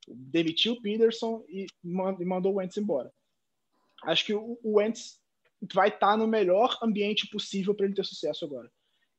Demitiu 0.07 0.74
o 0.74 0.83
Peterson 0.83 1.44
e 1.48 1.66
mandou 1.83 2.52
o 2.52 2.57
Wentz 2.57 2.76
embora. 2.76 3.12
Acho 4.04 4.24
que 4.24 4.35
o, 4.35 4.59
o 4.62 4.78
Wentz 4.78 5.18
vai 5.72 5.88
estar 5.88 6.12
tá 6.12 6.16
no 6.16 6.26
melhor 6.26 6.78
ambiente 6.83 7.26
possível 7.28 7.74
para 7.74 7.87
ele 7.87 7.94
ter 7.94 8.04
sucesso 8.04 8.44
agora. 8.44 8.70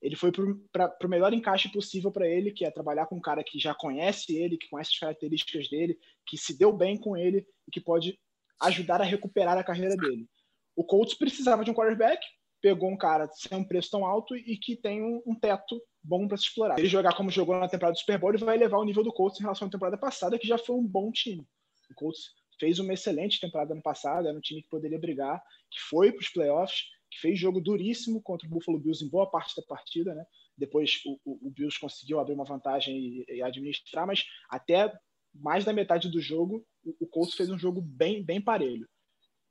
Ele 0.01 0.15
foi 0.15 0.31
para 0.31 0.95
o 1.03 1.09
melhor 1.09 1.33
encaixe 1.33 1.67
possível 1.69 2.11
para 2.11 2.27
ele, 2.27 2.51
que 2.51 2.63
é 2.63 2.69
trabalhar 2.69 3.07
com 3.07 3.15
um 3.15 3.21
cara 3.21 3.43
que 3.43 3.57
já 3.57 3.73
conhece 3.73 4.35
ele, 4.35 4.57
que 4.57 4.69
conhece 4.69 4.91
as 4.93 4.99
características 4.99 5.67
dele, 5.69 5.97
que 6.27 6.37
se 6.37 6.57
deu 6.57 6.71
bem 6.71 6.97
com 6.97 7.17
ele 7.17 7.45
e 7.67 7.71
que 7.71 7.81
pode 7.81 8.19
ajudar 8.61 9.01
a 9.01 9.05
recuperar 9.05 9.57
a 9.57 9.63
carreira 9.63 9.97
dele. 9.97 10.29
O 10.75 10.83
Colts 10.83 11.15
precisava 11.15 11.63
de 11.63 11.71
um 11.71 11.73
quarterback, 11.73 12.23
pegou 12.65 12.89
um 12.89 12.97
cara 12.97 13.29
sem 13.31 13.55
um 13.55 13.63
preço 13.63 13.91
tão 13.91 14.03
alto 14.03 14.35
e 14.35 14.57
que 14.57 14.75
tem 14.75 14.99
um, 14.99 15.21
um 15.23 15.35
teto 15.35 15.79
bom 16.03 16.27
para 16.27 16.35
se 16.35 16.45
explorar. 16.45 16.79
Ele 16.79 16.87
jogar 16.87 17.15
como 17.15 17.29
jogou 17.29 17.59
na 17.59 17.67
temporada 17.67 17.93
do 17.93 17.99
Super 17.99 18.17
Bowl, 18.17 18.31
ele 18.31 18.43
vai 18.43 18.55
elevar 18.55 18.79
o 18.79 18.83
nível 18.83 19.03
do 19.03 19.13
Colts 19.13 19.39
em 19.39 19.43
relação 19.43 19.67
à 19.67 19.71
temporada 19.71 19.99
passada, 19.99 20.39
que 20.39 20.47
já 20.47 20.57
foi 20.57 20.75
um 20.75 20.83
bom 20.83 21.11
time. 21.11 21.47
O 21.91 21.93
Colts 21.93 22.31
fez 22.59 22.79
uma 22.79 22.91
excelente 22.91 23.39
temporada 23.39 23.73
ano 23.73 23.83
passado, 23.83 24.27
era 24.27 24.35
um 24.35 24.41
time 24.41 24.63
que 24.63 24.67
poderia 24.67 24.97
brigar, 24.97 25.39
que 25.69 25.79
foi 25.79 26.11
para 26.11 26.21
os 26.21 26.29
playoffs, 26.29 26.85
que 27.11 27.19
fez 27.19 27.39
jogo 27.39 27.61
duríssimo 27.61 28.19
contra 28.23 28.47
o 28.47 28.49
Buffalo 28.49 28.79
Bills 28.79 29.05
em 29.05 29.09
boa 29.09 29.29
parte 29.29 29.55
da 29.55 29.61
partida, 29.67 30.15
né? 30.15 30.25
Depois 30.57 31.01
o, 31.05 31.19
o, 31.23 31.47
o 31.47 31.51
Bills 31.51 31.79
conseguiu 31.79 32.19
abrir 32.19 32.33
uma 32.33 32.45
vantagem 32.45 32.97
e, 32.97 33.25
e, 33.29 33.43
administrar, 33.43 34.07
mas 34.07 34.25
até 34.49 34.91
mais 35.35 35.63
da 35.63 35.71
metade 35.71 36.09
do 36.09 36.19
jogo, 36.19 36.65
o, 36.83 36.95
o 37.01 37.07
Colts 37.07 37.35
fez 37.35 37.51
um 37.51 37.59
jogo 37.59 37.79
bem, 37.79 38.23
bem 38.23 38.41
parelho. 38.41 38.87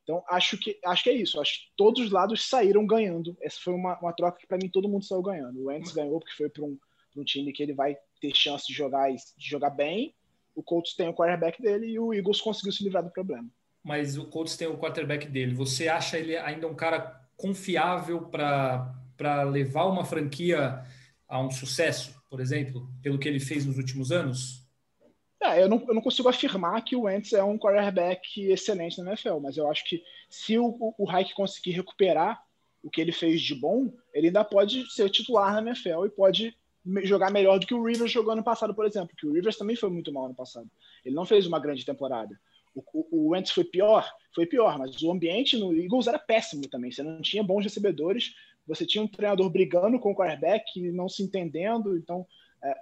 Então, 0.04 0.22
acho 0.28 0.58
que, 0.58 0.78
acho 0.84 1.02
que 1.02 1.10
é 1.10 1.14
isso. 1.14 1.40
Acho 1.40 1.54
que 1.54 1.66
todos 1.76 2.04
os 2.04 2.10
lados 2.10 2.46
saíram 2.46 2.86
ganhando. 2.86 3.36
Essa 3.42 3.58
foi 3.60 3.72
uma, 3.72 3.98
uma 3.98 4.12
troca 4.12 4.38
que, 4.38 4.46
para 4.46 4.58
mim, 4.58 4.68
todo 4.68 4.88
mundo 4.88 5.04
saiu 5.04 5.22
ganhando. 5.22 5.58
O 5.58 5.66
Wentz 5.66 5.92
ganhou 5.92 6.20
porque 6.20 6.36
foi 6.36 6.48
para 6.48 6.62
um, 6.62 6.78
um, 7.16 7.24
time 7.24 7.52
que 7.52 7.62
ele 7.62 7.72
vai 7.72 7.96
ter 8.20 8.34
chance 8.34 8.66
de 8.66 8.74
jogar, 8.74 9.10
de 9.10 9.48
jogar 9.48 9.70
bem. 9.70 10.14
O 10.54 10.62
Colts 10.62 10.94
tem 10.94 11.08
o 11.08 11.14
quarterback 11.14 11.60
dele 11.60 11.86
e 11.86 11.98
o 11.98 12.12
Eagles 12.12 12.40
conseguiu 12.40 12.70
se 12.70 12.84
livrar 12.84 13.02
do 13.02 13.10
problema. 13.10 13.48
Mas 13.82 14.16
o 14.16 14.26
Colts 14.26 14.56
tem 14.56 14.68
o 14.68 14.78
quarterback 14.78 15.26
dele. 15.26 15.54
Você 15.54 15.88
acha 15.88 16.18
ele 16.18 16.36
ainda 16.36 16.68
um 16.68 16.74
cara 16.74 17.20
confiável 17.36 18.26
para 18.26 19.42
levar 19.50 19.86
uma 19.86 20.04
franquia 20.04 20.84
a 21.26 21.40
um 21.40 21.50
sucesso, 21.50 22.14
por 22.28 22.40
exemplo, 22.40 22.88
pelo 23.02 23.18
que 23.18 23.26
ele 23.26 23.40
fez 23.40 23.64
nos 23.64 23.78
últimos 23.78 24.12
anos? 24.12 24.63
É, 25.44 25.62
eu, 25.62 25.68
não, 25.68 25.84
eu 25.86 25.94
não 25.94 26.00
consigo 26.00 26.28
afirmar 26.28 26.82
que 26.82 26.96
o 26.96 27.02
Wentz 27.02 27.34
é 27.34 27.44
um 27.44 27.58
quarterback 27.58 28.50
excelente 28.50 28.98
na 29.02 29.10
NFL, 29.10 29.40
mas 29.40 29.58
eu 29.58 29.70
acho 29.70 29.84
que 29.84 30.02
se 30.30 30.58
o, 30.58 30.94
o, 30.96 31.10
Hayek 31.10 31.34
conseguir 31.34 31.72
recuperar 31.72 32.42
o 32.82 32.88
que 32.88 32.98
ele 32.98 33.12
fez 33.12 33.42
de 33.42 33.54
bom, 33.54 33.92
ele 34.14 34.28
ainda 34.28 34.42
pode 34.42 34.90
ser 34.90 35.10
titular 35.10 35.52
na 35.52 35.70
NFL 35.70 36.06
e 36.06 36.10
pode 36.10 36.56
jogar 37.02 37.30
melhor 37.30 37.58
do 37.58 37.66
que 37.66 37.74
o 37.74 37.84
Rivers 37.84 38.10
jogou 38.10 38.32
ano 38.32 38.42
passado, 38.42 38.74
por 38.74 38.86
exemplo, 38.86 39.14
que 39.16 39.26
o 39.26 39.32
Rivers 39.32 39.58
também 39.58 39.76
foi 39.76 39.90
muito 39.90 40.10
mal 40.10 40.26
ano 40.26 40.34
passado. 40.34 40.70
Ele 41.04 41.14
não 41.14 41.26
fez 41.26 41.46
uma 41.46 41.60
grande 41.60 41.84
temporada. 41.84 42.38
O, 42.74 42.82
o, 42.94 43.06
o 43.10 43.28
Wentz 43.30 43.50
foi 43.50 43.64
pior? 43.64 44.10
Foi 44.34 44.46
pior, 44.46 44.78
mas 44.78 45.02
o 45.02 45.12
ambiente 45.12 45.58
no 45.58 45.74
Eagles 45.76 46.06
era 46.06 46.18
péssimo 46.18 46.66
também. 46.68 46.90
Você 46.90 47.02
não 47.02 47.20
tinha 47.20 47.42
bons 47.42 47.64
recebedores, 47.64 48.34
você 48.66 48.86
tinha 48.86 49.04
um 49.04 49.08
treinador 49.08 49.50
brigando 49.50 49.98
com 50.00 50.12
o 50.12 50.16
quarterback, 50.16 50.80
não 50.90 51.08
se 51.08 51.22
entendendo, 51.22 51.96
então 51.98 52.26
é, 52.62 52.74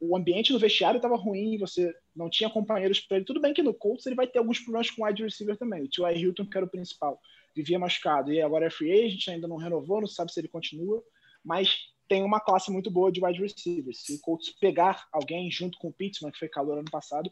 o 0.00 0.16
ambiente 0.16 0.52
no 0.52 0.58
vestiário 0.58 0.98
estava 0.98 1.16
ruim, 1.16 1.58
você 1.58 1.92
não 2.14 2.30
tinha 2.30 2.48
companheiros 2.48 3.00
para 3.00 3.16
ele. 3.16 3.26
Tudo 3.26 3.40
bem 3.40 3.52
que 3.52 3.62
no 3.62 3.74
Colts 3.74 4.06
ele 4.06 4.14
vai 4.14 4.26
ter 4.26 4.38
alguns 4.38 4.60
problemas 4.60 4.90
com 4.90 5.02
o 5.02 5.06
wide 5.06 5.22
receiver 5.22 5.56
também. 5.56 5.82
O 5.82 5.88
T.Y. 5.88 6.16
Hilton, 6.16 6.46
que 6.46 6.56
era 6.56 6.66
o 6.66 6.70
principal, 6.70 7.20
vivia 7.54 7.78
machucado 7.78 8.32
e 8.32 8.40
agora 8.40 8.66
é 8.66 8.70
free 8.70 8.92
agent, 8.92 9.28
ainda 9.28 9.48
não 9.48 9.56
renovou, 9.56 10.00
não 10.00 10.06
sabe 10.06 10.32
se 10.32 10.40
ele 10.40 10.48
continua, 10.48 11.02
mas 11.44 11.88
tem 12.08 12.22
uma 12.22 12.40
classe 12.40 12.70
muito 12.70 12.90
boa 12.90 13.10
de 13.10 13.24
wide 13.24 13.40
receivers. 13.40 14.04
Se 14.04 14.14
o 14.14 14.20
Colts 14.20 14.50
pegar 14.60 15.06
alguém 15.12 15.50
junto 15.50 15.78
com 15.78 15.88
o 15.88 15.92
Pittsburgh, 15.92 16.32
que 16.32 16.38
foi 16.38 16.48
calor 16.48 16.78
ano 16.78 16.90
passado, 16.90 17.30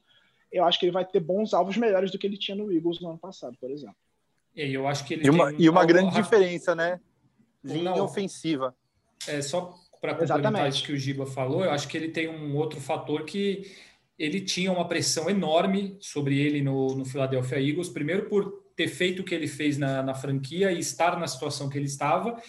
eu 0.52 0.64
acho 0.64 0.78
que 0.78 0.86
ele 0.86 0.92
vai 0.92 1.04
ter 1.04 1.20
bons 1.20 1.54
alvos 1.54 1.76
melhores 1.76 2.10
do 2.10 2.18
que 2.18 2.26
ele 2.26 2.36
tinha 2.36 2.56
no 2.56 2.72
Eagles 2.72 3.00
no 3.00 3.08
ano 3.08 3.18
passado, 3.18 3.56
por 3.60 3.70
exemplo. 3.70 3.96
E 4.54 4.72
eu 4.72 4.86
acho 4.86 5.04
que 5.04 5.14
ele 5.14 5.26
e 5.26 5.30
uma, 5.30 5.52
e 5.52 5.68
uma 5.68 5.84
grande 5.84 6.14
diferença, 6.14 6.74
né? 6.74 7.00
Linha 7.62 7.90
não, 7.90 8.04
ofensiva. 8.04 8.74
É 9.26 9.42
só 9.42 9.74
para 10.00 10.14
complementar 10.14 10.68
isso 10.68 10.84
que 10.84 10.92
o 10.92 10.96
Giba 10.96 11.26
falou, 11.26 11.64
eu 11.64 11.70
acho 11.70 11.88
que 11.88 11.96
ele 11.96 12.08
tem 12.08 12.28
um 12.28 12.56
outro 12.56 12.80
fator 12.80 13.24
que 13.24 13.70
ele 14.18 14.40
tinha 14.40 14.72
uma 14.72 14.88
pressão 14.88 15.28
enorme 15.28 15.96
sobre 16.00 16.38
ele 16.38 16.62
no, 16.62 16.94
no 16.94 17.04
Philadelphia 17.04 17.60
Eagles, 17.60 17.88
primeiro 17.88 18.28
por 18.28 18.64
ter 18.74 18.88
feito 18.88 19.20
o 19.20 19.24
que 19.24 19.34
ele 19.34 19.46
fez 19.46 19.78
na, 19.78 20.02
na 20.02 20.14
franquia 20.14 20.70
e 20.72 20.78
estar 20.78 21.18
na 21.18 21.26
situação 21.26 21.68
que 21.68 21.78
ele 21.78 21.86
estava, 21.86 22.40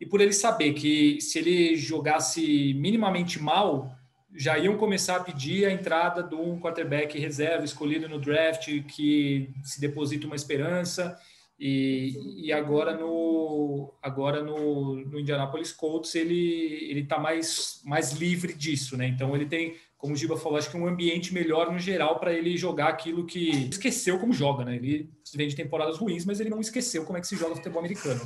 e 0.00 0.06
por 0.06 0.20
ele 0.20 0.32
saber 0.32 0.74
que 0.74 1.20
se 1.20 1.38
ele 1.38 1.76
jogasse 1.76 2.74
minimamente 2.74 3.40
mal, 3.40 3.96
já 4.34 4.58
iam 4.58 4.76
começar 4.76 5.16
a 5.16 5.24
pedir 5.24 5.64
a 5.64 5.72
entrada 5.72 6.22
de 6.22 6.34
um 6.34 6.60
quarterback 6.60 7.18
reserva 7.18 7.64
escolhido 7.64 8.08
no 8.08 8.20
draft 8.20 8.66
que 8.82 9.50
se 9.62 9.80
deposita 9.80 10.26
uma 10.26 10.36
esperança. 10.36 11.18
E, 11.58 12.44
e 12.46 12.52
agora 12.52 12.94
no 12.94 13.94
agora 14.02 14.42
no, 14.42 14.96
no 14.96 15.18
Indianapolis 15.18 15.72
Colts 15.72 16.14
ele 16.14 16.90
ele 16.90 17.00
está 17.00 17.18
mais 17.18 17.80
mais 17.82 18.12
livre 18.12 18.52
disso, 18.52 18.94
né? 18.94 19.06
Então 19.06 19.34
ele 19.34 19.46
tem, 19.46 19.74
como 19.96 20.12
o 20.12 20.16
Giba 20.16 20.36
falou, 20.36 20.58
acho 20.58 20.70
que 20.70 20.76
um 20.76 20.86
ambiente 20.86 21.32
melhor 21.32 21.72
no 21.72 21.78
geral 21.78 22.20
para 22.20 22.34
ele 22.34 22.58
jogar 22.58 22.88
aquilo 22.88 23.24
que 23.24 23.68
esqueceu 23.70 24.18
como 24.18 24.34
joga, 24.34 24.66
né? 24.66 24.76
Ele 24.76 25.10
vem 25.34 25.48
de 25.48 25.56
temporadas 25.56 25.96
ruins, 25.96 26.26
mas 26.26 26.40
ele 26.40 26.50
não 26.50 26.60
esqueceu 26.60 27.06
como 27.06 27.16
é 27.16 27.22
que 27.22 27.26
se 27.26 27.36
joga 27.36 27.56
futebol 27.56 27.78
americano. 27.78 28.20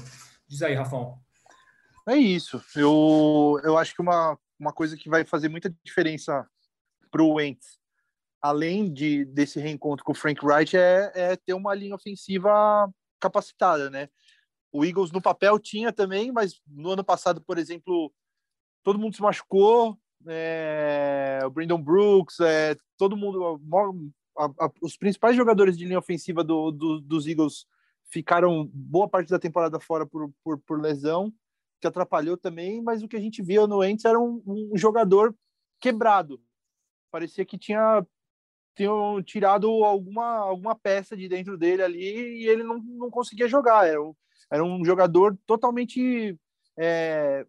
Diz 0.48 0.62
aí, 0.62 0.74
Rafão. 0.74 1.16
É 2.08 2.16
isso. 2.16 2.60
Eu, 2.74 3.60
eu 3.62 3.78
acho 3.78 3.94
que 3.94 4.02
uma, 4.02 4.36
uma 4.58 4.72
coisa 4.72 4.96
que 4.96 5.08
vai 5.08 5.24
fazer 5.24 5.48
muita 5.48 5.72
diferença 5.84 6.44
para 7.12 7.22
o 7.22 7.34
Wentz, 7.34 7.78
além 8.42 8.92
de, 8.92 9.24
desse 9.24 9.60
reencontro 9.60 10.04
com 10.04 10.10
o 10.10 10.14
Frank 10.16 10.44
Wright, 10.44 10.76
é, 10.76 11.12
é 11.14 11.36
ter 11.36 11.54
uma 11.54 11.72
linha 11.74 11.94
ofensiva 11.94 12.92
capacitada, 13.20 13.90
né? 13.90 14.08
O 14.72 14.84
Eagles 14.84 15.10
no 15.10 15.20
papel 15.20 15.58
tinha 15.58 15.92
também, 15.92 16.32
mas 16.32 16.60
no 16.66 16.90
ano 16.90 17.04
passado, 17.04 17.40
por 17.40 17.58
exemplo, 17.58 18.12
todo 18.82 18.98
mundo 18.98 19.14
se 19.14 19.22
machucou, 19.22 19.98
é, 20.26 21.40
o 21.44 21.50
Brandon 21.50 21.82
Brooks, 21.82 22.40
é, 22.40 22.76
todo 22.96 23.16
mundo, 23.16 23.60
a, 24.36 24.44
a, 24.44 24.70
os 24.82 24.96
principais 24.96 25.36
jogadores 25.36 25.76
de 25.76 25.84
linha 25.84 25.98
ofensiva 25.98 26.44
do, 26.44 26.70
do, 26.70 27.00
dos 27.00 27.26
Eagles 27.26 27.66
ficaram 28.10 28.68
boa 28.72 29.08
parte 29.08 29.30
da 29.30 29.38
temporada 29.38 29.78
fora 29.78 30.06
por, 30.06 30.30
por, 30.42 30.58
por, 30.58 30.80
lesão, 30.80 31.32
que 31.80 31.86
atrapalhou 31.86 32.36
também, 32.36 32.82
mas 32.82 33.02
o 33.02 33.08
que 33.08 33.16
a 33.16 33.20
gente 33.20 33.42
via 33.42 33.66
no 33.66 33.82
Ents 33.82 34.04
era 34.04 34.18
um, 34.18 34.42
um 34.46 34.72
jogador 34.76 35.34
quebrado. 35.80 36.40
Parecia 37.10 37.44
que 37.44 37.58
tinha 37.58 38.06
tinham 38.74 39.22
tirado 39.22 39.68
alguma, 39.84 40.36
alguma 40.38 40.74
peça 40.74 41.16
de 41.16 41.28
dentro 41.28 41.58
dele 41.58 41.82
ali 41.82 42.42
e 42.42 42.48
ele 42.48 42.62
não, 42.62 42.78
não 42.78 43.10
conseguia 43.10 43.48
jogar. 43.48 43.86
Era 43.86 44.02
um, 44.02 44.14
era 44.50 44.64
um 44.64 44.84
jogador 44.84 45.36
totalmente 45.46 46.38
é, 46.78 47.46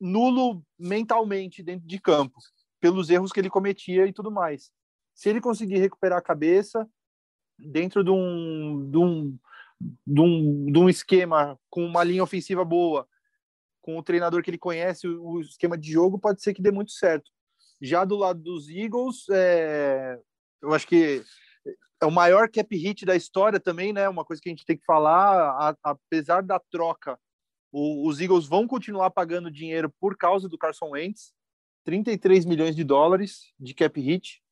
nulo 0.00 0.64
mentalmente 0.78 1.62
dentro 1.62 1.86
de 1.86 2.00
campo, 2.00 2.38
pelos 2.80 3.10
erros 3.10 3.32
que 3.32 3.40
ele 3.40 3.50
cometia 3.50 4.06
e 4.06 4.12
tudo 4.12 4.30
mais. 4.30 4.72
Se 5.14 5.28
ele 5.28 5.40
conseguir 5.40 5.78
recuperar 5.78 6.18
a 6.18 6.22
cabeça 6.22 6.88
dentro 7.58 8.02
de 8.02 8.10
um, 8.10 8.90
de 8.90 8.96
um, 8.96 9.38
de 10.06 10.20
um, 10.20 10.66
de 10.72 10.78
um 10.78 10.88
esquema 10.88 11.58
com 11.68 11.84
uma 11.84 12.02
linha 12.02 12.22
ofensiva 12.22 12.64
boa, 12.64 13.06
com 13.82 13.98
o 13.98 14.02
treinador 14.02 14.42
que 14.42 14.50
ele 14.50 14.58
conhece, 14.58 15.06
o, 15.06 15.22
o 15.22 15.40
esquema 15.40 15.76
de 15.76 15.90
jogo, 15.92 16.18
pode 16.18 16.42
ser 16.42 16.54
que 16.54 16.62
dê 16.62 16.70
muito 16.70 16.92
certo. 16.92 17.30
Já 17.80 18.04
do 18.04 18.16
lado 18.16 18.40
dos 18.40 18.68
Eagles, 18.68 19.28
é, 19.30 20.18
eu 20.62 20.74
acho 20.74 20.86
que 20.86 21.24
é 22.00 22.06
o 22.06 22.10
maior 22.10 22.48
cap 22.48 22.74
hit 22.74 23.04
da 23.04 23.14
história 23.14 23.60
também, 23.60 23.92
né? 23.92 24.08
Uma 24.08 24.24
coisa 24.24 24.40
que 24.40 24.48
a 24.48 24.52
gente 24.52 24.64
tem 24.64 24.76
que 24.76 24.84
falar, 24.84 25.50
a, 25.50 25.76
apesar 25.84 26.42
da 26.42 26.58
troca, 26.58 27.18
o, 27.70 28.08
os 28.08 28.20
Eagles 28.20 28.46
vão 28.46 28.66
continuar 28.66 29.10
pagando 29.10 29.50
dinheiro 29.50 29.92
por 30.00 30.16
causa 30.16 30.48
do 30.48 30.58
Carson 30.58 30.90
Wentz, 30.90 31.32
33 31.84 32.44
milhões 32.44 32.74
de 32.74 32.84
dólares 32.84 33.52
de 33.58 33.74
cap 33.74 34.00
hit. 34.00 34.42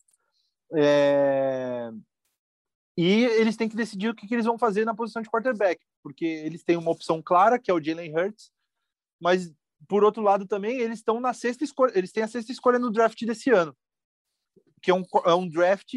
É... 0.75 1.91
E 2.97 3.25
eles 3.25 3.57
têm 3.57 3.69
que 3.69 3.77
decidir 3.77 4.09
o 4.09 4.15
que, 4.15 4.27
que, 4.27 4.35
eles 4.35 4.45
vão 4.45 4.59
fazer 4.59 4.85
na 4.85 4.95
posição 4.95 5.23
de 5.23 5.31
quarterback, 5.31 5.81
porque 6.03 6.25
eles 6.25 6.65
têm 6.65 6.77
uma 6.77 6.91
opção 6.91 7.23
clara, 7.23 7.59
que 7.59 7.71
é 7.71 7.75
o 7.75 7.83
Jalen 7.83 8.13
Hurts, 8.13 8.51
mas 9.21 9.53
por 9.87 10.03
outro 10.03 10.21
lado 10.21 10.47
também 10.47 10.81
eles 10.81 10.99
estão 10.99 11.21
na 11.21 11.33
sexta 11.33 11.63
escolha, 11.63 11.93
eles 11.97 12.11
têm 12.11 12.25
a 12.25 12.29
sexta 12.29 12.51
escolha 12.51 12.79
no 12.79 12.91
draft 12.91 13.25
desse 13.25 13.51
ano 13.51 13.75
que 14.81 14.91
é 14.91 14.95
um, 14.95 15.05
é 15.25 15.35
um 15.35 15.49
draft 15.49 15.95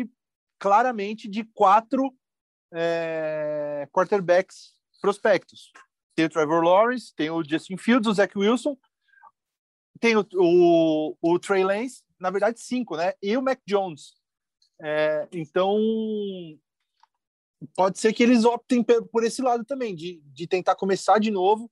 claramente 0.59 1.27
de 1.27 1.43
quatro 1.43 2.13
é, 2.73 3.88
quarterbacks 3.91 4.75
prospectos. 5.01 5.71
Tem 6.15 6.25
o 6.25 6.29
Trevor 6.29 6.63
Lawrence, 6.63 7.13
tem 7.15 7.29
o 7.29 7.43
Justin 7.43 7.77
Fields, 7.77 8.07
o 8.07 8.13
Zach 8.13 8.38
Wilson, 8.38 8.77
tem 9.99 10.15
o, 10.15 10.25
o, 10.36 11.17
o 11.21 11.39
Trey 11.39 11.63
Lance, 11.63 12.03
na 12.19 12.29
verdade 12.29 12.59
cinco, 12.59 12.95
né? 12.97 13.13
E 13.21 13.36
o 13.36 13.41
Mac 13.41 13.59
Jones. 13.65 14.13
É, 14.82 15.27
então, 15.32 15.77
pode 17.75 17.99
ser 17.99 18.13
que 18.13 18.23
eles 18.23 18.45
optem 18.45 18.84
por 18.84 19.23
esse 19.23 19.41
lado 19.41 19.63
também, 19.63 19.95
de, 19.95 20.21
de 20.25 20.47
tentar 20.47 20.75
começar 20.75 21.19
de 21.19 21.32
novo, 21.32 21.71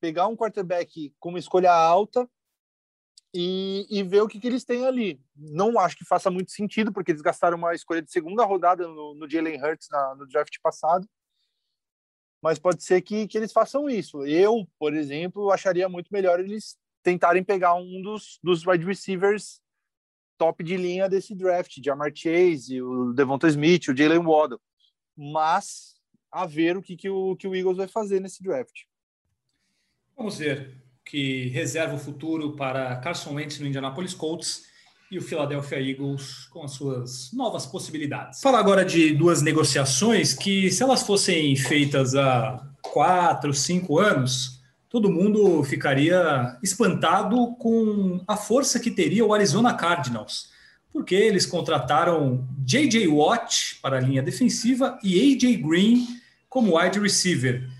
pegar 0.00 0.26
um 0.28 0.36
quarterback 0.36 1.14
com 1.18 1.30
uma 1.30 1.38
escolha 1.38 1.72
alta 1.72 2.28
e, 3.34 3.84
e 3.90 4.02
ver 4.04 4.22
o 4.22 4.28
que, 4.28 4.38
que 4.38 4.46
eles 4.46 4.64
têm 4.64 4.86
ali. 4.86 5.20
Não 5.34 5.76
acho 5.80 5.96
que 5.96 6.04
faça 6.04 6.30
muito 6.30 6.52
sentido, 6.52 6.92
porque 6.92 7.10
eles 7.10 7.20
gastaram 7.20 7.58
uma 7.58 7.74
escolha 7.74 8.00
de 8.00 8.12
segunda 8.12 8.44
rodada 8.44 8.86
no, 8.86 9.14
no 9.14 9.28
Jalen 9.28 9.60
Hurts 9.60 9.88
na, 9.90 10.14
no 10.14 10.26
draft 10.28 10.54
passado. 10.62 11.08
mas 12.40 12.60
pode 12.60 12.84
ser 12.84 13.02
que, 13.02 13.26
que 13.26 13.36
eles 13.36 13.52
façam 13.52 13.90
isso. 13.90 14.24
Eu, 14.24 14.68
por 14.78 14.94
exemplo, 14.94 15.50
acharia 15.50 15.88
muito 15.88 16.12
melhor 16.12 16.38
eles 16.38 16.78
tentarem 17.02 17.42
pegar 17.42 17.74
um 17.74 18.00
dos, 18.00 18.38
dos 18.40 18.64
wide 18.64 18.86
receivers 18.86 19.60
top 20.38 20.62
de 20.62 20.76
linha 20.76 21.08
desse 21.08 21.34
draft, 21.34 21.78
Jamar 21.84 22.12
Chase, 22.14 22.80
o 22.80 23.12
Devonta 23.12 23.48
Smith, 23.48 23.88
o 23.88 23.96
Jalen 23.96 24.24
Waddle. 24.24 24.60
Mas 25.16 26.00
a 26.30 26.46
ver 26.46 26.76
o 26.76 26.82
que, 26.82 26.96
que, 26.96 27.08
o, 27.08 27.34
que 27.36 27.48
o 27.48 27.54
Eagles 27.54 27.76
vai 27.76 27.88
fazer 27.88 28.20
nesse 28.20 28.42
draft. 28.42 28.82
Vamos 30.16 30.38
ver 30.38 30.83
que 31.14 31.46
reserva 31.50 31.94
o 31.94 31.98
futuro 31.98 32.56
para 32.56 32.96
Carson 32.96 33.34
Wentz 33.34 33.60
no 33.60 33.68
Indianapolis 33.68 34.12
Colts 34.12 34.64
e 35.08 35.16
o 35.16 35.22
Philadelphia 35.22 35.80
Eagles 35.80 36.48
com 36.50 36.64
as 36.64 36.72
suas 36.72 37.30
novas 37.32 37.64
possibilidades. 37.64 38.40
Falar 38.40 38.58
agora 38.58 38.84
de 38.84 39.14
duas 39.14 39.40
negociações 39.40 40.34
que, 40.34 40.72
se 40.72 40.82
elas 40.82 41.04
fossem 41.04 41.54
feitas 41.54 42.16
há 42.16 42.68
quatro, 42.82 43.54
cinco 43.54 44.00
anos, 44.00 44.60
todo 44.88 45.08
mundo 45.08 45.62
ficaria 45.62 46.58
espantado 46.60 47.54
com 47.60 48.20
a 48.26 48.36
força 48.36 48.80
que 48.80 48.90
teria 48.90 49.24
o 49.24 49.32
Arizona 49.32 49.72
Cardinals, 49.72 50.48
porque 50.92 51.14
eles 51.14 51.46
contrataram 51.46 52.44
J.J. 52.64 53.06
Watt 53.06 53.78
para 53.80 53.98
a 53.98 54.00
linha 54.00 54.20
defensiva 54.20 54.98
e 55.00 55.32
A.J. 55.32 55.58
Green 55.58 56.08
como 56.48 56.76
wide 56.76 56.98
receiver. 56.98 57.70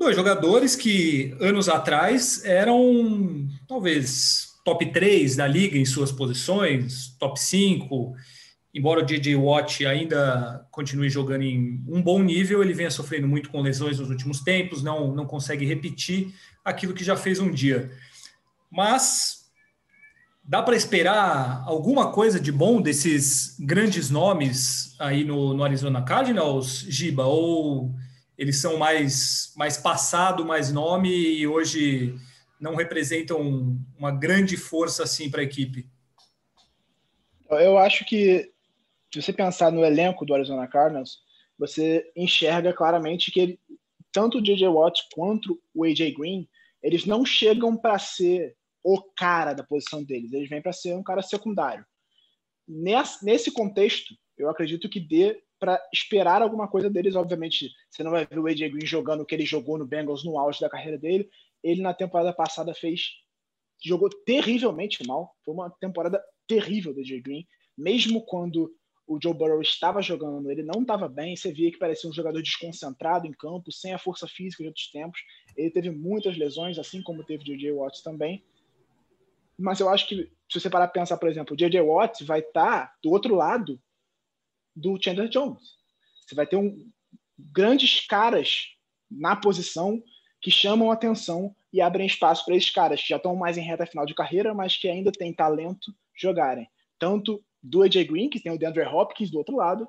Dois 0.00 0.16
jogadores 0.16 0.74
que 0.74 1.36
anos 1.40 1.68
atrás 1.68 2.42
eram 2.46 3.46
talvez 3.68 4.54
top 4.64 4.86
3 4.86 5.36
da 5.36 5.46
liga 5.46 5.76
em 5.76 5.84
suas 5.84 6.10
posições, 6.10 7.14
top 7.18 7.38
5. 7.38 8.14
Embora 8.72 9.00
o 9.00 9.04
DJ 9.04 9.36
Watt 9.36 9.84
ainda 9.84 10.66
continue 10.70 11.10
jogando 11.10 11.42
em 11.42 11.84
um 11.86 12.00
bom 12.00 12.18
nível, 12.22 12.62
ele 12.62 12.72
venha 12.72 12.90
sofrendo 12.90 13.28
muito 13.28 13.50
com 13.50 13.60
lesões 13.60 13.98
nos 13.98 14.08
últimos 14.08 14.40
tempos, 14.40 14.82
não, 14.82 15.14
não 15.14 15.26
consegue 15.26 15.66
repetir 15.66 16.32
aquilo 16.64 16.94
que 16.94 17.04
já 17.04 17.14
fez 17.14 17.38
um 17.38 17.50
dia. 17.50 17.90
Mas 18.70 19.50
dá 20.42 20.62
para 20.62 20.76
esperar 20.76 21.62
alguma 21.66 22.10
coisa 22.10 22.40
de 22.40 22.50
bom 22.50 22.80
desses 22.80 23.54
grandes 23.60 24.08
nomes 24.08 24.96
aí 24.98 25.24
no, 25.24 25.52
no 25.52 25.62
Arizona 25.62 26.00
Cardinals, 26.00 26.86
Giba? 26.88 27.26
Ou 27.26 27.94
eles 28.40 28.58
são 28.58 28.78
mais, 28.78 29.52
mais 29.54 29.76
passado, 29.76 30.46
mais 30.46 30.72
nome 30.72 31.10
e 31.10 31.46
hoje 31.46 32.18
não 32.58 32.74
representam 32.74 33.78
uma 33.98 34.10
grande 34.10 34.56
força 34.56 35.02
assim 35.02 35.30
para 35.30 35.42
a 35.42 35.44
equipe? 35.44 35.86
Eu 37.50 37.76
acho 37.76 38.02
que 38.06 38.50
se 39.12 39.20
você 39.20 39.30
pensar 39.30 39.70
no 39.70 39.84
elenco 39.84 40.24
do 40.24 40.32
Arizona 40.32 40.66
Cardinals, 40.66 41.18
você 41.58 42.10
enxerga 42.16 42.72
claramente 42.72 43.30
que 43.30 43.40
ele, 43.40 43.60
tanto 44.10 44.38
o 44.38 44.42
DJ 44.42 44.68
Watt 44.68 45.02
quanto 45.12 45.60
o 45.74 45.84
AJ 45.84 46.14
Green, 46.16 46.48
eles 46.82 47.04
não 47.04 47.26
chegam 47.26 47.76
para 47.76 47.98
ser 47.98 48.56
o 48.82 49.02
cara 49.18 49.52
da 49.52 49.62
posição 49.62 50.02
deles, 50.02 50.32
eles 50.32 50.48
vêm 50.48 50.62
para 50.62 50.72
ser 50.72 50.94
um 50.94 51.02
cara 51.02 51.20
secundário. 51.20 51.84
Nesse, 52.66 53.22
nesse 53.22 53.52
contexto, 53.52 54.14
eu 54.38 54.48
acredito 54.48 54.88
que 54.88 54.98
dê 54.98 55.42
para 55.60 55.80
esperar 55.92 56.42
alguma 56.42 56.66
coisa 56.66 56.88
deles. 56.90 57.14
Obviamente, 57.14 57.70
você 57.88 58.02
não 58.02 58.10
vai 58.10 58.26
ver 58.26 58.38
o 58.38 58.46
AJ 58.46 58.72
Green 58.72 58.86
jogando 58.86 59.20
o 59.20 59.26
que 59.26 59.34
ele 59.34 59.44
jogou 59.44 59.78
no 59.78 59.86
Bengals 59.86 60.24
no 60.24 60.38
auge 60.38 60.60
da 60.60 60.70
carreira 60.70 60.98
dele. 60.98 61.28
Ele 61.62 61.82
na 61.82 61.92
temporada 61.94 62.32
passada 62.32 62.74
fez 62.74 63.20
jogou 63.82 64.10
terrivelmente 64.24 65.06
mal. 65.06 65.34
Foi 65.44 65.54
uma 65.54 65.70
temporada 65.70 66.22
terrível 66.46 66.92
do 66.92 67.00
AJ 67.00 67.22
Green, 67.22 67.46
mesmo 67.76 68.24
quando 68.24 68.74
o 69.06 69.18
Joe 69.20 69.34
Burrow 69.34 69.60
estava 69.60 70.00
jogando, 70.00 70.52
ele 70.52 70.62
não 70.62 70.82
estava 70.82 71.08
bem, 71.08 71.34
você 71.34 71.52
via 71.52 71.70
que 71.72 71.78
parecia 71.78 72.08
um 72.08 72.12
jogador 72.12 72.40
desconcentrado 72.40 73.26
em 73.26 73.32
campo, 73.32 73.72
sem 73.72 73.92
a 73.92 73.98
força 73.98 74.28
física 74.28 74.62
de 74.62 74.68
outros 74.68 74.88
tempos. 74.88 75.20
Ele 75.56 75.70
teve 75.70 75.90
muitas 75.90 76.38
lesões, 76.38 76.78
assim 76.78 77.02
como 77.02 77.24
teve 77.24 77.42
o 77.42 77.46
J.J. 77.46 77.72
Watts 77.72 78.02
também. 78.02 78.44
Mas 79.58 79.80
eu 79.80 79.88
acho 79.88 80.06
que, 80.06 80.30
se 80.48 80.60
você 80.60 80.70
parar 80.70 80.86
para 80.86 81.00
pensar, 81.00 81.16
por 81.16 81.28
exemplo, 81.28 81.54
o 81.54 81.56
J.J. 81.56 81.80
Watts 81.80 82.24
vai 82.24 82.38
estar 82.38 82.86
tá 82.86 82.94
do 83.02 83.10
outro 83.10 83.34
lado 83.34 83.80
do 84.74 84.98
Chandler 85.02 85.28
Jones. 85.28 85.76
Você 86.26 86.34
vai 86.34 86.46
ter 86.46 86.56
um, 86.56 86.90
grandes 87.52 88.06
caras 88.06 88.68
na 89.10 89.34
posição 89.34 90.02
que 90.40 90.50
chamam 90.50 90.90
atenção 90.90 91.54
e 91.72 91.80
abrem 91.80 92.06
espaço 92.06 92.44
para 92.44 92.56
esses 92.56 92.70
caras 92.70 93.00
que 93.02 93.08
já 93.08 93.16
estão 93.16 93.36
mais 93.36 93.56
em 93.56 93.62
reta 93.62 93.86
final 93.86 94.06
de 94.06 94.14
carreira, 94.14 94.54
mas 94.54 94.76
que 94.76 94.88
ainda 94.88 95.12
têm 95.12 95.32
talento 95.32 95.92
jogarem. 96.16 96.68
Tanto 96.98 97.44
do 97.62 97.82
AJ 97.82 98.04
Green, 98.04 98.30
que 98.30 98.40
tem 98.40 98.52
o 98.52 98.58
DeAndre 98.58 98.84
Hopkins 98.84 99.30
do 99.30 99.38
outro 99.38 99.56
lado, 99.56 99.88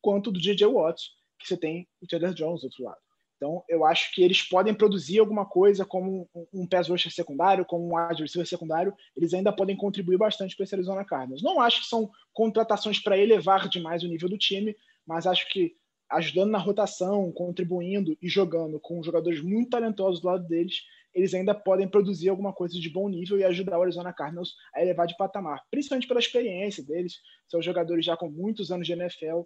quanto 0.00 0.30
do 0.30 0.40
DJ 0.40 0.66
Watts, 0.66 1.10
que 1.38 1.46
você 1.46 1.56
tem 1.56 1.88
o 2.00 2.06
Chandler 2.10 2.34
Jones 2.34 2.60
do 2.60 2.64
outro 2.64 2.84
lado. 2.84 3.03
Então, 3.44 3.62
eu 3.68 3.84
acho 3.84 4.10
que 4.14 4.22
eles 4.22 4.40
podem 4.40 4.72
produzir 4.72 5.18
alguma 5.18 5.44
coisa 5.44 5.84
como 5.84 6.26
um 6.50 6.66
pass 6.66 6.88
rusher 6.88 7.12
secundário, 7.12 7.66
como 7.66 7.86
um 7.86 7.94
wide 7.94 8.22
receiver 8.22 8.48
secundário, 8.48 8.94
eles 9.14 9.34
ainda 9.34 9.52
podem 9.52 9.76
contribuir 9.76 10.16
bastante 10.16 10.56
para 10.56 10.64
esse 10.64 10.74
Arizona 10.74 11.04
Cardinals. 11.04 11.42
Não 11.42 11.60
acho 11.60 11.82
que 11.82 11.86
são 11.86 12.10
contratações 12.32 12.98
para 12.98 13.18
elevar 13.18 13.68
demais 13.68 14.02
o 14.02 14.08
nível 14.08 14.30
do 14.30 14.38
time, 14.38 14.74
mas 15.06 15.26
acho 15.26 15.46
que 15.50 15.74
ajudando 16.10 16.52
na 16.52 16.58
rotação, 16.58 17.30
contribuindo 17.32 18.16
e 18.22 18.30
jogando 18.30 18.80
com 18.80 19.02
jogadores 19.02 19.42
muito 19.42 19.68
talentosos 19.68 20.22
do 20.22 20.28
lado 20.28 20.48
deles, 20.48 20.76
eles 21.12 21.34
ainda 21.34 21.54
podem 21.54 21.86
produzir 21.86 22.30
alguma 22.30 22.52
coisa 22.52 22.80
de 22.80 22.88
bom 22.88 23.10
nível 23.10 23.38
e 23.38 23.44
ajudar 23.44 23.78
o 23.78 23.82
Arizona 23.82 24.10
Cardinals 24.10 24.54
a 24.74 24.80
elevar 24.80 25.06
de 25.06 25.18
patamar, 25.18 25.62
principalmente 25.70 26.08
pela 26.08 26.20
experiência 26.20 26.82
deles. 26.82 27.20
São 27.46 27.60
jogadores 27.60 28.06
já 28.06 28.16
com 28.16 28.30
muitos 28.30 28.72
anos 28.72 28.86
de 28.86 28.94
NFL, 28.94 29.42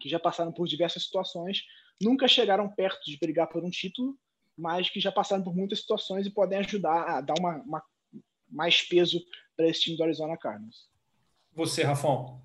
que 0.00 0.08
já 0.08 0.18
passaram 0.18 0.50
por 0.50 0.66
diversas 0.66 1.04
situações, 1.04 1.62
nunca 2.02 2.26
chegaram 2.28 2.68
perto 2.68 3.04
de 3.04 3.18
brigar 3.18 3.48
por 3.48 3.64
um 3.64 3.70
título, 3.70 4.16
mas 4.56 4.90
que 4.90 5.00
já 5.00 5.10
passaram 5.10 5.42
por 5.42 5.54
muitas 5.54 5.80
situações 5.80 6.26
e 6.26 6.30
podem 6.30 6.58
ajudar 6.58 7.04
a 7.08 7.20
dar 7.20 7.34
uma, 7.38 7.56
uma 7.62 7.82
mais 8.50 8.82
peso 8.82 9.20
para 9.56 9.68
esse 9.68 9.82
time 9.82 9.96
do 9.96 10.02
Arizona 10.02 10.36
Cardinals. 10.36 10.90
Você, 11.54 11.82
Rafão? 11.82 12.42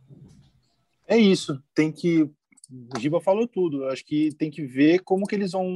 É 1.07 1.17
isso. 1.17 1.61
Tem 1.73 1.91
que. 1.91 2.23
O 2.23 2.99
Giba 2.99 3.21
falou 3.21 3.47
tudo. 3.47 3.83
Eu 3.83 3.89
acho 3.89 4.05
que 4.05 4.33
tem 4.35 4.49
que 4.49 4.65
ver 4.65 4.99
como 4.99 5.25
que 5.25 5.35
eles 5.35 5.51
vão. 5.51 5.67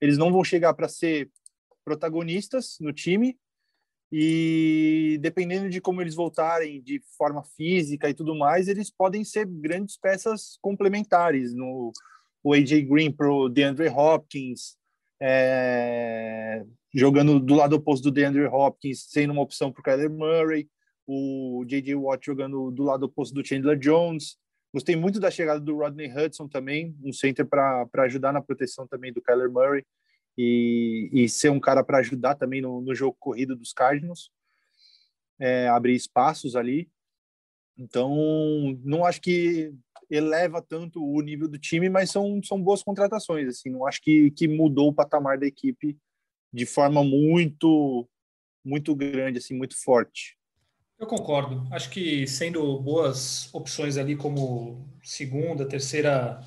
Eles 0.00 0.18
não 0.18 0.32
vão 0.32 0.42
chegar 0.42 0.74
para 0.74 0.88
ser 0.88 1.30
protagonistas 1.84 2.78
no 2.80 2.92
time 2.92 3.38
e 4.16 5.18
dependendo 5.20 5.68
de 5.68 5.80
como 5.80 6.00
eles 6.00 6.14
voltarem 6.14 6.80
de 6.80 7.02
forma 7.18 7.42
física 7.42 8.08
e 8.08 8.14
tudo 8.14 8.34
mais, 8.34 8.68
eles 8.68 8.88
podem 8.88 9.24
ser 9.24 9.44
grandes 9.44 9.96
peças 9.98 10.56
complementares 10.62 11.52
no 11.52 11.92
o 12.44 12.52
AJ 12.52 12.82
Green 12.82 13.10
para 13.10 13.32
o 13.32 13.48
DeAndre 13.48 13.88
Hopkins, 13.88 14.76
é, 15.20 16.62
jogando 16.94 17.40
do 17.40 17.54
lado 17.54 17.76
oposto 17.76 18.04
do 18.04 18.10
DeAndre 18.10 18.44
Hopkins, 18.46 19.06
sendo 19.08 19.32
uma 19.32 19.42
opção 19.42 19.72
para 19.72 19.80
o 19.80 19.82
Kyler 19.82 20.10
Murray, 20.10 20.68
o 21.06 21.64
J.J. 21.66 21.94
Watt 21.94 22.24
jogando 22.24 22.70
do 22.70 22.82
lado 22.82 23.04
oposto 23.04 23.34
do 23.34 23.44
Chandler 23.44 23.78
Jones. 23.78 24.36
Gostei 24.72 24.96
muito 24.96 25.20
da 25.20 25.30
chegada 25.30 25.60
do 25.60 25.76
Rodney 25.76 26.10
Hudson 26.10 26.48
também, 26.48 26.96
um 27.02 27.12
center 27.12 27.46
para 27.46 27.88
ajudar 28.04 28.32
na 28.32 28.42
proteção 28.42 28.86
também 28.86 29.12
do 29.12 29.22
Kyler 29.22 29.50
Murray 29.50 29.84
e, 30.36 31.08
e 31.12 31.28
ser 31.28 31.50
um 31.50 31.60
cara 31.60 31.84
para 31.84 31.98
ajudar 31.98 32.34
também 32.34 32.60
no, 32.60 32.80
no, 32.80 32.94
jogo 32.94 33.16
corrido 33.20 33.54
dos 33.54 33.72
Cardinals, 33.72 34.30
é, 35.38 35.68
abrir 35.68 35.94
espaços 35.94 36.56
ali. 36.56 36.90
Então, 37.76 38.14
não 38.82 39.04
acho 39.04 39.20
que 39.20 39.72
eleva 40.10 40.62
tanto 40.62 41.04
o 41.04 41.20
nível 41.20 41.48
do 41.48 41.58
time, 41.58 41.88
mas 41.88 42.10
são, 42.10 42.40
são 42.42 42.60
boas 42.60 42.82
contratações. 42.82 43.48
Assim, 43.48 43.70
não 43.70 43.86
acho 43.86 44.00
que, 44.02 44.30
que 44.30 44.48
mudou 44.48 44.88
o 44.88 44.94
patamar 44.94 45.38
da 45.38 45.46
equipe 45.46 45.96
de 46.52 46.66
forma 46.66 47.02
muito 47.02 48.08
muito 48.64 48.94
grande, 48.94 49.38
assim, 49.38 49.54
muito 49.54 49.76
forte. 49.76 50.38
Eu 50.98 51.06
concordo. 51.06 51.66
Acho 51.70 51.90
que 51.90 52.26
sendo 52.26 52.80
boas 52.80 53.52
opções 53.52 53.98
ali 53.98 54.16
como 54.16 54.88
segunda, 55.02 55.68
terceira 55.68 56.40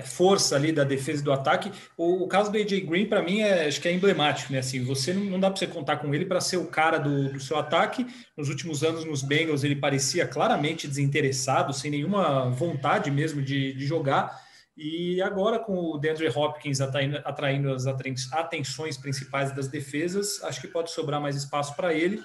força 0.00 0.56
ali 0.56 0.72
da 0.72 0.84
defesa 0.84 1.20
e 1.20 1.24
do 1.24 1.32
ataque. 1.32 1.70
O, 1.96 2.24
o 2.24 2.28
caso 2.28 2.50
do 2.50 2.56
AJ 2.56 2.80
Green, 2.86 3.06
para 3.06 3.22
mim, 3.22 3.40
é, 3.40 3.66
acho 3.66 3.80
que 3.80 3.88
é 3.88 3.92
emblemático, 3.92 4.52
né? 4.52 4.60
Assim, 4.60 4.82
você 4.82 5.12
não, 5.12 5.24
não 5.24 5.40
dá 5.40 5.50
para 5.50 5.58
você 5.58 5.66
contar 5.66 5.98
com 5.98 6.14
ele 6.14 6.24
para 6.24 6.40
ser 6.40 6.56
o 6.56 6.66
cara 6.66 6.96
do, 6.96 7.30
do, 7.30 7.40
seu 7.40 7.58
ataque. 7.58 8.06
Nos 8.36 8.48
últimos 8.48 8.82
anos, 8.82 9.04
nos 9.04 9.22
Bengals, 9.22 9.64
ele 9.64 9.76
parecia 9.76 10.26
claramente 10.26 10.88
desinteressado, 10.88 11.74
sem 11.74 11.90
nenhuma 11.90 12.48
vontade 12.48 13.10
mesmo 13.10 13.42
de, 13.42 13.74
de 13.74 13.84
jogar. 13.84 14.40
E 14.74 15.20
agora, 15.20 15.58
com 15.58 15.74
o 15.74 15.98
DeAndre 15.98 16.28
Hopkins 16.28 16.80
atraindo, 16.80 17.20
atraindo 17.24 17.72
as 17.72 17.86
atenções 17.86 18.96
principais 18.96 19.54
das 19.54 19.68
defesas, 19.68 20.42
acho 20.44 20.60
que 20.60 20.68
pode 20.68 20.90
sobrar 20.90 21.20
mais 21.20 21.36
espaço 21.36 21.76
para 21.76 21.92
ele. 21.92 22.22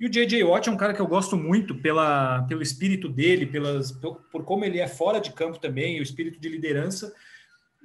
E 0.00 0.06
o 0.06 0.10
J.J. 0.10 0.42
Watt 0.42 0.66
é 0.66 0.72
um 0.72 0.78
cara 0.78 0.94
que 0.94 1.00
eu 1.00 1.06
gosto 1.06 1.36
muito 1.36 1.74
pela, 1.74 2.42
pelo 2.44 2.62
espírito 2.62 3.06
dele, 3.06 3.44
pelas, 3.44 3.92
por 3.92 4.44
como 4.46 4.64
ele 4.64 4.78
é 4.78 4.88
fora 4.88 5.20
de 5.20 5.30
campo 5.30 5.58
também, 5.58 6.00
o 6.00 6.02
espírito 6.02 6.40
de 6.40 6.48
liderança. 6.48 7.14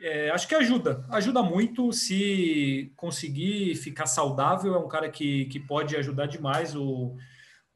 É, 0.01 0.29
acho 0.29 0.47
que 0.47 0.55
ajuda, 0.55 1.05
ajuda 1.09 1.43
muito 1.43 1.91
se 1.91 2.93
conseguir 2.95 3.75
ficar 3.75 4.05
saudável. 4.05 4.75
É 4.75 4.77
um 4.77 4.87
cara 4.87 5.09
que, 5.09 5.43
que 5.47 5.59
pode 5.59 5.97
ajudar 5.97 6.27
demais 6.27 6.73
o, 6.73 7.17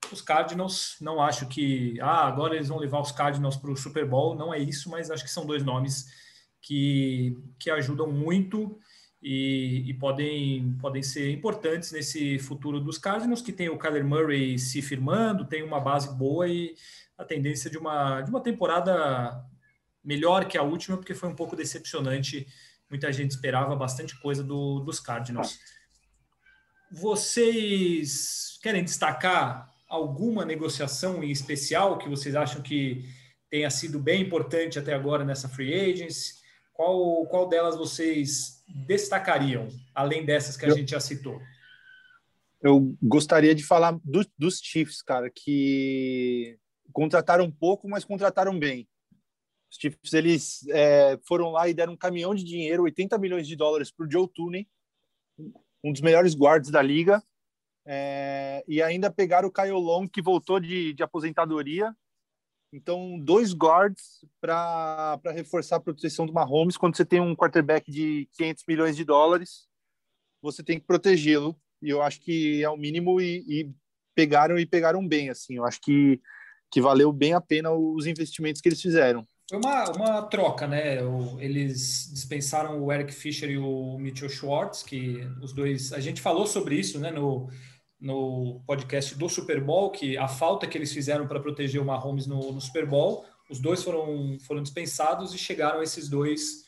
os 0.10 0.22
Cardinals. 0.22 0.96
Não 1.02 1.22
acho 1.22 1.46
que 1.48 2.00
ah, 2.00 2.26
agora 2.26 2.56
eles 2.56 2.70
vão 2.70 2.78
levar 2.78 3.02
os 3.02 3.12
Cardinals 3.12 3.58
para 3.58 3.72
o 3.72 3.76
Super 3.76 4.06
Bowl, 4.06 4.36
não 4.36 4.54
é 4.54 4.60
isso, 4.60 4.90
mas 4.90 5.12
acho 5.12 5.26
que 5.26 5.30
são 5.30 5.46
dois 5.46 5.64
nomes 5.64 6.06
que, 6.62 7.38
que 7.60 7.70
ajudam 7.70 8.10
muito 8.10 8.80
e, 9.22 9.84
e, 9.86 9.93
podem, 9.93 10.78
podem 10.80 11.03
ser 11.03 11.32
importantes 11.32 11.91
nesse 11.91 12.39
futuro 12.39 12.80
dos 12.80 12.97
Cardinals, 12.97 13.41
que 13.41 13.51
tem 13.51 13.70
o 13.70 13.78
Kyler 13.78 14.05
Murray 14.05 14.57
se 14.57 14.82
firmando, 14.82 15.45
tem 15.45 15.61
uma 15.61 15.80
base 15.80 16.15
boa 16.15 16.47
e 16.47 16.74
a 17.17 17.26
tendência 17.26 17.70
de 17.70 17.78
uma, 17.78 18.22
de 18.22 18.30
uma 18.30 18.41
temporada 18.41 19.45
melhor 20.03 20.45
que 20.45 20.57
a 20.57 20.63
última, 20.63 20.95
porque 20.95 21.13
foi 21.13 21.28
um 21.28 21.36
pouco 21.36 21.55
decepcionante. 21.55 22.47
Muita 22.89 23.11
gente 23.11 23.32
esperava 23.32 23.76
bastante 23.76 24.17
coisa 24.20 24.41
do, 24.41 24.80
dos 24.80 25.01
Cardinals. 25.01 25.59
Vocês 26.89 28.57
querem 28.63 28.84
destacar 28.84 29.70
alguma 29.88 30.45
negociação 30.45 31.22
em 31.24 31.30
especial 31.30 31.97
que 31.97 32.07
vocês 32.07 32.36
acham 32.36 32.61
que 32.61 33.05
tenha 33.49 33.70
sido 33.70 33.99
bem 33.99 34.22
importante 34.22 34.80
até 34.80 34.93
agora 34.93 35.26
nessa 35.26 35.49
free 35.49 35.74
agency? 35.74 36.36
Qual, 36.72 37.26
qual 37.26 37.49
delas 37.49 37.76
vocês 37.76 38.59
destacariam, 38.70 39.67
além 39.93 40.26
dessas 40.26 40.55
que 40.55 40.65
a 40.65 40.70
eu, 40.70 40.76
gente 40.76 40.91
já 40.91 40.99
citou? 40.99 41.41
Eu 42.61 42.95
gostaria 43.01 43.55
de 43.55 43.63
falar 43.63 43.99
do, 44.03 44.26
dos 44.38 44.59
Chiefs, 44.59 45.01
cara, 45.01 45.30
que 45.30 46.57
contrataram 46.91 47.49
pouco, 47.51 47.88
mas 47.88 48.03
contrataram 48.03 48.57
bem. 48.57 48.88
Os 49.72 49.78
Chiefs 49.78 50.13
eles 50.13 50.67
é, 50.70 51.20
foram 51.28 51.51
lá 51.51 51.70
e 51.70 51.74
deram 51.74 51.93
um 51.93 51.97
caminhão 51.97 52.34
de 52.34 52.43
dinheiro, 52.43 52.84
80 52.84 53.17
milhões 53.17 53.47
de 53.47 53.55
dólares 53.55 53.91
para 53.91 54.05
o 54.05 54.11
Joe 54.11 54.28
Tooney, 54.28 54.67
um 55.84 55.91
dos 55.91 56.01
melhores 56.01 56.36
guards 56.36 56.70
da 56.70 56.82
liga, 56.82 57.24
é, 57.86 58.63
e 58.67 58.82
ainda 58.82 59.11
pegaram 59.11 59.47
o 59.47 59.51
Kyle 59.51 59.72
Long, 59.72 60.07
que 60.07 60.22
voltou 60.22 60.59
de, 60.59 60.93
de 60.93 61.03
aposentadoria, 61.03 61.95
então, 62.72 63.20
dois 63.20 63.53
guards 63.53 64.24
para 64.39 65.20
reforçar 65.34 65.78
a 65.78 65.80
proteção 65.80 66.26
do 66.26 66.34
Mahomes. 66.34 66.78
Quando 66.78 66.95
você 66.95 67.03
tem 67.03 67.20
um 67.20 67.36
quarterback 67.36 67.91
de 67.91 68.28
500 68.34 68.63
milhões 68.67 68.95
de 68.95 69.03
dólares, 69.03 69.67
você 70.41 70.63
tem 70.63 70.80
que 70.80 70.86
protegê-lo. 70.86 71.59
E 71.82 71.89
eu 71.89 72.01
acho 72.01 72.22
que 72.22 72.63
é 72.63 72.70
o 72.70 72.78
mínimo 72.78 73.20
e, 73.20 73.43
e, 73.47 73.72
pegaram 74.13 74.59
e 74.59 74.65
pegaram 74.65 75.07
bem. 75.07 75.30
Assim, 75.30 75.55
eu 75.55 75.65
acho 75.65 75.82
que, 75.82 76.22
que 76.72 76.80
valeu 76.80 77.11
bem 77.11 77.34
a 77.34 77.41
pena 77.41 77.72
os 77.72 78.05
investimentos 78.05 78.61
que 78.61 78.70
eles 78.70 78.82
fizeram. 78.82 79.26
Foi 79.49 79.57
uma, 79.57 79.89
uma 79.91 80.22
troca, 80.24 80.67
né? 80.67 80.99
Eles 81.39 82.11
dispensaram 82.13 82.84
o 82.84 82.91
Eric 82.93 83.11
Fischer 83.11 83.49
e 83.49 83.57
o 83.57 83.97
Mitchell 83.97 84.30
Schwartz, 84.30 84.84
que 84.84 85.28
os 85.41 85.53
dois. 85.53 85.91
A 85.91 85.99
gente 85.99 86.22
falou 86.22 86.45
sobre 86.45 86.76
isso, 86.76 86.99
né? 86.99 87.09
No, 87.09 87.49
no 88.00 88.62
podcast 88.66 89.16
do 89.16 89.28
Super 89.28 89.62
Bowl, 89.62 89.91
que 89.91 90.18
a 90.18 90.28
falta 90.28 90.66
que 90.66 90.78
eles 90.78 90.93
fizeram 90.93 91.28
para 91.28 91.39
proteger 91.39 91.82
o 91.82 91.86
Mahomes 91.86 92.26
no, 92.26 92.54
no, 92.54 92.62
Super 92.62 92.86
Bowl, 92.86 93.26
os 93.50 93.60
dois 93.60 93.84
foram, 93.84 94.38
foram 94.39 94.64
dispensados 94.64 95.34
e 95.34 95.38
chegaram 95.38 95.84
esses 95.84 96.08
dois 96.08 96.66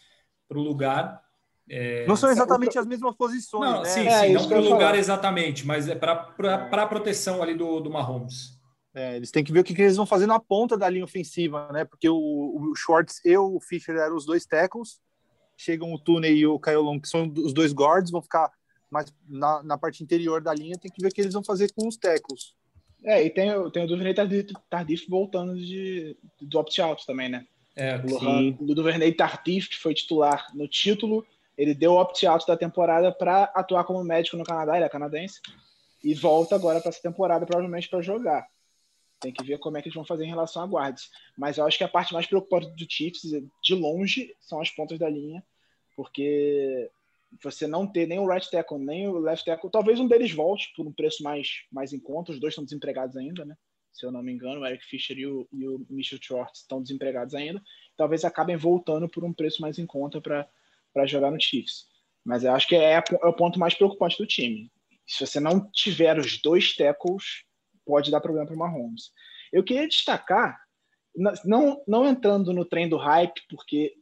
para 0.48 0.58
o 0.58 0.62
lugar. 0.62 1.22
É, 1.70 2.06
não 2.06 2.18
são 2.18 2.30
exatamente 2.30 2.78
as 2.78 2.86
mesmas 2.86 3.16
posições, 3.16 3.72
não, 3.72 3.82
né? 3.84 3.90
Sim, 3.90 4.08
é, 4.08 4.28
sim, 4.28 4.34
não 4.34 4.48
para 4.48 4.60
o 4.60 4.70
lugar 4.70 4.96
exatamente, 4.96 5.66
mas 5.66 5.88
é 5.88 5.96
para 5.96 6.34
a 6.38 6.88
proteção 6.88 7.42
ali 7.42 7.56
do, 7.56 7.80
do 7.80 7.90
Mahomes. 7.90 8.60
É, 8.94 9.16
eles 9.16 9.32
têm 9.32 9.42
que 9.42 9.54
ver 9.54 9.62
o 9.62 9.64
que, 9.64 9.74
que, 9.74 9.82
eles 9.82 9.96
vão 9.96 10.06
fazer 10.06 10.28
na 10.28 10.38
ponta 10.38 10.78
da 10.78 10.90
linha 10.90 11.06
ofensiva, 11.06 11.72
né? 11.72 11.86
Porque 11.86 12.10
o, 12.10 12.18
o 12.18 12.76
Schwartz 12.76 13.24
e 13.24 13.38
o 13.38 13.58
Fischer 13.62 13.96
eram 13.96 14.18
os 14.18 14.26
dois 14.26 14.46
tackles, 14.46 15.00
chegam 15.56 15.94
o 15.94 16.00
Tooney 16.00 16.40
e 16.40 16.46
o 16.46 16.60
Kyle 16.60 16.76
Long, 16.78 17.00
que 17.00 17.08
são 17.08 17.32
os 17.38 17.54
dois 17.54 17.72
guards, 17.72 18.12
vão 18.12 18.22
ficar 18.22 18.52
mas 18.92 19.12
na, 19.28 19.64
na 19.64 19.78
parte 19.78 20.04
interior 20.04 20.42
da 20.42 20.54
linha 20.54 20.78
tem 20.78 20.92
que 20.92 21.02
ver 21.02 21.08
o 21.08 21.12
que 21.12 21.22
eles 21.22 21.34
vão 21.34 21.44
fazer 21.44 21.72
com 21.72 21.88
os 21.88 21.96
tackles. 21.96 22.54
É, 23.04 23.24
e 23.24 23.30
tem, 23.30 23.50
tem 23.72 23.84
o 23.84 23.88
Duvernay 23.88 24.14
Tardif, 24.14 24.54
Tardif 24.70 25.10
voltando 25.10 25.58
de, 25.58 26.16
do 26.40 26.60
opt-out 26.60 27.06
também, 27.08 27.30
né? 27.30 27.48
É, 27.76 27.96
o, 27.98 28.72
o 28.72 28.76
Duvernay 28.76 29.14
Tardif, 29.14 29.70
que 29.70 29.80
foi 29.80 29.94
titular 29.94 30.46
no 30.54 30.68
título, 30.68 31.26
ele 31.58 31.74
deu 31.74 31.94
opt-out 31.94 32.46
da 32.46 32.58
temporada 32.58 33.12
para 33.12 33.46
atuar 33.56 33.86
como 33.86 34.04
médico 34.04 34.38
no 34.38 34.44
Canadá, 34.44 34.76
ele 34.76 34.86
é 34.86 34.90
canadense, 34.90 35.40
e 36.04 36.14
volta 36.14 36.54
agora 36.54 36.82
para 36.82 36.90
essa 36.90 37.02
temporada, 37.02 37.46
provavelmente 37.46 37.90
para 37.90 38.02
jogar. 38.02 38.46
Tem 39.20 39.32
que 39.32 39.44
ver 39.44 39.58
como 39.60 39.78
é 39.78 39.82
que 39.82 39.88
eles 39.88 39.96
vão 39.96 40.06
fazer 40.06 40.26
em 40.26 40.30
relação 40.30 40.62
a 40.64 40.68
guardas. 40.68 41.10
Mas 41.38 41.58
eu 41.58 41.66
acho 41.66 41.78
que 41.78 41.84
a 41.84 41.88
parte 41.88 42.14
mais 42.14 42.26
preocupante 42.26 42.72
do 42.72 42.92
Chiefs, 42.92 43.32
de 43.64 43.76
longe, 43.76 44.36
são 44.40 44.60
as 44.60 44.70
pontas 44.70 45.00
da 45.00 45.08
linha, 45.08 45.44
porque 45.96 46.90
você 47.44 47.68
não 47.68 47.88
ter 47.88 48.08
nem 48.08 48.20
o 48.20 48.28
right 48.28 48.50
tackle, 48.50 48.80
nem 48.80 49.08
o 49.08 49.18
left 49.18 49.46
tackle, 49.46 49.72
talvez 49.72 50.00
um 50.00 50.08
deles 50.08 50.32
volte 50.32 50.72
por 50.76 50.86
um 50.86 50.92
preço 50.92 51.24
mais, 51.24 51.48
mais 51.72 51.94
em 51.94 52.00
conta, 52.00 52.32
os 52.32 52.40
dois 52.40 52.52
estão 52.52 52.64
desempregados 52.64 53.16
ainda, 53.16 53.46
né? 53.46 53.56
Se 53.94 54.06
eu 54.06 54.12
não 54.12 54.24
me 54.24 54.32
engano, 54.32 54.62
o 54.62 54.66
Eric 54.66 54.84
Fischer 54.86 55.18
e 55.18 55.28
o, 55.28 55.48
e 55.52 55.68
o 55.68 55.86
Mitchell 55.90 56.20
Schwartz 56.22 56.62
estão 56.62 56.82
desempregados 56.82 57.36
ainda. 57.36 57.62
Talvez 57.98 58.24
acabem 58.24 58.56
voltando 58.56 59.08
por 59.08 59.24
um 59.24 59.34
preço 59.34 59.62
mais 59.62 59.78
em 59.78 59.86
conta 59.86 60.22
para 60.22 61.06
jogar 61.06 61.30
no 61.30 61.40
Chiefs. 61.40 61.88
Mas 62.24 62.44
eu 62.44 62.54
acho 62.54 62.68
que 62.68 62.76
é, 62.76 62.94
é 62.94 63.26
o 63.26 63.34
ponto 63.34 63.60
mais 63.60 63.74
preocupante 63.74 64.18
do 64.18 64.26
time. 64.26 64.72
Se 65.06 65.26
você 65.26 65.40
não 65.40 65.70
tiver 65.72 66.18
os 66.18 66.42
dois 66.42 66.76
tackles, 66.76 67.44
pode 67.86 68.10
dar 68.10 68.22
problema 68.22 68.48
para 68.48 68.56
o 68.56 68.60
Mahomes. 68.60 69.12
Eu 69.52 69.64
queria 69.64 69.88
destacar, 69.88 70.58
não, 71.44 71.84
não 71.86 72.08
entrando 72.08 72.54
no 72.54 72.64
trem 72.64 72.88
do 72.88 72.98
hype, 72.98 73.42
porque 73.50 73.94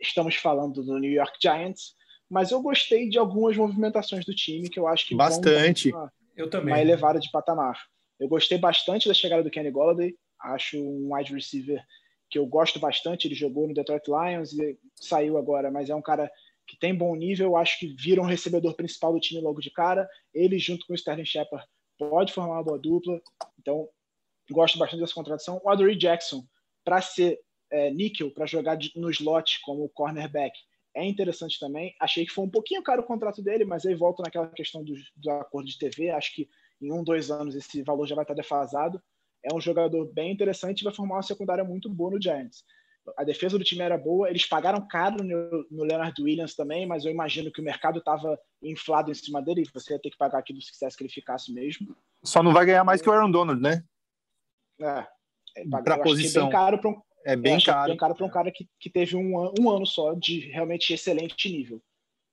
estamos 0.00 0.34
falando 0.34 0.82
do 0.82 0.98
New 0.98 1.12
York 1.12 1.38
Giants, 1.40 1.94
mas 2.34 2.50
eu 2.50 2.60
gostei 2.60 3.08
de 3.08 3.16
algumas 3.16 3.56
movimentações 3.56 4.24
do 4.24 4.34
time 4.34 4.68
que 4.68 4.76
eu 4.76 4.88
acho 4.88 5.06
que 5.06 5.14
bastante. 5.14 5.92
Uma, 5.92 6.12
eu 6.36 6.50
também. 6.50 6.74
Uma 6.74 6.80
elevada 6.80 7.20
de 7.20 7.30
patamar. 7.30 7.80
Eu 8.18 8.28
gostei 8.28 8.58
bastante 8.58 9.06
da 9.06 9.14
chegada 9.14 9.44
do 9.44 9.50
Kenny 9.50 9.70
Golladay. 9.70 10.16
Acho 10.40 10.82
um 10.82 11.14
wide 11.14 11.32
receiver 11.32 11.80
que 12.28 12.36
eu 12.36 12.44
gosto 12.44 12.80
bastante. 12.80 13.28
Ele 13.28 13.36
jogou 13.36 13.68
no 13.68 13.72
Detroit 13.72 14.02
Lions 14.08 14.52
e 14.52 14.76
saiu 14.96 15.38
agora, 15.38 15.70
mas 15.70 15.88
é 15.88 15.94
um 15.94 16.02
cara 16.02 16.28
que 16.66 16.76
tem 16.76 16.92
bom 16.92 17.14
nível. 17.14 17.56
Acho 17.56 17.78
que 17.78 17.94
vira 17.96 18.20
um 18.20 18.26
recebedor 18.26 18.74
principal 18.74 19.12
do 19.12 19.20
time 19.20 19.40
logo 19.40 19.60
de 19.60 19.70
cara. 19.70 20.08
Ele, 20.34 20.58
junto 20.58 20.84
com 20.88 20.92
o 20.92 20.96
Sterling 20.96 21.24
Shepard, 21.24 21.64
pode 21.96 22.32
formar 22.32 22.54
uma 22.54 22.64
boa 22.64 22.78
dupla. 22.80 23.22
Então, 23.60 23.88
gosto 24.50 24.76
bastante 24.76 24.98
dessa 24.98 25.14
contratação. 25.14 25.60
O 25.62 25.70
Adoree 25.70 25.96
Jackson, 25.96 26.44
para 26.84 27.00
ser 27.00 27.38
é, 27.70 27.92
níquel, 27.92 28.32
para 28.32 28.44
jogar 28.44 28.76
no 28.96 29.08
slot 29.08 29.60
como 29.62 29.88
cornerback, 29.90 30.52
é 30.94 31.04
interessante 31.04 31.58
também. 31.58 31.94
Achei 32.00 32.24
que 32.24 32.32
foi 32.32 32.44
um 32.44 32.50
pouquinho 32.50 32.82
caro 32.82 33.02
o 33.02 33.06
contrato 33.06 33.42
dele, 33.42 33.64
mas 33.64 33.84
aí 33.84 33.94
volto 33.94 34.22
naquela 34.22 34.46
questão 34.48 34.84
do, 34.84 34.94
do 35.16 35.30
acordo 35.30 35.68
de 35.68 35.78
TV. 35.78 36.10
Acho 36.10 36.34
que 36.34 36.48
em 36.80 36.92
um, 36.92 37.02
dois 37.02 37.30
anos 37.30 37.54
esse 37.54 37.82
valor 37.82 38.06
já 38.06 38.14
vai 38.14 38.24
estar 38.24 38.34
defasado. 38.34 39.02
É 39.42 39.54
um 39.54 39.60
jogador 39.60 40.06
bem 40.12 40.32
interessante 40.32 40.80
e 40.80 40.84
vai 40.84 40.94
formar 40.94 41.16
uma 41.16 41.22
secundária 41.22 41.64
muito 41.64 41.88
boa 41.88 42.12
no 42.12 42.22
Giants. 42.22 42.64
A 43.18 43.24
defesa 43.24 43.58
do 43.58 43.64
time 43.64 43.82
era 43.82 43.98
boa, 43.98 44.30
eles 44.30 44.46
pagaram 44.46 44.86
caro 44.88 45.22
no, 45.22 45.66
no 45.70 45.84
Leonard 45.84 46.14
Williams 46.22 46.54
também, 46.54 46.86
mas 46.86 47.04
eu 47.04 47.12
imagino 47.12 47.52
que 47.52 47.60
o 47.60 47.64
mercado 47.64 47.98
estava 47.98 48.38
inflado 48.62 49.10
em 49.10 49.14
cima 49.14 49.42
dele 49.42 49.62
e 49.62 49.70
você 49.74 49.92
ia 49.92 50.00
ter 50.00 50.08
que 50.08 50.16
pagar 50.16 50.38
aquilo 50.38 50.62
se 50.62 50.72
quisesse 50.72 50.96
que 50.96 51.02
ele 51.02 51.12
ficasse 51.12 51.52
mesmo. 51.52 51.94
Só 52.22 52.42
não 52.42 52.54
vai 52.54 52.64
ganhar 52.64 52.82
mais 52.82 53.02
que 53.02 53.08
o 53.10 53.12
Aaron 53.12 53.30
Donald, 53.30 53.60
né? 53.60 53.84
É. 54.80 55.06
é 55.56 55.68
para 55.68 55.98
posição. 55.98 56.44
É 56.44 56.46
bem 56.46 56.52
caro 56.52 56.78
para 56.78 56.90
um, 56.90 57.02
é 57.24 57.36
bem 57.36 57.60
caro. 57.60 57.88
Bem 57.88 57.96
caro 57.96 58.14
para 58.14 58.26
um 58.26 58.30
cara 58.30 58.50
que, 58.50 58.68
que 58.78 58.90
teve 58.90 59.16
um, 59.16 59.52
um 59.58 59.70
ano 59.70 59.86
só 59.86 60.12
de 60.14 60.50
realmente 60.50 60.92
excelente 60.92 61.48
nível. 61.48 61.82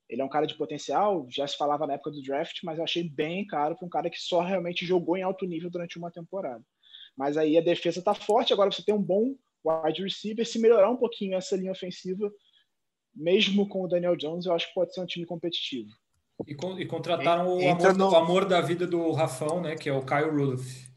Ele 0.09 0.21
é 0.21 0.25
um 0.25 0.29
cara 0.29 0.45
de 0.45 0.55
potencial, 0.55 1.25
já 1.29 1.47
se 1.47 1.55
falava 1.55 1.87
na 1.87 1.93
época 1.93 2.11
do 2.11 2.21
draft, 2.21 2.59
mas 2.63 2.77
eu 2.77 2.83
achei 2.83 3.07
bem 3.07 3.47
caro 3.47 3.77
para 3.77 3.85
um 3.85 3.89
cara 3.89 4.09
que 4.09 4.19
só 4.19 4.41
realmente 4.41 4.85
jogou 4.85 5.15
em 5.15 5.23
alto 5.23 5.45
nível 5.45 5.69
durante 5.69 5.97
uma 5.97 6.11
temporada. 6.11 6.61
Mas 7.15 7.37
aí 7.37 7.57
a 7.57 7.61
defesa 7.61 7.99
está 7.99 8.13
forte, 8.13 8.51
agora 8.51 8.69
você 8.69 8.83
tem 8.83 8.93
um 8.93 9.01
bom 9.01 9.35
wide 9.63 10.03
receiver. 10.03 10.45
Se 10.45 10.59
melhorar 10.59 10.89
um 10.89 10.97
pouquinho 10.97 11.37
essa 11.37 11.55
linha 11.55 11.71
ofensiva, 11.71 12.29
mesmo 13.15 13.67
com 13.69 13.83
o 13.83 13.87
Daniel 13.87 14.17
Jones, 14.17 14.45
eu 14.45 14.53
acho 14.53 14.67
que 14.67 14.73
pode 14.73 14.93
ser 14.93 14.99
um 14.99 15.05
time 15.05 15.25
competitivo. 15.25 15.89
E, 16.45 16.55
con 16.55 16.77
e 16.77 16.85
contrataram 16.85 17.47
o 17.47 17.69
amor, 17.69 17.95
no... 17.95 18.09
o 18.09 18.15
amor, 18.15 18.45
da 18.45 18.59
vida 18.59 18.85
do 18.85 19.11
Rafão, 19.11 19.61
né? 19.61 19.75
Que 19.75 19.89
é 19.89 19.93
o 19.93 20.05
Kyle 20.05 20.29
Rudolph. 20.29 20.89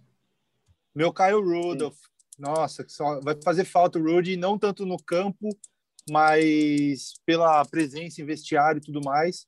Meu 0.94 1.12
Kyle 1.12 1.34
Rudolph. 1.34 1.98
Nossa, 2.38 2.84
só 2.88 3.20
vai 3.20 3.36
fazer 3.42 3.64
falta 3.64 3.98
o 3.98 4.02
Rudy, 4.02 4.36
não 4.36 4.58
tanto 4.58 4.84
no 4.84 4.96
campo, 4.96 5.48
mas 6.10 7.14
pela 7.24 7.64
presença 7.64 8.20
em 8.20 8.24
vestiário 8.24 8.78
e 8.78 8.84
tudo 8.84 9.00
mais. 9.02 9.46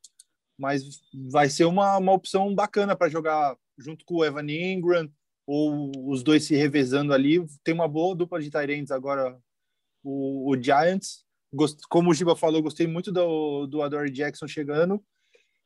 Mas 0.58 0.82
vai 1.30 1.50
ser 1.50 1.64
uma, 1.64 1.98
uma 1.98 2.12
opção 2.12 2.54
bacana 2.54 2.96
para 2.96 3.10
jogar 3.10 3.56
junto 3.78 4.04
com 4.04 4.16
o 4.16 4.24
Evan 4.24 4.50
Ingram, 4.50 5.10
ou 5.46 5.92
os 6.10 6.22
dois 6.22 6.44
se 6.44 6.56
revezando 6.56 7.12
ali. 7.12 7.44
Tem 7.62 7.74
uma 7.74 7.88
boa 7.88 8.16
dupla 8.16 8.40
de 8.40 8.50
Tyrants 8.50 8.90
agora, 8.90 9.38
o, 10.02 10.50
o 10.50 10.62
Giants. 10.62 11.24
Gost, 11.52 11.80
como 11.88 12.10
o 12.10 12.14
Giba 12.14 12.34
falou, 12.34 12.62
gostei 12.62 12.86
muito 12.86 13.12
do, 13.12 13.66
do 13.66 13.82
Adore 13.82 14.10
Jackson 14.10 14.48
chegando. 14.48 15.02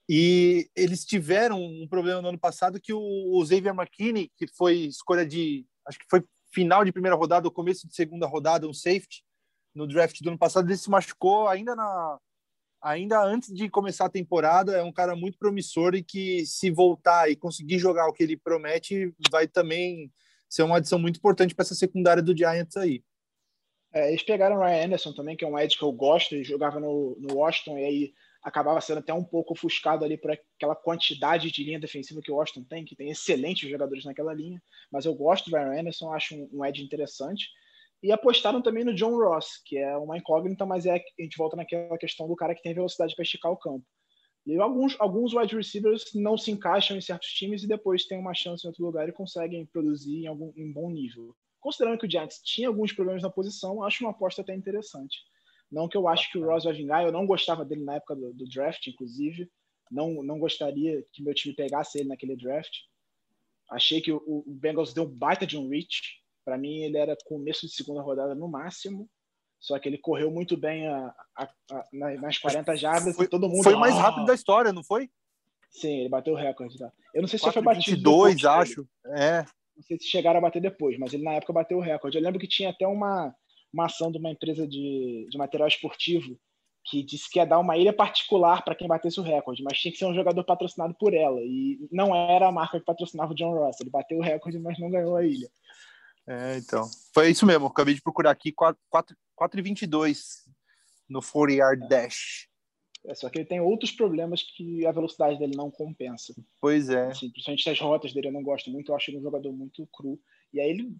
E 0.09 0.69
eles 0.75 1.05
tiveram 1.05 1.63
um 1.63 1.87
problema 1.89 2.21
no 2.21 2.29
ano 2.29 2.39
passado 2.39 2.81
que 2.81 2.93
o, 2.93 3.01
o 3.01 3.45
Xavier 3.45 3.75
McKinney, 3.75 4.31
que 4.37 4.47
foi 4.49 4.79
escolha 4.81 5.25
de. 5.25 5.65
Acho 5.87 5.99
que 5.99 6.07
foi 6.11 6.25
final 6.53 6.85
de 6.85 6.93
primeira 6.93 7.17
rodada 7.17 7.47
ou 7.47 7.53
começo 7.53 7.87
de 7.87 7.95
segunda 7.95 8.27
rodada, 8.27 8.69
um 8.69 8.73
safety, 8.73 9.23
no 9.75 9.87
draft 9.87 10.21
do 10.21 10.29
ano 10.29 10.39
passado, 10.39 10.69
ele 10.69 10.77
se 10.77 10.91
machucou 10.91 11.49
ainda 11.49 11.75
na 11.75 12.19
ainda 12.83 13.23
antes 13.23 13.55
de 13.55 13.69
começar 13.69 14.07
a 14.07 14.11
temporada, 14.11 14.75
é 14.75 14.83
um 14.83 14.93
cara 14.93 15.15
muito 15.15 15.39
promissor 15.39 15.95
e 15.95 16.03
que 16.03 16.47
se 16.47 16.71
voltar 16.71 17.31
e 17.31 17.37
conseguir 17.37 17.79
jogar 17.79 18.09
o 18.09 18.13
que 18.13 18.23
ele 18.23 18.39
promete, 18.39 19.15
vai 19.31 19.47
também 19.47 20.11
ser 20.49 20.63
uma 20.63 20.79
adição 20.79 20.99
muito 20.99 21.19
importante 21.19 21.55
para 21.55 21.63
essa 21.63 21.75
secundária 21.75 22.23
do 22.23 22.37
Giants 22.37 22.77
aí. 22.77 23.05
É, 23.93 24.09
eles 24.09 24.23
pegaram 24.23 24.57
o 24.57 24.61
Ryan 24.61 24.87
Anderson 24.87 25.13
também, 25.13 25.37
que 25.37 25.45
é 25.45 25.49
um 25.49 25.59
Ed 25.59 25.77
que 25.77 25.85
eu 25.85 25.93
gosto, 25.93 26.35
ele 26.35 26.45
jogava 26.45 26.81
no, 26.81 27.17
no 27.21 27.35
Washington 27.35 27.79
e 27.79 27.85
aí 27.85 28.15
acabava 28.43 28.81
sendo 28.81 28.99
até 28.99 29.13
um 29.13 29.25
pouco 29.25 29.53
ofuscado 29.53 30.05
ali 30.05 30.17
por 30.17 30.31
aquela 30.31 30.75
quantidade 30.75 31.51
de 31.51 31.65
linha 31.65 31.79
defensiva 31.79 32.21
que 32.23 32.31
o 32.31 32.37
Washington 32.37 32.65
tem, 32.65 32.85
que 32.85 32.97
tem 32.97 33.11
excelentes 33.11 33.69
jogadores 33.69 34.05
naquela 34.05 34.33
linha, 34.33 34.63
mas 34.91 35.05
eu 35.05 35.15
gosto 35.15 35.51
do 35.51 35.57
Ryan 35.57 35.81
Anderson, 35.81 36.13
acho 36.13 36.35
um, 36.35 36.49
um 36.53 36.65
Ed 36.65 36.83
interessante. 36.83 37.49
E 38.03 38.11
apostaram 38.11 38.63
também 38.63 38.83
no 38.83 38.95
John 38.95 39.17
Ross, 39.17 39.61
que 39.65 39.77
é 39.77 39.95
uma 39.97 40.17
incógnita, 40.17 40.65
mas 40.65 40.87
é, 40.87 40.95
a 40.95 41.23
gente 41.23 41.37
volta 41.37 41.55
naquela 41.55 41.99
questão 41.99 42.27
do 42.27 42.35
cara 42.35 42.55
que 42.55 42.63
tem 42.63 42.75
velocidade 42.75 43.15
para 43.15 43.23
esticar 43.23 43.53
o 43.53 43.59
campo. 43.59 43.85
E 44.47 44.57
alguns, 44.59 44.97
alguns 44.99 45.35
wide 45.35 45.55
receivers 45.55 46.05
não 46.15 46.39
se 46.39 46.51
encaixam 46.51 46.97
em 46.97 47.01
certos 47.01 47.29
times 47.29 47.63
e 47.63 47.69
depois 47.69 48.07
têm 48.07 48.19
uma 48.19 48.33
chance 48.33 48.65
em 48.65 48.69
outro 48.69 48.85
lugar 48.85 49.07
e 49.07 49.13
conseguem 49.13 49.67
produzir 49.67 50.23
em, 50.23 50.27
algum, 50.27 50.51
em 50.57 50.73
bom 50.73 50.91
nível. 50.91 51.37
Considerando 51.61 51.99
que 51.99 52.07
o 52.07 52.11
Giants 52.11 52.41
tinha 52.43 52.69
alguns 52.69 52.91
problemas 52.91 53.23
na 53.23 53.29
posição, 53.29 53.83
acho 53.83 54.03
uma 54.03 54.13
aposta 54.13 54.41
até 54.41 54.55
interessante. 54.55 55.19
Não 55.71 55.89
que 55.89 55.97
eu 55.97 56.09
acho 56.09 56.31
que 56.31 56.39
o 56.39 56.45
Ross 56.45 56.65
vai 56.65 56.73
vingar, 56.73 57.05
eu 57.05 57.13
não 57.13 57.27
gostava 57.27 57.65
dele 57.65 57.85
na 57.85 57.97
época 57.97 58.17
do, 58.17 58.33
do 58.35 58.49
draft, 58.49 58.87
inclusive. 58.87 59.49
Não, 59.91 60.23
não 60.23 60.39
gostaria 60.39 61.05
que 61.13 61.23
meu 61.23 61.35
time 61.35 61.55
pegasse 61.55 61.99
ele 61.99 62.09
naquele 62.09 62.37
draft. 62.37 62.73
Achei 63.71 64.01
que 64.01 64.13
o, 64.13 64.21
o 64.27 64.45
Bengals 64.47 64.93
deu 64.93 65.05
um 65.05 65.09
baita 65.09 65.47
de 65.47 65.57
um 65.57 65.69
reach. 65.69 66.21
Para 66.45 66.59
mim, 66.59 66.81
ele 66.81 66.97
era 66.97 67.17
começo 67.25 67.67
de 67.67 67.73
segunda 67.73 68.03
rodada 68.03 68.35
no 68.35 68.49
máximo. 68.49 69.09
Só 69.61 69.79
que 69.79 69.89
ele 69.89 69.99
correu 69.99 70.31
muito 70.31 70.57
bem 70.57 70.89
a, 70.89 71.15
a, 71.37 71.49
a, 71.71 71.85
nas 72.21 72.39
40 72.39 72.77
jardas 72.77 73.15
foi, 73.15 73.29
todo 73.29 73.49
mundo. 73.49 73.63
Foi 73.63 73.75
o 73.75 73.79
mais 73.79 73.95
ah! 73.95 74.03
rápido 74.03 74.25
da 74.25 74.35
história, 74.35 74.73
não 74.73 74.83
foi? 74.83 75.09
Sim, 75.71 76.01
ele 76.01 76.09
bateu 76.09 76.33
o 76.33 76.37
recorde. 76.37 76.79
Tá? 76.79 76.91
Eu 77.15 77.21
não 77.21 77.29
sei 77.29 77.39
se 77.39 77.45
4, 77.45 77.63
foi 77.63 77.75
batido. 77.75 77.97
22, 77.97 78.45
acho. 78.45 78.89
É. 79.07 79.45
Não 79.77 79.83
sei 79.83 79.99
se 79.99 80.07
chegaram 80.07 80.39
a 80.39 80.43
bater 80.43 80.61
depois, 80.61 80.99
mas 80.99 81.13
ele 81.13 81.23
na 81.23 81.33
época 81.33 81.53
bateu 81.53 81.79
o 81.79 81.83
recorde. 81.83 82.17
Eu 82.17 82.23
lembro 82.23 82.41
que 82.41 82.49
tinha 82.49 82.71
até 82.71 82.87
uma, 82.87 83.35
uma 83.73 83.87
ação 83.87 84.11
de 84.11 84.19
uma 84.19 84.31
empresa 84.31 84.67
de, 84.67 85.27
de 85.31 85.39
material 85.39 85.69
esportivo 85.69 86.39
que 86.85 87.03
disse 87.03 87.29
que 87.31 87.39
ia 87.39 87.47
dar 87.47 87.59
uma 87.59 87.77
ilha 87.77 87.93
particular 87.93 88.65
para 88.65 88.75
quem 88.75 88.89
batesse 88.89 89.21
o 89.21 89.23
recorde, 89.23 89.63
mas 89.63 89.79
tinha 89.79 89.93
que 89.93 89.99
ser 89.99 90.07
um 90.07 90.15
jogador 90.15 90.43
patrocinado 90.45 90.95
por 90.95 91.15
ela. 91.15 91.41
E 91.41 91.79
não 91.93 92.15
era 92.15 92.49
a 92.49 92.53
marca 92.53 92.79
que 92.79 92.87
patrocinava 92.87 93.33
o 93.33 93.35
John 93.35 93.53
Ross. 93.53 93.81
Ele 93.81 93.91
bateu 93.91 94.19
o 94.19 94.23
recorde, 94.23 94.59
mas 94.59 94.79
não 94.79 94.91
ganhou 94.91 95.17
a 95.17 95.25
ilha. 95.25 95.51
É, 96.27 96.57
então. 96.57 96.89
Foi 97.13 97.31
isso 97.31 97.45
mesmo. 97.45 97.67
Acabei 97.67 97.95
de 97.95 98.03
procurar 98.03 98.31
aqui 98.31 98.53
4,22 98.53 100.19
no 101.09 101.21
40 101.21 101.53
yard 101.53 101.89
dash. 101.89 102.49
É, 103.07 103.15
só 103.15 103.29
que 103.31 103.39
ele 103.39 103.47
tem 103.47 103.61
outros 103.61 103.93
problemas 103.93 104.43
que 104.43 104.87
a 104.87 104.93
velocidade 104.93 105.39
dele 105.39 105.57
não 105.57 105.71
compensa. 105.71 106.35
Pois 106.61 106.89
é. 106.89 107.07
Assim, 107.07 107.31
principalmente 107.31 107.71
as 107.71 107.81
rotas 107.81 108.13
dele 108.13 108.29
eu 108.29 108.33
não 108.33 108.43
gosto 108.43 108.71
muito. 108.71 108.91
Eu 108.93 108.97
acho 108.97 109.11
ele 109.11 109.19
um 109.19 109.23
jogador 109.23 109.53
muito 109.53 109.89
cru. 109.93 110.21
E 110.53 110.61
aí 110.61 110.71
ele 110.71 110.95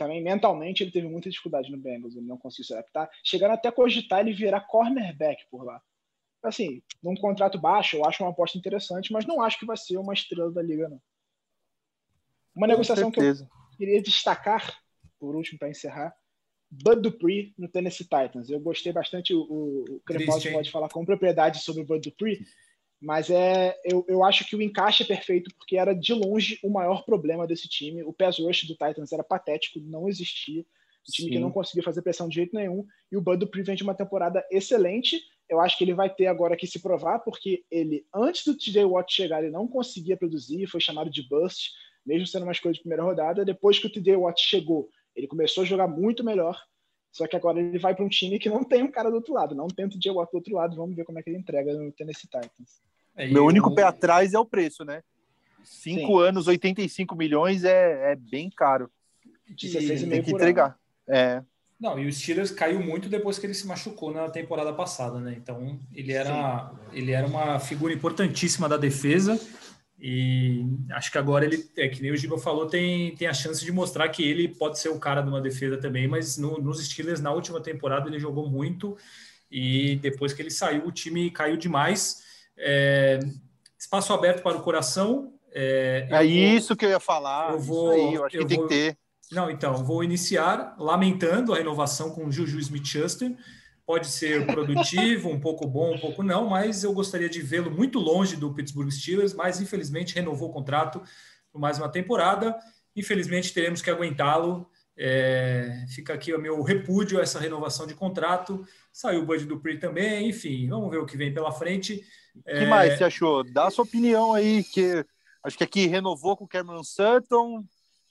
também 0.00 0.22
mentalmente 0.22 0.82
ele 0.82 0.90
teve 0.90 1.06
muita 1.06 1.28
dificuldade 1.28 1.70
no 1.70 1.76
Bengals. 1.76 2.16
Ele 2.16 2.26
não 2.26 2.38
conseguiu 2.38 2.64
se 2.64 2.72
adaptar. 2.72 3.10
Chegando 3.22 3.50
até 3.50 3.68
a 3.68 3.72
cogitar 3.72 4.20
ele 4.20 4.32
virar 4.32 4.62
cornerback 4.62 5.44
por 5.50 5.62
lá. 5.62 5.82
Assim, 6.42 6.82
num 7.02 7.14
contrato 7.14 7.58
baixo, 7.58 7.98
eu 7.98 8.06
acho 8.06 8.22
uma 8.24 8.30
aposta 8.30 8.56
interessante, 8.56 9.12
mas 9.12 9.26
não 9.26 9.42
acho 9.42 9.58
que 9.58 9.66
vai 9.66 9.76
ser 9.76 9.98
uma 9.98 10.14
estrela 10.14 10.50
da 10.50 10.62
liga, 10.62 10.88
não. 10.88 10.98
Uma 12.56 12.66
Com 12.66 12.72
negociação 12.72 13.12
certeza. 13.12 13.44
que 13.44 13.74
eu 13.74 13.76
queria 13.76 14.02
destacar, 14.02 14.74
por 15.18 15.36
último, 15.36 15.58
para 15.58 15.68
encerrar, 15.68 16.16
Bud 16.70 17.02
Dupree 17.02 17.52
no 17.58 17.68
Tennessee 17.68 18.04
Titans. 18.04 18.48
Eu 18.48 18.58
gostei 18.58 18.90
bastante, 18.90 19.34
o, 19.34 19.42
o 19.86 20.00
Crepaldi 20.06 20.50
pode 20.50 20.70
falar 20.70 20.88
com 20.88 21.04
propriedade 21.04 21.60
sobre 21.60 21.82
o 21.82 21.86
Bud 21.86 22.08
Dupree, 22.08 22.40
mas 23.00 23.30
é, 23.30 23.76
eu, 23.84 24.04
eu 24.08 24.22
acho 24.22 24.44
que 24.46 24.54
o 24.54 24.62
encaixe 24.62 25.02
é 25.02 25.06
perfeito 25.06 25.50
porque 25.56 25.76
era 25.76 25.94
de 25.94 26.12
longe 26.12 26.58
o 26.62 26.70
maior 26.70 27.04
problema 27.04 27.46
desse 27.46 27.68
time. 27.68 28.02
O 28.02 28.12
pass 28.12 28.38
rush 28.38 28.64
do 28.64 28.74
Titans 28.74 29.12
era 29.12 29.24
patético, 29.24 29.80
não 29.80 30.08
existia. 30.08 30.60
Um 30.60 31.12
time 31.12 31.28
Sim. 31.28 31.34
que 31.34 31.38
não 31.38 31.50
conseguia 31.50 31.82
fazer 31.82 32.02
pressão 32.02 32.28
de 32.28 32.34
jeito 32.34 32.54
nenhum. 32.54 32.84
E 33.10 33.16
o 33.16 33.20
Bud 33.22 33.38
Dupree 33.38 33.62
vem 33.62 33.74
de 33.74 33.82
uma 33.82 33.94
temporada 33.94 34.44
excelente. 34.50 35.18
Eu 35.48 35.60
acho 35.60 35.78
que 35.78 35.84
ele 35.84 35.94
vai 35.94 36.14
ter 36.14 36.26
agora 36.26 36.56
que 36.56 36.66
se 36.66 36.78
provar, 36.78 37.20
porque 37.20 37.64
ele, 37.70 38.04
antes 38.14 38.44
do 38.44 38.56
TJ 38.56 38.84
Watt 38.84 39.12
chegar, 39.12 39.42
ele 39.42 39.50
não 39.50 39.66
conseguia 39.66 40.16
produzir, 40.16 40.66
foi 40.66 40.80
chamado 40.80 41.10
de 41.10 41.26
bust 41.26 41.70
mesmo 42.04 42.26
sendo 42.26 42.42
uma 42.42 42.52
escolha 42.52 42.74
de 42.74 42.80
primeira 42.80 43.02
rodada. 43.02 43.44
Depois 43.44 43.78
que 43.78 43.86
o 43.86 43.92
TD 43.92 44.16
Watt 44.16 44.40
chegou, 44.40 44.88
ele 45.14 45.26
começou 45.26 45.62
a 45.62 45.66
jogar 45.66 45.88
muito 45.88 46.24
melhor. 46.24 46.60
Só 47.12 47.26
que 47.26 47.36
agora 47.36 47.58
ele 47.58 47.78
vai 47.78 47.94
para 47.94 48.04
um 48.04 48.08
time 48.08 48.38
que 48.38 48.48
não 48.48 48.62
tem 48.62 48.82
um 48.82 48.90
cara 48.90 49.10
do 49.10 49.16
outro 49.16 49.34
lado, 49.34 49.54
não 49.54 49.66
tem 49.66 49.84
o 49.84 49.90
TJ 49.90 50.12
Watt 50.12 50.30
do 50.30 50.36
outro 50.36 50.54
lado. 50.54 50.76
Vamos 50.76 50.94
ver 50.94 51.04
como 51.04 51.18
é 51.18 51.22
que 51.22 51.30
ele 51.30 51.38
entrega 51.38 51.74
no 51.74 51.90
Tennessee 51.92 52.28
Titans. 52.28 52.80
É, 53.16 53.28
Meu 53.28 53.44
único 53.44 53.74
pé 53.74 53.82
atrás 53.82 54.32
é 54.32 54.38
o 54.38 54.44
preço, 54.44 54.84
né? 54.84 55.02
Cinco 55.64 56.20
Sim. 56.20 56.26
anos, 56.28 56.46
85 56.46 57.14
milhões 57.16 57.64
é, 57.64 58.12
é 58.12 58.16
bem 58.16 58.48
caro. 58.48 58.90
16 59.48 60.04
tem 60.04 60.22
que 60.22 60.30
entregar. 60.30 60.78
É. 61.08 61.42
Não, 61.78 61.98
e 61.98 62.06
o 62.06 62.12
Steelers 62.12 62.50
caiu 62.50 62.80
muito 62.80 63.08
depois 63.08 63.38
que 63.38 63.46
ele 63.46 63.54
se 63.54 63.66
machucou 63.66 64.12
na 64.12 64.28
temporada 64.28 64.72
passada, 64.72 65.18
né? 65.18 65.34
Então 65.36 65.80
ele 65.94 66.12
era, 66.12 66.72
ele 66.92 67.12
era 67.12 67.26
uma 67.26 67.58
figura 67.58 67.92
importantíssima 67.92 68.68
da 68.68 68.76
defesa 68.76 69.40
e 70.00 70.64
acho 70.92 71.12
que 71.12 71.18
agora 71.18 71.44
ele, 71.44 71.68
é 71.76 71.86
que 71.86 72.00
nem 72.00 72.10
o 72.10 72.16
Giba 72.16 72.38
falou, 72.38 72.66
tem, 72.66 73.14
tem 73.16 73.28
a 73.28 73.34
chance 73.34 73.62
de 73.62 73.70
mostrar 73.70 74.08
que 74.08 74.22
ele 74.22 74.48
pode 74.48 74.78
ser 74.78 74.88
o 74.88 74.98
cara 74.98 75.20
de 75.20 75.28
uma 75.28 75.42
defesa 75.42 75.76
também, 75.76 76.08
mas 76.08 76.38
no, 76.38 76.58
nos 76.58 76.82
Steelers, 76.82 77.20
na 77.20 77.30
última 77.30 77.60
temporada, 77.60 78.08
ele 78.08 78.18
jogou 78.18 78.48
muito 78.48 78.96
e 79.50 79.96
depois 79.96 80.32
que 80.32 80.40
ele 80.40 80.50
saiu, 80.50 80.86
o 80.86 80.92
time 80.92 81.30
caiu 81.30 81.56
demais. 81.56 82.22
É, 82.56 83.18
espaço 83.78 84.12
aberto 84.14 84.42
para 84.42 84.56
o 84.56 84.62
coração. 84.62 85.34
É, 85.52 86.08
é 86.10 86.24
isso 86.24 86.74
que 86.74 86.86
eu 86.86 86.90
ia 86.90 87.00
falar. 87.00 87.52
Eu 87.52 87.58
vou, 87.58 87.90
aí, 87.90 88.14
eu 88.14 88.24
acho 88.24 88.36
eu 88.36 88.46
que 88.46 88.56
vou, 88.56 88.68
tem 88.68 88.78
que 88.78 88.90
ter. 88.90 88.98
Não, 89.30 89.50
então, 89.50 89.84
vou 89.84 90.02
iniciar 90.02 90.76
lamentando 90.78 91.52
a 91.52 91.56
renovação 91.56 92.10
com 92.10 92.24
o 92.24 92.32
Juju 92.32 92.58
Smith-Schuster 92.58 93.36
pode 93.90 94.06
ser 94.06 94.46
produtivo, 94.46 95.30
um 95.30 95.40
pouco 95.40 95.66
bom, 95.66 95.96
um 95.96 95.98
pouco 95.98 96.22
não, 96.22 96.48
mas 96.48 96.84
eu 96.84 96.92
gostaria 96.92 97.28
de 97.28 97.42
vê-lo 97.42 97.72
muito 97.72 97.98
longe 97.98 98.36
do 98.36 98.54
Pittsburgh 98.54 98.88
Steelers, 98.88 99.34
mas 99.34 99.60
infelizmente 99.60 100.14
renovou 100.14 100.48
o 100.48 100.52
contrato 100.52 101.02
por 101.50 101.60
mais 101.60 101.76
uma 101.76 101.88
temporada. 101.88 102.56
Infelizmente 102.94 103.52
teremos 103.52 103.82
que 103.82 103.90
aguentá-lo. 103.90 104.70
É, 104.96 105.84
fica 105.88 106.14
aqui 106.14 106.32
o 106.32 106.40
meu 106.40 106.62
repúdio 106.62 107.18
a 107.18 107.22
essa 107.22 107.40
renovação 107.40 107.84
de 107.84 107.92
contrato. 107.92 108.64
Saiu 108.92 109.22
o 109.22 109.26
Bud 109.26 109.44
Dupree 109.44 109.80
também, 109.80 110.28
enfim, 110.28 110.68
vamos 110.68 110.88
ver 110.88 110.98
o 110.98 111.06
que 111.06 111.16
vem 111.16 111.34
pela 111.34 111.50
frente. 111.50 112.04
O 112.36 112.44
que 112.44 112.50
é... 112.50 112.66
mais 112.68 112.96
você 112.96 113.02
achou? 113.02 113.42
Dá 113.42 113.66
a 113.66 113.70
sua 113.72 113.82
opinião 113.82 114.34
aí, 114.34 114.62
que 114.62 115.04
acho 115.42 115.58
que 115.58 115.64
aqui 115.64 115.88
renovou 115.88 116.36
com 116.36 116.44
o 116.44 116.48
Cameron 116.48 116.84
Sutton, 116.84 117.64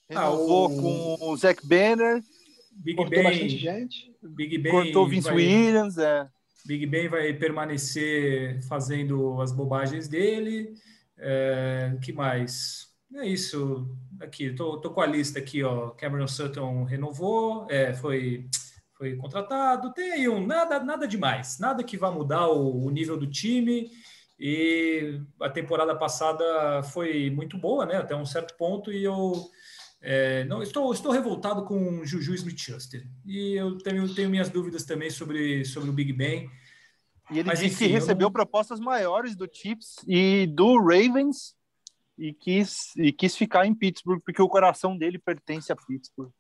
renovou 0.10 0.66
ah, 0.66 0.72
o... 0.74 1.18
com 1.18 1.30
o 1.30 1.38
Zach 1.38 1.66
Banner. 1.66 2.22
Big 2.74 2.98
Cortou 2.98 3.24
Ben, 3.24 3.24
bastante 3.24 3.58
gente. 3.58 4.09
Big 4.22 4.58
Ben 4.58 4.72
Cortou 4.72 5.08
Vince 5.08 5.28
vai, 5.28 5.36
Williams, 5.36 5.98
é. 5.98 6.28
Big 6.66 6.86
Ben 6.86 7.08
vai 7.08 7.34
permanecer 7.34 8.62
fazendo 8.64 9.42
as 9.42 9.52
bobagens 9.52 10.08
dele. 10.08 10.74
É, 11.18 11.98
que 12.02 12.14
mais? 12.14 12.88
É 13.16 13.26
isso. 13.26 13.88
Aqui, 14.22 14.54
tô, 14.54 14.78
tô 14.78 14.92
com 14.92 15.02
a 15.02 15.06
lista 15.06 15.40
aqui, 15.40 15.64
ó. 15.64 15.90
Cameron 15.92 16.28
Sutton 16.28 16.84
renovou, 16.84 17.66
é, 17.70 17.94
foi, 17.94 18.48
foi 18.98 19.16
contratado. 19.16 19.94
Tem 19.94 20.12
aí 20.12 20.30
um 20.30 20.46
nada, 20.46 20.80
nada 20.80 21.08
demais, 21.08 21.58
nada 21.60 21.84
que 21.84 21.98
vá 21.98 22.12
mudar 22.12 22.48
o, 22.48 22.86
o 22.86 22.90
nível 22.90 23.18
do 23.18 23.28
time. 23.28 23.90
E 24.40 25.20
a 25.42 25.50
temporada 25.50 25.96
passada 25.96 26.82
foi 26.84 27.30
muito 27.30 27.58
boa, 27.58 27.86
né? 27.86 27.98
Até 27.98 28.16
um 28.16 28.26
certo 28.26 28.56
ponto, 28.58 28.92
e 28.92 29.04
eu 29.04 29.50
é, 30.02 30.46
não, 30.46 30.62
estou, 30.64 30.92
estou 30.94 31.12
revoltado 31.12 31.66
com 31.66 32.06
Juju 32.06 32.34
Smith-Schuster. 32.34 33.06
E 33.26 33.54
eu 33.54 33.78
tenho, 33.78 34.14
tenho 34.14 34.30
minhas 34.30 34.50
dúvidas 34.50 34.86
também 34.86 35.10
sobre, 35.10 35.66
sobre 35.66 35.90
o 35.90 35.94
Big 35.94 36.14
Ben. 36.14 36.50
E 37.32 37.40
ele 37.40 37.48
Mas, 37.48 37.60
disse 37.60 37.76
enfim, 37.76 37.88
que 37.88 37.92
recebeu 37.92 38.28
não... 38.28 38.32
propostas 38.32 38.80
maiores 38.80 39.36
do 39.36 39.48
Chiefs 39.52 39.96
e 40.08 40.48
do 40.48 40.78
Ravens 40.80 41.56
e 42.18 42.34
quis, 42.34 42.96
e 42.98 43.14
quis 43.14 43.36
ficar 43.36 43.66
em 43.66 43.74
Pittsburgh, 43.74 44.22
porque 44.24 44.42
o 44.42 44.50
coração 44.50 44.98
dele 44.98 45.18
pertence 45.18 45.72
a 45.72 45.76
Pittsburgh. 45.76 46.32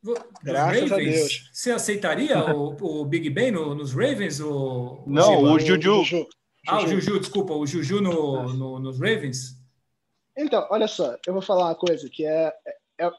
Graças 0.43 0.89
Ravens, 0.89 0.91
a 0.91 0.97
Deus. 0.97 1.49
Você 1.53 1.71
aceitaria 1.71 2.53
o, 2.53 3.01
o 3.01 3.05
Big 3.05 3.29
Ben 3.29 3.51
no, 3.51 3.75
nos 3.75 3.93
Ravens? 3.93 4.39
O, 4.39 5.03
não, 5.07 5.43
o, 5.43 5.53
o 5.53 5.59
Juju. 5.59 6.03
Juju. 6.03 6.27
Ah, 6.67 6.83
o 6.83 6.87
Juju, 6.87 7.19
desculpa, 7.19 7.53
o 7.53 7.65
Juju 7.65 8.01
no, 8.01 8.53
no, 8.53 8.79
nos 8.79 8.99
Ravens? 8.99 9.57
Então, 10.37 10.67
olha 10.69 10.87
só, 10.87 11.17
eu 11.25 11.33
vou 11.33 11.41
falar 11.41 11.67
uma 11.67 11.75
coisa 11.75 12.09
que 12.09 12.25
é, 12.25 12.53
é 12.99 13.11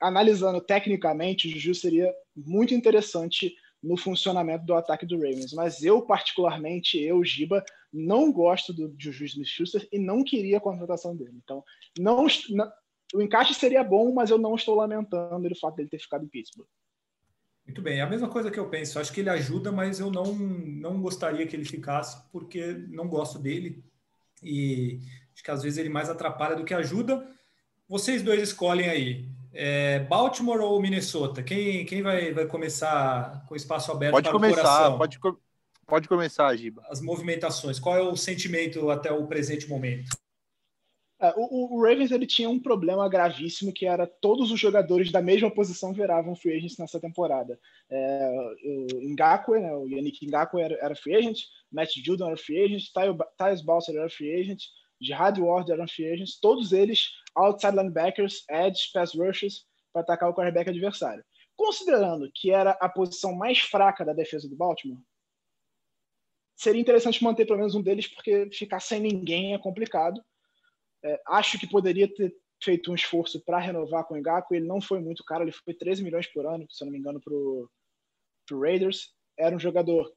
analisando 0.00 0.60
tecnicamente, 0.60 1.48
o 1.48 1.50
Juju 1.50 1.74
seria 1.74 2.12
muito 2.36 2.74
interessante 2.74 3.54
no 3.82 3.96
funcionamento 3.96 4.64
do 4.64 4.74
ataque 4.74 5.06
do 5.06 5.16
Ravens. 5.16 5.52
Mas 5.52 5.82
eu, 5.82 6.02
particularmente, 6.02 6.98
eu, 6.98 7.24
Giba, 7.24 7.64
não 7.92 8.32
gosto 8.32 8.72
do 8.72 8.94
Juju 8.98 9.24
Smith-Schuster 9.24 9.88
e 9.92 9.98
não 9.98 10.24
queria 10.24 10.58
a 10.58 10.60
contratação 10.60 11.16
dele. 11.16 11.38
Então, 11.42 11.64
não, 11.98 12.26
não, 12.50 12.70
o 13.14 13.22
encaixe 13.22 13.54
seria 13.54 13.84
bom, 13.84 14.12
mas 14.12 14.30
eu 14.30 14.38
não 14.38 14.54
estou 14.54 14.74
lamentando 14.74 15.48
o 15.48 15.58
fato 15.58 15.76
dele 15.76 15.88
ter 15.88 16.00
ficado 16.00 16.24
em 16.24 16.28
Pittsburgh. 16.28 16.68
Muito 17.66 17.82
bem, 17.82 17.98
é 17.98 18.02
a 18.02 18.08
mesma 18.08 18.28
coisa 18.28 18.50
que 18.50 18.58
eu 18.58 18.70
penso. 18.70 18.98
Acho 18.98 19.12
que 19.12 19.20
ele 19.20 19.30
ajuda, 19.30 19.70
mas 19.70 20.00
eu 20.00 20.10
não, 20.10 20.34
não 20.34 21.00
gostaria 21.02 21.46
que 21.46 21.54
ele 21.54 21.66
ficasse, 21.66 22.22
porque 22.32 22.72
não 22.88 23.06
gosto 23.06 23.38
dele. 23.38 23.84
E 24.42 25.00
acho 25.34 25.42
que 25.42 25.50
às 25.50 25.62
vezes 25.62 25.78
ele 25.78 25.90
mais 25.90 26.08
atrapalha 26.08 26.56
do 26.56 26.64
que 26.64 26.72
ajuda. 26.72 27.28
Vocês 27.86 28.22
dois 28.22 28.42
escolhem 28.42 28.88
aí 28.88 29.37
É, 29.60 29.98
Baltimore 29.98 30.60
ou 30.60 30.80
Minnesota? 30.80 31.42
Quem, 31.42 31.84
quem 31.84 32.00
vai, 32.00 32.32
vai 32.32 32.46
começar 32.46 33.44
com 33.48 33.56
espaço 33.56 33.90
aberto 33.90 34.12
pode 34.12 34.28
para 34.28 34.32
começar, 34.32 34.60
o 34.60 34.62
coração? 34.62 34.98
Pode, 34.98 35.18
pode 35.84 36.08
começar, 36.08 36.56
Giba. 36.56 36.86
As 36.88 37.00
movimentações. 37.00 37.80
Qual 37.80 37.96
é 37.96 38.00
o 38.00 38.14
sentimento 38.14 38.88
até 38.88 39.10
o 39.10 39.26
presente 39.26 39.68
momento? 39.68 40.16
É, 41.20 41.34
o, 41.36 41.74
o, 41.74 41.82
Ravens 41.82 42.12
ele 42.12 42.24
tinha 42.24 42.48
um 42.48 42.60
problema 42.60 43.08
gravíssimo 43.08 43.72
que 43.72 43.84
era 43.84 44.06
todos 44.06 44.52
os 44.52 44.60
jogadores 44.60 45.10
da 45.10 45.20
mesma 45.20 45.50
posição 45.50 45.92
viravam 45.92 46.36
free 46.36 46.56
agents 46.56 46.78
nessa 46.78 47.00
temporada. 47.00 47.58
É, 47.90 48.30
o 48.94 49.08
Ngakwe, 49.10 49.58
né, 49.58 49.74
o 49.74 49.88
Yannick 49.88 50.24
Ngakwe 50.24 50.62
era, 50.62 50.78
era 50.80 50.94
free 50.94 51.16
agent, 51.16 51.38
Matt 51.72 51.96
Judon 51.96 52.28
era 52.28 52.36
free 52.36 52.62
agent, 52.62 52.84
Tyus 53.36 53.62
Balser 53.62 53.96
era 53.96 54.08
free 54.08 54.40
agent, 54.40 54.62
Jihad 55.00 55.40
Ward 55.40 55.70
eram 55.72 55.88
free 55.88 56.12
agents, 56.12 56.38
todos 56.40 56.72
eles 56.72 57.08
outside 57.38 57.76
linebackers, 57.76 58.44
edge, 58.50 58.90
pass 58.92 59.14
rushers 59.14 59.66
para 59.92 60.02
atacar 60.02 60.28
o 60.28 60.34
quarterback 60.34 60.68
adversário. 60.68 61.24
Considerando 61.56 62.30
que 62.34 62.50
era 62.50 62.72
a 62.80 62.88
posição 62.88 63.34
mais 63.34 63.58
fraca 63.58 64.04
da 64.04 64.12
defesa 64.12 64.48
do 64.48 64.56
Baltimore, 64.56 65.02
seria 66.56 66.80
interessante 66.80 67.22
manter 67.22 67.46
pelo 67.46 67.58
menos 67.58 67.74
um 67.74 67.82
deles, 67.82 68.06
porque 68.06 68.48
ficar 68.52 68.80
sem 68.80 69.00
ninguém 69.00 69.54
é 69.54 69.58
complicado. 69.58 70.22
É, 71.04 71.20
acho 71.28 71.58
que 71.58 71.68
poderia 71.68 72.12
ter 72.12 72.34
feito 72.62 72.90
um 72.90 72.94
esforço 72.94 73.40
para 73.44 73.58
renovar 73.58 74.04
com 74.04 74.14
o 74.14 74.18
Ngaku. 74.18 74.54
Ele 74.54 74.66
não 74.66 74.80
foi 74.80 75.00
muito 75.00 75.24
caro, 75.24 75.44
ele 75.44 75.52
foi 75.52 75.74
13 75.74 76.02
milhões 76.02 76.26
por 76.26 76.46
ano, 76.46 76.66
se 76.70 76.82
eu 76.82 76.86
não 76.86 76.92
me 76.92 76.98
engano, 76.98 77.20
para 77.20 77.32
o 77.34 77.68
Raiders. 78.60 79.12
Era 79.38 79.54
um 79.54 79.60
jogador 79.60 80.12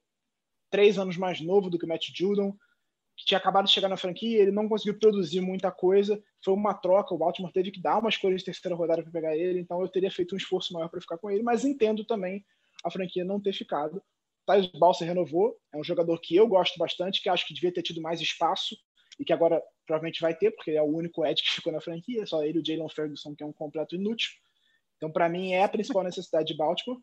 três 0.72 0.98
anos 0.98 1.18
mais 1.18 1.42
novo 1.42 1.70
do 1.70 1.78
que 1.78 1.86
o 1.86 1.88
Matt 1.88 2.08
Judon, 2.16 2.56
que 3.18 3.26
tinha 3.26 3.38
acabado 3.38 3.66
de 3.66 3.72
chegar 3.72 3.90
na 3.90 3.98
franquia. 3.98 4.42
Ele 4.42 4.52
não 4.52 4.68
conseguiu 4.68 4.98
produzir 4.98 5.42
muita 5.42 5.72
coisa. 5.72 6.22
Foi 6.44 6.54
uma 6.54 6.74
troca. 6.74 7.14
O 7.14 7.18
Baltimore 7.18 7.52
teve 7.52 7.72
que 7.72 7.82
dar 7.82 8.00
uma 8.00 8.10
escolha 8.10 8.36
de 8.36 8.44
terceira 8.44 8.76
rodada 8.76 9.04
para 9.04 9.12
pegar 9.12 9.36
ele. 9.36 9.60
Então 9.60 9.82
eu 9.82 9.88
teria 9.88 10.12
feito 10.12 10.34
um 10.34 10.38
esforço 10.38 10.74
maior 10.74 10.90
para 10.90 11.02
ficar 11.02 11.18
com 11.18 11.30
ele. 11.30 11.44
Mas 11.44 11.64
entendo 11.64 12.04
também 12.06 12.46
a 12.84 12.90
franquia 12.90 13.24
não 13.24 13.40
ter 13.40 13.54
ficado. 13.54 14.02
Thais 14.46 14.68
Balsa 14.68 15.06
renovou. 15.06 15.58
É 15.74 15.78
um 15.78 15.84
jogador 15.84 16.20
que 16.20 16.36
eu 16.36 16.48
gosto 16.48 16.78
bastante, 16.78 17.22
que 17.22 17.30
acho 17.30 17.46
que 17.46 17.54
devia 17.54 17.74
ter 17.74 17.84
tido 17.84 18.02
mais 18.02 18.20
espaço 18.22 18.76
e 19.20 19.26
que 19.26 19.34
agora 19.34 19.62
provavelmente 19.86 20.22
vai 20.22 20.36
ter, 20.36 20.52
porque 20.52 20.72
é 20.72 20.82
o 20.82 20.86
único 20.86 21.26
Ed 21.26 21.42
que 21.44 21.52
ficou 21.52 21.72
na 21.72 21.82
franquia, 21.82 22.26
só 22.26 22.44
ele 22.44 22.58
e 22.58 22.62
o 22.62 22.66
Jalen 22.66 22.90
Ferguson, 22.90 23.36
que 23.36 23.44
é 23.44 23.46
um 23.46 23.54
completo 23.54 23.96
inútil. 23.96 24.32
Então, 24.98 25.12
para 25.12 25.30
mim, 25.30 25.52
é 25.52 25.64
a 25.64 25.70
principal 25.70 26.04
necessidade 26.04 26.48
de 26.48 26.58
Baltimore. 26.58 27.00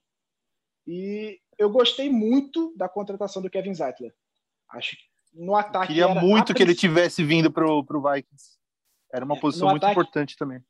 E 0.87 1.39
eu 1.59 1.69
gostei 1.71 2.09
muito 2.09 2.75
da 2.77 2.89
contratação 2.89 3.43
do 3.43 3.51
Kevin 3.51 3.75
Zeitler. 3.75 4.15
Acho 4.71 4.97
que 4.97 5.03
no 5.33 5.55
ataque. 5.55 5.89
Queria 5.89 6.09
muito 6.09 6.55
que 6.55 6.63
ele 6.63 6.75
tivesse 6.75 7.23
vindo 7.25 7.51
para 7.51 7.67
o 7.67 7.83
Vikings. 7.83 8.59
Era 9.13 9.25
uma 9.25 9.37
é, 9.37 9.41
posição 9.41 9.71
muito 9.71 9.87
importante 9.87 10.37
também. 10.37 10.63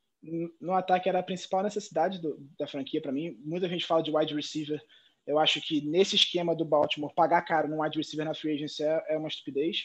No 0.60 0.72
ataque 0.72 1.08
era 1.08 1.20
a 1.20 1.22
principal 1.22 1.62
necessidade 1.62 2.20
do, 2.20 2.36
da 2.58 2.66
franquia 2.66 3.00
para 3.00 3.12
mim. 3.12 3.36
Muita 3.44 3.68
gente 3.68 3.86
fala 3.86 4.02
de 4.02 4.14
wide 4.14 4.34
receiver. 4.34 4.80
Eu 5.26 5.38
acho 5.38 5.60
que 5.60 5.80
nesse 5.82 6.16
esquema 6.16 6.54
do 6.54 6.64
Baltimore, 6.64 7.14
pagar 7.14 7.42
caro 7.42 7.68
num 7.68 7.82
wide 7.82 7.98
receiver 7.98 8.24
na 8.24 8.34
free 8.34 8.54
agency 8.54 8.82
é, 8.82 9.04
é 9.10 9.18
uma 9.18 9.28
estupidez. 9.28 9.76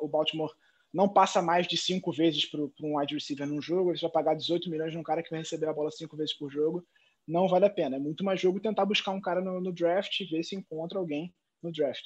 O 0.00 0.08
Baltimore 0.08 0.52
não 0.92 1.08
passa 1.08 1.40
mais 1.40 1.66
de 1.66 1.76
cinco 1.76 2.12
vezes 2.12 2.44
para 2.46 2.60
um 2.60 2.98
wide 2.98 3.14
receiver 3.14 3.46
num 3.46 3.62
jogo, 3.62 3.90
ele 3.90 4.00
vai 4.00 4.10
pagar 4.10 4.34
18 4.34 4.68
milhões 4.68 4.94
num 4.94 5.02
cara 5.02 5.22
que 5.22 5.30
vai 5.30 5.38
receber 5.38 5.68
a 5.68 5.72
bola 5.72 5.90
cinco 5.90 6.16
vezes 6.16 6.36
por 6.36 6.50
jogo, 6.50 6.84
não 7.26 7.48
vale 7.48 7.64
a 7.64 7.70
pena. 7.70 7.96
É 7.96 7.98
muito 7.98 8.24
mais 8.24 8.40
jogo 8.40 8.60
tentar 8.60 8.84
buscar 8.84 9.12
um 9.12 9.20
cara 9.20 9.40
no, 9.40 9.60
no 9.60 9.72
draft 9.72 10.20
e 10.20 10.24
ver 10.24 10.42
se 10.42 10.56
encontra 10.56 10.98
alguém 10.98 11.32
no 11.62 11.72
draft. 11.72 12.04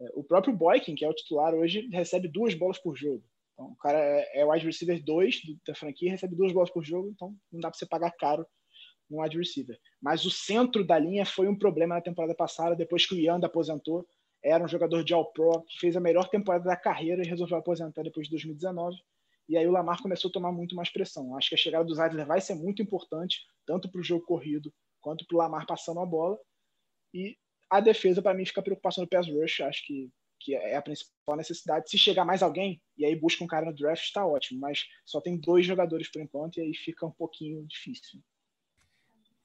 É, 0.00 0.10
o 0.14 0.24
próprio 0.24 0.54
Boykin, 0.54 0.94
que 0.94 1.04
é 1.04 1.08
o 1.08 1.14
titular 1.14 1.54
hoje, 1.54 1.88
recebe 1.92 2.28
duas 2.28 2.54
bolas 2.54 2.78
por 2.78 2.96
jogo. 2.96 3.24
Então, 3.52 3.66
o 3.66 3.76
cara 3.76 3.98
é, 3.98 4.40
é 4.40 4.44
wide 4.44 4.66
receiver 4.66 5.02
2 5.02 5.40
da 5.66 5.74
franquia, 5.74 6.10
recebe 6.10 6.34
duas 6.34 6.52
bolas 6.52 6.70
por 6.70 6.84
jogo, 6.84 7.10
então 7.10 7.34
não 7.52 7.60
dá 7.60 7.70
para 7.70 7.78
você 7.78 7.86
pagar 7.86 8.10
caro 8.12 8.46
no 9.08 9.22
wide 9.22 9.36
receiver. 9.36 9.78
Mas 10.00 10.24
o 10.24 10.30
centro 10.30 10.84
da 10.84 10.98
linha 10.98 11.26
foi 11.26 11.48
um 11.48 11.58
problema 11.58 11.94
na 11.94 12.00
temporada 12.00 12.34
passada, 12.34 12.74
depois 12.74 13.06
que 13.06 13.14
o 13.14 13.18
Yanda 13.18 13.46
aposentou 13.46 14.06
era 14.44 14.64
um 14.64 14.68
jogador 14.68 15.04
de 15.04 15.14
All-Pro, 15.14 15.62
que 15.62 15.78
fez 15.78 15.96
a 15.96 16.00
melhor 16.00 16.28
temporada 16.28 16.64
da 16.64 16.76
carreira 16.76 17.22
e 17.22 17.28
resolveu 17.28 17.58
aposentar 17.58 18.02
depois 18.02 18.26
de 18.26 18.32
2019. 18.32 18.96
E 19.48 19.56
aí 19.56 19.66
o 19.66 19.70
Lamar 19.70 20.02
começou 20.02 20.28
a 20.30 20.32
tomar 20.32 20.50
muito 20.50 20.74
mais 20.74 20.90
pressão. 20.90 21.36
Acho 21.36 21.50
que 21.50 21.54
a 21.54 21.58
chegada 21.58 21.84
do 21.84 21.94
Zeidler 21.94 22.26
vai 22.26 22.40
ser 22.40 22.54
muito 22.54 22.82
importante, 22.82 23.40
tanto 23.64 23.88
para 23.90 24.00
o 24.00 24.04
jogo 24.04 24.24
corrido 24.24 24.72
quanto 25.00 25.26
para 25.26 25.34
o 25.36 25.38
Lamar 25.38 25.66
passando 25.66 26.00
a 26.00 26.06
bola. 26.06 26.38
E 27.14 27.36
a 27.72 27.80
defesa, 27.80 28.20
para 28.20 28.34
mim, 28.34 28.44
fica 28.44 28.60
a 28.60 28.62
preocupação 28.62 29.02
do 29.02 29.08
pass 29.08 29.26
rush. 29.26 29.62
Acho 29.62 29.86
que, 29.86 30.10
que 30.38 30.54
é 30.54 30.76
a 30.76 30.82
principal 30.82 31.36
necessidade. 31.36 31.88
Se 31.88 31.96
chegar 31.96 32.22
mais 32.22 32.42
alguém, 32.42 32.82
e 32.98 33.06
aí 33.06 33.16
busca 33.16 33.42
um 33.42 33.46
cara 33.46 33.64
no 33.64 33.74
draft, 33.74 34.04
está 34.04 34.26
ótimo. 34.26 34.60
Mas 34.60 34.84
só 35.06 35.22
tem 35.22 35.40
dois 35.40 35.64
jogadores 35.64 36.10
por 36.10 36.20
enquanto, 36.20 36.58
e 36.58 36.60
aí 36.60 36.74
fica 36.74 37.06
um 37.06 37.10
pouquinho 37.10 37.66
difícil. 37.66 38.20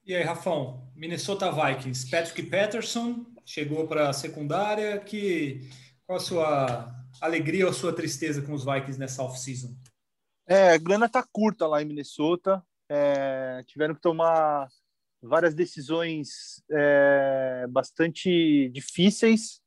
E 0.06 0.14
aí, 0.14 0.24
Rafão, 0.24 0.92
Minnesota 0.94 1.50
Vikings, 1.52 2.10
Patrick 2.10 2.44
Patterson 2.44 3.26
chegou 3.46 3.88
para 3.88 4.10
a 4.10 4.14
secundária. 4.14 5.00
Que, 5.00 5.70
qual 6.06 6.18
a 6.18 6.22
sua 6.22 6.96
alegria 7.22 7.64
ou 7.64 7.72
a 7.72 7.74
sua 7.74 7.94
tristeza 7.94 8.42
com 8.42 8.54
os 8.54 8.66
Vikings 8.66 9.00
nessa 9.00 9.24
off-season? 9.24 9.74
É, 10.46 10.74
a 10.74 10.78
grana 10.78 11.08
tá 11.08 11.26
curta 11.32 11.66
lá 11.66 11.82
em 11.82 11.86
Minnesota. 11.86 12.62
É, 12.90 13.64
tiveram 13.68 13.96
que 13.96 14.02
tomar 14.02 14.70
várias 15.22 15.54
decisões 15.54 16.64
é, 16.72 17.66
bastante 17.70 18.70
difíceis. 18.70 19.62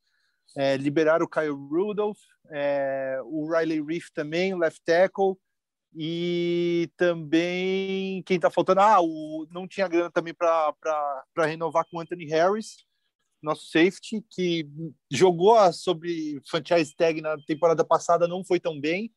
É, 0.57 0.75
o 1.21 1.29
Kyle 1.29 1.49
Rudolph, 1.49 2.19
é, 2.49 3.19
o 3.23 3.49
Riley 3.49 3.81
Reef 3.81 4.09
também, 4.13 4.57
left 4.57 4.81
tackle. 4.85 5.35
E 5.93 6.89
também 6.95 8.23
quem 8.23 8.37
está 8.37 8.49
faltando, 8.49 8.79
ah, 8.79 9.01
o, 9.01 9.45
não 9.51 9.67
tinha 9.67 9.89
grana 9.89 10.09
também 10.09 10.33
para 10.33 10.73
renovar 11.39 11.85
com 11.89 11.97
o 11.97 11.99
Anthony 11.99 12.25
Harris, 12.27 12.85
nosso 13.41 13.65
safety, 13.69 14.23
que 14.29 14.69
jogou 15.11 15.57
sobre 15.73 16.39
franchise 16.49 16.95
tag 16.95 17.19
na 17.19 17.35
temporada 17.45 17.83
passada, 17.83 18.27
não 18.27 18.43
foi 18.45 18.59
tão 18.59 18.79
bem. 18.79 19.11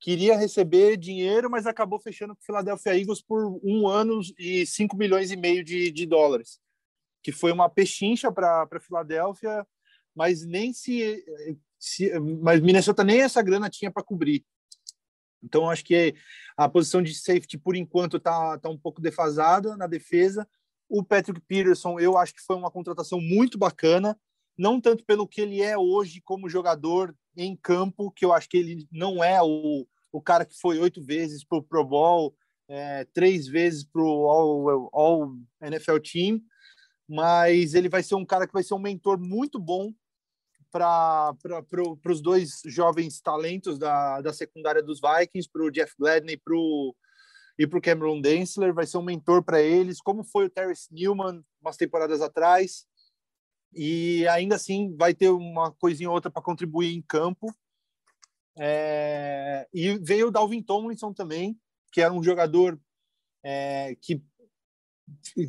Queria 0.00 0.36
receber 0.36 0.96
dinheiro, 0.96 1.50
mas 1.50 1.66
acabou 1.66 1.98
fechando 1.98 2.34
com 2.34 2.40
o 2.40 2.44
Philadelphia 2.44 2.96
Eagles 2.96 3.20
por 3.20 3.58
um 3.64 3.88
ano 3.88 4.20
e 4.38 4.64
5 4.64 4.96
milhões 4.96 5.32
e 5.32 5.36
meio 5.36 5.64
de, 5.64 5.90
de 5.90 6.06
dólares, 6.06 6.60
que 7.22 7.32
foi 7.32 7.50
uma 7.50 7.68
pechincha 7.68 8.30
para 8.30 8.80
Filadélfia, 8.80 9.66
mas 10.14 10.44
nem 10.44 10.72
se, 10.72 11.24
se. 11.78 12.18
Mas 12.40 12.60
Minnesota 12.60 13.02
nem 13.02 13.20
essa 13.20 13.42
grana 13.42 13.68
tinha 13.68 13.90
para 13.90 14.04
cobrir. 14.04 14.44
Então, 15.42 15.70
acho 15.70 15.84
que 15.84 16.14
a 16.56 16.68
posição 16.68 17.02
de 17.02 17.14
safety, 17.14 17.58
por 17.58 17.76
enquanto, 17.76 18.16
está 18.16 18.58
tá 18.58 18.68
um 18.68 18.78
pouco 18.78 19.00
defasada 19.00 19.76
na 19.76 19.86
defesa. 19.86 20.48
O 20.88 21.04
Patrick 21.04 21.40
Peterson, 21.40 21.98
eu 22.00 22.16
acho 22.16 22.34
que 22.34 22.42
foi 22.42 22.56
uma 22.56 22.70
contratação 22.70 23.20
muito 23.20 23.58
bacana, 23.58 24.18
não 24.58 24.80
tanto 24.80 25.04
pelo 25.04 25.28
que 25.28 25.40
ele 25.40 25.62
é 25.62 25.78
hoje 25.78 26.20
como 26.20 26.48
jogador 26.48 27.14
em 27.36 27.56
campo, 27.56 28.10
que 28.10 28.24
eu 28.24 28.32
acho 28.32 28.48
que 28.48 28.56
ele 28.56 28.88
não 28.90 29.22
é 29.22 29.40
o, 29.40 29.86
o 30.10 30.20
cara 30.20 30.44
que 30.44 30.58
foi 30.58 30.78
oito 30.80 31.00
vezes 31.00 31.44
para 31.44 31.58
o 31.58 31.62
Pro 31.62 31.84
Bowl, 31.84 32.34
é, 32.68 33.04
três 33.14 33.46
vezes 33.46 33.84
para 33.84 34.02
o 34.02 34.28
All, 34.28 34.90
All 34.92 35.36
NFL 35.62 35.98
Team, 35.98 36.42
mas 37.08 37.74
ele 37.74 37.88
vai 37.88 38.02
ser 38.02 38.16
um 38.16 38.26
cara 38.26 38.46
que 38.46 38.52
vai 38.52 38.64
ser 38.64 38.74
um 38.74 38.80
mentor 38.80 39.18
muito 39.18 39.58
bom 39.58 39.92
para 40.70 41.34
pro, 41.70 41.98
os 42.06 42.20
dois 42.20 42.60
jovens 42.66 43.20
talentos 43.20 43.78
da, 43.78 44.20
da 44.20 44.32
secundária 44.32 44.82
dos 44.82 45.00
Vikings, 45.00 45.48
para 45.50 45.62
o 45.62 45.70
Jeff 45.70 45.94
Gladney 45.98 46.36
pro, 46.36 46.94
e 47.58 47.66
para 47.66 47.78
o 47.78 47.82
Cameron 47.82 48.20
Densler, 48.20 48.74
vai 48.74 48.86
ser 48.86 48.98
um 48.98 49.02
mentor 49.02 49.42
para 49.42 49.62
eles, 49.62 50.00
como 50.00 50.22
foi 50.22 50.46
o 50.46 50.50
Terrence 50.50 50.92
Newman 50.92 51.42
umas 51.60 51.76
temporadas 51.76 52.20
atrás, 52.20 52.86
e 53.72 54.26
ainda 54.28 54.56
assim 54.56 54.94
vai 54.96 55.14
ter 55.14 55.30
uma 55.30 55.72
coisinha 55.72 56.08
ou 56.08 56.14
outra 56.14 56.30
para 56.30 56.42
contribuir 56.42 56.94
em 56.94 57.02
campo. 57.02 57.54
É, 58.56 59.68
e 59.72 59.96
veio 59.98 60.28
o 60.28 60.30
Dalvin 60.30 60.62
Tomlinson 60.62 61.12
também, 61.12 61.58
que 61.92 62.00
era 62.00 62.12
um 62.12 62.22
jogador 62.22 62.80
é, 63.42 63.96
que, 64.00 64.22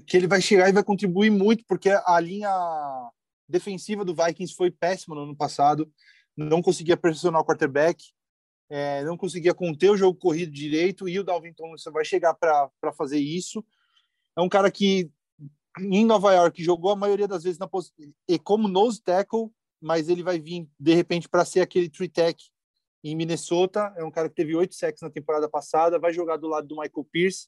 que 0.05 0.17
ele 0.17 0.27
vai 0.27 0.41
chegar 0.41 0.69
e 0.69 0.73
vai 0.73 0.83
contribuir 0.83 1.29
muito, 1.29 1.65
porque 1.65 1.89
a 1.89 2.19
linha 2.19 2.51
defensiva 3.47 4.05
do 4.05 4.13
Vikings 4.13 4.53
foi 4.53 4.69
péssima 4.69 5.15
no 5.15 5.23
ano 5.23 5.35
passado, 5.35 5.91
não 6.37 6.61
conseguia 6.61 6.95
pressionar 6.95 7.41
o 7.41 7.45
quarterback, 7.45 8.11
é, 8.69 9.03
não 9.03 9.17
conseguia 9.17 9.53
conter 9.53 9.89
o 9.89 9.97
jogo 9.97 10.17
corrido 10.17 10.51
direito, 10.51 11.09
e 11.09 11.19
o 11.19 11.23
Dalvin 11.23 11.53
Tomlinson 11.53 11.91
vai 11.91 12.05
chegar 12.05 12.35
para 12.35 12.93
fazer 12.95 13.17
isso. 13.17 13.65
É 14.37 14.41
um 14.41 14.47
cara 14.47 14.69
que 14.69 15.09
em 15.77 16.05
Nova 16.05 16.33
York 16.33 16.63
jogou 16.63 16.91
a 16.91 16.95
maioria 16.95 17.27
das 17.27 17.43
vezes 17.43 17.59
na 17.59 17.67
posição 17.67 17.95
e 18.27 18.39
como 18.39 18.67
nose 18.67 19.01
tackle, 19.01 19.49
mas 19.81 20.09
ele 20.09 20.23
vai 20.23 20.39
vir 20.39 20.67
de 20.79 20.93
repente 20.93 21.29
para 21.29 21.45
ser 21.45 21.61
aquele 21.61 21.89
three 21.89 22.09
tech 22.09 22.41
em 23.03 23.15
Minnesota. 23.15 23.93
É 23.95 24.03
um 24.03 24.11
cara 24.11 24.29
que 24.29 24.35
teve 24.35 24.55
oito 24.55 24.75
sacks 24.75 25.01
na 25.01 25.09
temporada 25.09 25.47
passada, 25.47 25.99
vai 25.99 26.11
jogar 26.11 26.37
do 26.37 26.47
lado 26.47 26.67
do 26.67 26.75
Michael 26.75 27.07
Pierce. 27.11 27.47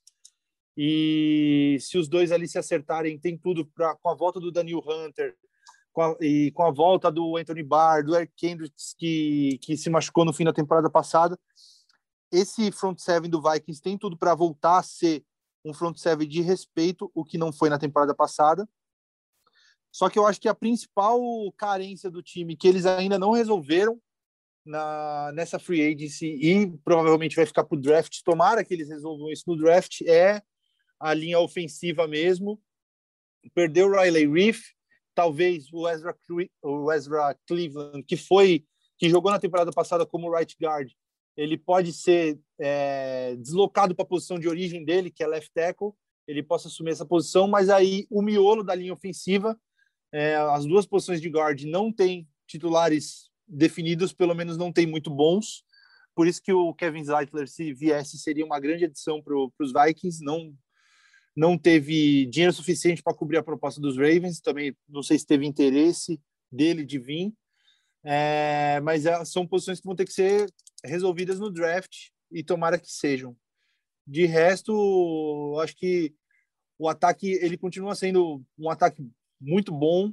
E 0.77 1.77
se 1.81 1.97
os 1.97 2.07
dois 2.07 2.31
ali 2.31 2.47
se 2.47 2.57
acertarem, 2.57 3.19
tem 3.19 3.37
tudo 3.37 3.65
para 3.65 3.95
com 3.95 4.09
a 4.09 4.15
volta 4.15 4.39
do 4.39 4.51
Daniel 4.51 4.81
Hunter, 4.87 5.35
com 5.91 6.01
a, 6.01 6.15
e 6.21 6.51
com 6.51 6.63
a 6.63 6.71
volta 6.71 7.11
do 7.11 7.35
Anthony 7.35 7.63
Barr, 7.63 8.05
do 8.05 8.15
Eric 8.15 8.31
Kendricks, 8.37 8.95
que, 8.97 9.59
que 9.61 9.75
se 9.75 9.89
machucou 9.89 10.23
no 10.23 10.31
fim 10.31 10.45
da 10.45 10.53
temporada 10.53 10.89
passada, 10.89 11.37
esse 12.31 12.71
front 12.71 12.97
seven 12.99 13.29
do 13.29 13.41
Vikings 13.41 13.81
tem 13.81 13.97
tudo 13.97 14.17
para 14.17 14.33
voltar 14.33 14.77
a 14.77 14.83
ser 14.83 15.23
um 15.63 15.73
front 15.73 15.97
seven 15.97 16.27
de 16.27 16.41
respeito, 16.41 17.11
o 17.13 17.23
que 17.23 17.37
não 17.37 17.51
foi 17.51 17.69
na 17.69 17.79
temporada 17.79 18.13
passada. 18.15 18.67
Só 19.91 20.09
que 20.09 20.17
eu 20.17 20.25
acho 20.25 20.39
que 20.39 20.47
a 20.47 20.55
principal 20.55 21.19
carência 21.57 22.09
do 22.09 22.23
time 22.23 22.55
que 22.55 22.67
eles 22.67 22.85
ainda 22.85 23.19
não 23.19 23.31
resolveram 23.31 24.01
na, 24.65 25.31
nessa 25.33 25.59
free 25.59 25.81
agency 25.81 26.27
e 26.27 26.77
provavelmente 26.83 27.35
vai 27.35 27.45
ficar 27.45 27.63
para 27.63 27.75
o 27.75 27.81
draft, 27.81 28.21
tomara 28.23 28.63
que 28.63 28.73
eles 28.73 28.89
resolvam 28.89 29.29
isso 29.29 29.43
no 29.47 29.57
draft, 29.57 30.01
é 30.01 30.41
a 30.99 31.13
linha 31.13 31.39
ofensiva 31.39 32.07
mesmo. 32.07 32.61
Perdeu 33.55 33.87
o 33.87 33.99
Riley 33.99 34.27
Reef, 34.27 34.61
talvez 35.15 35.71
o 35.73 35.89
Ezra, 35.89 36.15
o 36.61 36.91
Ezra 36.91 37.35
Cleveland, 37.47 38.03
que 38.03 38.15
foi 38.15 38.65
que 38.97 39.09
jogou 39.09 39.31
na 39.31 39.39
temporada 39.39 39.71
passada 39.71 40.05
como 40.05 40.31
right 40.31 40.55
guard, 40.61 40.91
ele 41.35 41.57
pode 41.57 41.93
ser 41.93 42.39
é, 42.59 43.35
deslocado 43.37 43.95
para 43.95 44.03
a 44.03 44.07
posição 44.07 44.37
de 44.37 44.47
origem 44.47 44.83
dele, 44.83 45.11
que 45.11 45.23
é 45.23 45.27
left 45.27 45.51
tackle, 45.53 45.93
ele 46.27 46.43
possa 46.43 46.67
assumir 46.67 46.91
essa 46.91 47.05
posição, 47.05 47.47
mas 47.47 47.69
aí 47.69 48.05
o 48.09 48.21
miolo 48.21 48.63
da 48.63 48.75
linha 48.75 48.93
ofensiva, 48.93 49.59
é, 50.11 50.35
as 50.35 50.65
duas 50.65 50.85
posições 50.85 51.21
de 51.21 51.29
guard 51.29 51.61
não 51.63 51.91
tem 51.91 52.27
titulares 52.47 53.29
definidos, 53.47 54.13
pelo 54.13 54.35
menos 54.35 54.57
não 54.57 54.71
tem 54.71 54.85
muito 54.85 55.09
bons. 55.09 55.63
Por 56.13 56.27
isso 56.27 56.41
que 56.41 56.51
o 56.51 56.73
Kevin 56.73 57.03
Zeitler, 57.03 57.47
se 57.47 57.73
viesse, 57.73 58.17
seria 58.17 58.45
uma 58.45 58.59
grande 58.59 58.85
adição 58.85 59.21
para 59.21 59.35
os 59.35 59.71
Vikings. 59.73 60.23
Não, 60.23 60.53
não 61.35 61.57
teve 61.57 62.25
dinheiro 62.25 62.53
suficiente 62.53 63.01
para 63.01 63.13
cobrir 63.13 63.37
a 63.37 63.43
proposta 63.43 63.79
dos 63.79 63.97
Ravens. 63.97 64.41
Também 64.41 64.75
não 64.87 65.01
sei 65.01 65.17
se 65.17 65.25
teve 65.25 65.45
interesse 65.45 66.19
dele 66.51 66.85
de 66.85 66.99
vir. 66.99 67.33
É, 68.03 68.79
mas 68.81 69.05
é, 69.05 69.23
são 69.25 69.45
posições 69.45 69.79
que 69.79 69.85
vão 69.85 69.95
ter 69.95 70.05
que 70.05 70.13
ser 70.13 70.51
resolvidas 70.83 71.39
no 71.39 71.51
draft 71.51 72.09
e 72.31 72.43
tomara 72.43 72.79
que 72.79 72.91
sejam. 72.91 73.35
De 74.05 74.25
resto, 74.25 75.57
acho 75.61 75.75
que 75.75 76.13
o 76.77 76.89
ataque 76.89 77.33
ele 77.41 77.57
continua 77.57 77.93
sendo 77.93 78.43
um 78.57 78.69
ataque 78.69 79.07
muito 79.39 79.71
bom, 79.71 80.11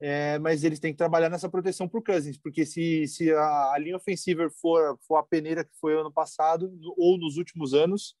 é, 0.00 0.38
mas 0.38 0.64
eles 0.64 0.80
têm 0.80 0.92
que 0.92 0.98
trabalhar 0.98 1.28
nessa 1.28 1.48
proteção 1.48 1.86
para 1.86 2.00
o 2.00 2.02
Cousins, 2.02 2.38
porque 2.38 2.66
se, 2.66 3.06
se 3.06 3.32
a, 3.32 3.72
a, 3.72 3.78
linha 3.78 3.96
ofensiva 3.96 4.50
for, 4.50 4.98
for 5.06 5.16
a 5.16 5.22
peneira 5.22 5.64
que 5.64 5.70
foi 5.78 5.94
ano 5.94 6.10
passado 6.10 6.76
ou 6.96 7.18
nos 7.18 7.36
últimos 7.36 7.74
anos, 7.74 8.16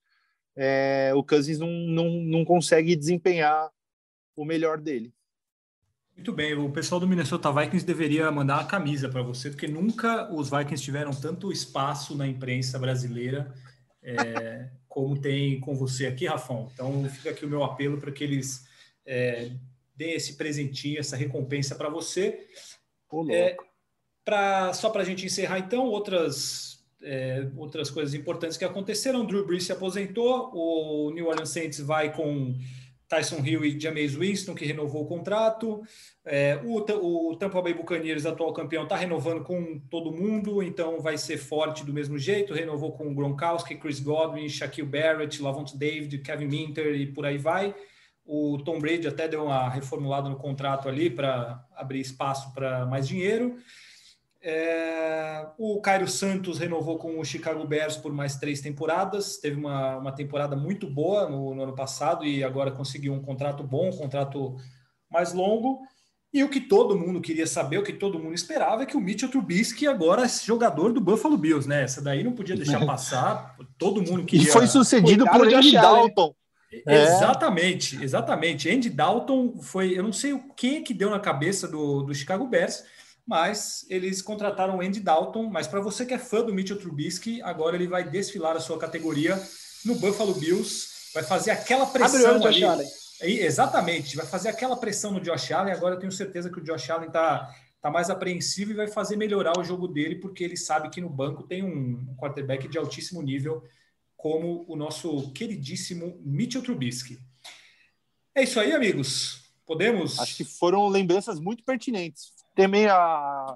é, 0.54 1.12
o 1.14 1.24
Cousins 1.24 1.58
não, 1.58 1.68
não, 1.68 2.10
não 2.22 2.44
consegue 2.44 2.94
desempenhar 2.94 3.70
o 4.36 4.44
melhor 4.44 4.80
dele. 4.80 5.12
Muito 6.14 6.32
bem, 6.32 6.54
o 6.54 6.70
pessoal 6.70 7.00
do 7.00 7.08
Minnesota 7.08 7.50
Vikings 7.50 7.84
deveria 7.84 8.30
mandar 8.30 8.58
uma 8.58 8.66
camisa 8.66 9.08
para 9.08 9.22
você, 9.22 9.50
porque 9.50 9.66
nunca 9.66 10.32
os 10.32 10.50
Vikings 10.50 10.82
tiveram 10.82 11.10
tanto 11.10 11.50
espaço 11.50 12.16
na 12.16 12.26
imprensa 12.26 12.78
brasileira 12.78 13.52
é, 14.02 14.68
como 14.88 15.18
tem 15.18 15.58
com 15.58 15.74
você 15.74 16.06
aqui, 16.06 16.26
Rafão. 16.26 16.70
Então 16.72 17.08
fica 17.08 17.30
aqui 17.30 17.46
o 17.46 17.48
meu 17.48 17.64
apelo 17.64 17.98
para 17.98 18.12
que 18.12 18.22
eles 18.22 18.66
é, 19.06 19.50
dê 19.96 20.12
esse 20.12 20.34
presentinho, 20.34 21.00
essa 21.00 21.16
recompensa 21.16 21.74
para 21.74 21.88
você. 21.88 22.46
É, 23.30 23.56
pra, 24.24 24.72
só 24.74 24.90
para 24.90 25.02
a 25.02 25.04
gente 25.04 25.24
encerrar, 25.24 25.58
então, 25.58 25.86
outras, 25.86 26.84
é, 27.02 27.48
outras 27.56 27.90
coisas 27.90 28.14
importantes 28.14 28.56
que 28.56 28.64
aconteceram. 28.64 29.24
Drew 29.24 29.46
Brees 29.46 29.64
se 29.64 29.72
aposentou, 29.72 30.50
o 30.54 31.10
New 31.10 31.26
Orleans 31.26 31.50
Saints 31.50 31.80
vai 31.80 32.14
com 32.14 32.54
Tyson 33.12 33.44
Hill 33.44 33.62
e 33.66 33.78
Jameis 33.78 34.14
Winston, 34.14 34.54
que 34.54 34.64
renovou 34.64 35.02
o 35.02 35.06
contrato. 35.06 35.82
É, 36.24 36.58
o, 36.64 36.78
o 37.30 37.36
Tampa 37.36 37.60
Bay 37.60 37.74
Buccaneers, 37.74 38.24
atual 38.24 38.54
campeão, 38.54 38.84
está 38.84 38.96
renovando 38.96 39.44
com 39.44 39.78
todo 39.90 40.10
mundo, 40.10 40.62
então 40.62 40.98
vai 40.98 41.18
ser 41.18 41.36
forte 41.36 41.84
do 41.84 41.92
mesmo 41.92 42.18
jeito. 42.18 42.54
Renovou 42.54 42.92
com 42.92 43.14
Gronkowski, 43.14 43.74
Chris 43.74 44.00
Godwin, 44.00 44.48
Shaquille 44.48 44.88
Barrett, 44.88 45.42
Lavonte 45.42 45.76
David, 45.76 46.16
Kevin 46.20 46.46
Minter 46.46 46.94
e 46.94 47.06
por 47.06 47.26
aí 47.26 47.36
vai. 47.36 47.74
O 48.24 48.56
Tom 48.64 48.78
Brady 48.78 49.06
até 49.06 49.28
deu 49.28 49.44
uma 49.44 49.68
reformulada 49.68 50.30
no 50.30 50.36
contrato 50.36 50.88
ali 50.88 51.10
para 51.10 51.62
abrir 51.76 52.00
espaço 52.00 52.54
para 52.54 52.86
mais 52.86 53.06
dinheiro. 53.06 53.58
É, 54.44 55.46
o 55.56 55.80
Cairo 55.80 56.08
Santos 56.08 56.58
renovou 56.58 56.98
com 56.98 57.20
o 57.20 57.24
Chicago 57.24 57.64
Bears 57.64 57.96
por 57.96 58.12
mais 58.12 58.36
três 58.36 58.60
temporadas. 58.60 59.36
Teve 59.36 59.56
uma, 59.56 59.98
uma 59.98 60.12
temporada 60.12 60.56
muito 60.56 60.88
boa 60.88 61.28
no, 61.28 61.54
no, 61.54 61.62
ano 61.62 61.74
passado 61.74 62.24
e 62.24 62.42
agora 62.42 62.72
conseguiu 62.72 63.12
um 63.12 63.22
contrato 63.22 63.62
bom, 63.62 63.88
um 63.90 63.96
contrato 63.96 64.56
mais 65.08 65.32
longo. 65.32 65.80
E 66.34 66.42
o 66.42 66.48
que 66.48 66.60
todo 66.60 66.98
mundo 66.98 67.20
queria 67.20 67.46
saber, 67.46 67.78
o 67.78 67.82
que 67.84 67.92
todo 67.92 68.18
mundo 68.18 68.34
esperava, 68.34 68.82
é 68.82 68.86
que 68.86 68.96
o 68.96 69.00
Mitchell 69.00 69.28
Trubisky 69.28 69.86
agora 69.86 70.24
é 70.24 70.28
jogador 70.28 70.92
do 70.92 71.00
Buffalo 71.00 71.36
Bills, 71.36 71.68
né? 71.68 71.84
Essa 71.84 72.00
daí 72.00 72.24
não 72.24 72.32
podia 72.32 72.56
deixar 72.56 72.80
passar. 72.86 73.54
Todo 73.78 74.02
mundo 74.02 74.24
queria. 74.24 74.48
E 74.48 74.50
foi 74.50 74.66
sucedido 74.66 75.24
por 75.26 75.46
Andy 75.46 75.72
Dalton. 75.72 76.34
É. 76.86 77.02
Exatamente, 77.04 78.02
exatamente. 78.02 78.68
Andy 78.68 78.88
Dalton 78.88 79.60
foi, 79.60 79.96
eu 79.96 80.02
não 80.02 80.12
sei 80.12 80.32
o 80.32 80.42
que 80.54 80.80
que 80.80 80.94
deu 80.94 81.10
na 81.10 81.20
cabeça 81.20 81.68
do, 81.68 82.02
do 82.02 82.14
Chicago 82.14 82.46
Bears, 82.46 82.82
mas 83.26 83.86
eles 83.88 84.20
contrataram 84.20 84.78
o 84.78 84.80
Andy 84.80 85.00
Dalton. 85.00 85.48
Mas 85.48 85.66
para 85.66 85.80
você 85.80 86.04
que 86.04 86.14
é 86.14 86.18
fã 86.18 86.44
do 86.44 86.54
Mitchell 86.54 86.78
Trubisky, 86.78 87.40
agora 87.42 87.76
ele 87.76 87.86
vai 87.86 88.08
desfilar 88.08 88.56
a 88.56 88.60
sua 88.60 88.78
categoria 88.78 89.40
no 89.84 89.94
Buffalo 89.96 90.34
Bills, 90.34 90.86
vai 91.14 91.22
fazer 91.22 91.50
aquela 91.50 91.86
pressão 91.86 92.36
Abre 92.36 92.48
ali. 92.48 92.64
Allen. 92.64 92.88
Exatamente, 93.20 94.16
vai 94.16 94.26
fazer 94.26 94.48
aquela 94.48 94.76
pressão 94.76 95.12
no 95.12 95.20
Josh 95.20 95.52
Allen. 95.52 95.72
Agora 95.72 95.94
eu 95.94 95.98
tenho 95.98 96.10
certeza 96.10 96.50
que 96.50 96.58
o 96.58 96.64
Josh 96.64 96.90
Allen 96.90 97.08
está 97.08 97.54
tá 97.80 97.90
mais 97.90 98.10
apreensivo 98.10 98.72
e 98.72 98.74
vai 98.74 98.88
fazer 98.88 99.16
melhorar 99.16 99.58
o 99.58 99.64
jogo 99.64 99.86
dele, 99.86 100.16
porque 100.16 100.42
ele 100.42 100.56
sabe 100.56 100.90
que 100.90 101.00
no 101.00 101.08
banco 101.08 101.44
tem 101.44 101.62
um 101.62 102.14
quarterback 102.16 102.66
de 102.68 102.78
altíssimo 102.78 103.22
nível 103.22 103.62
como 104.16 104.64
o 104.68 104.76
nosso 104.76 105.32
queridíssimo 105.32 106.20
Mitchell 106.24 106.62
Trubisky. 106.62 107.18
É 108.34 108.44
isso 108.44 108.58
aí, 108.58 108.72
amigos. 108.72 109.42
Podemos? 109.66 110.18
Acho 110.18 110.36
que 110.36 110.44
foram 110.44 110.88
lembranças 110.88 111.40
muito 111.40 111.64
pertinentes. 111.64 112.32
Também 112.54 112.86
a, 112.86 113.54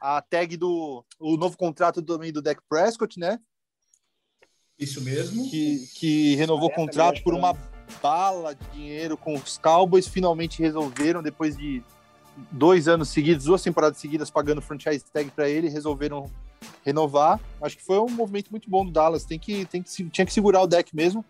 a 0.00 0.22
tag 0.22 0.56
do 0.56 1.04
o 1.18 1.36
novo 1.36 1.56
contrato 1.56 2.02
também 2.02 2.32
do 2.32 2.42
Dak 2.42 2.60
Prescott, 2.68 3.18
né? 3.18 3.38
Isso 4.78 5.00
mesmo. 5.00 5.48
Que, 5.48 5.86
que 5.94 6.34
renovou 6.36 6.68
o 6.68 6.72
contrato 6.72 7.22
por 7.22 7.34
uma 7.34 7.56
bala 8.02 8.54
de 8.54 8.64
dinheiro 8.70 9.16
com 9.16 9.34
os 9.34 9.58
Cowboys. 9.58 10.06
Finalmente 10.06 10.60
resolveram, 10.60 11.22
depois 11.22 11.56
de 11.56 11.82
dois 12.50 12.86
anos 12.86 13.08
seguidos, 13.08 13.44
duas 13.46 13.62
temporadas 13.62 13.98
seguidas 13.98 14.30
pagando 14.30 14.60
franchise 14.60 15.04
tag 15.12 15.30
para 15.30 15.48
ele, 15.48 15.68
resolveram 15.68 16.30
renovar. 16.84 17.40
Acho 17.60 17.76
que 17.76 17.84
foi 17.84 17.98
um 17.98 18.08
movimento 18.08 18.50
muito 18.50 18.68
bom 18.68 18.84
do 18.84 18.92
Dallas. 18.92 19.24
Tem 19.24 19.38
que, 19.38 19.64
tem 19.66 19.82
que, 19.82 20.10
tinha 20.10 20.26
que 20.26 20.32
segurar 20.32 20.62
o 20.62 20.66
deck 20.66 20.94
mesmo. 20.94 21.24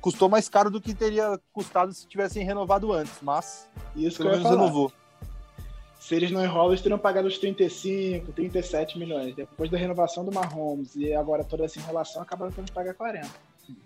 Custou 0.00 0.28
mais 0.28 0.48
caro 0.48 0.70
do 0.70 0.80
que 0.80 0.94
teria 0.94 1.40
custado 1.52 1.92
se 1.92 2.06
tivessem 2.06 2.44
renovado 2.44 2.92
antes, 2.92 3.14
mas 3.20 3.68
Isso 3.96 4.18
pelo 4.18 4.30
menos 4.30 4.48
renovou. 4.48 4.92
Se 6.06 6.14
eles 6.14 6.30
não 6.30 6.44
enrolam, 6.44 6.70
eles 6.70 6.80
teriam 6.80 7.00
pagado 7.00 7.26
os 7.26 7.36
35, 7.36 8.30
37 8.30 8.96
milhões. 8.96 9.34
Depois 9.34 9.68
da 9.68 9.76
renovação 9.76 10.24
do 10.24 10.30
Mahomes 10.30 10.94
e 10.94 11.12
agora 11.12 11.42
toda 11.42 11.64
essa 11.64 11.80
enrolação, 11.80 12.22
acabaram 12.22 12.52
tendo 12.52 12.66
que 12.66 12.72
pagar 12.72 12.94
40. 12.94 13.28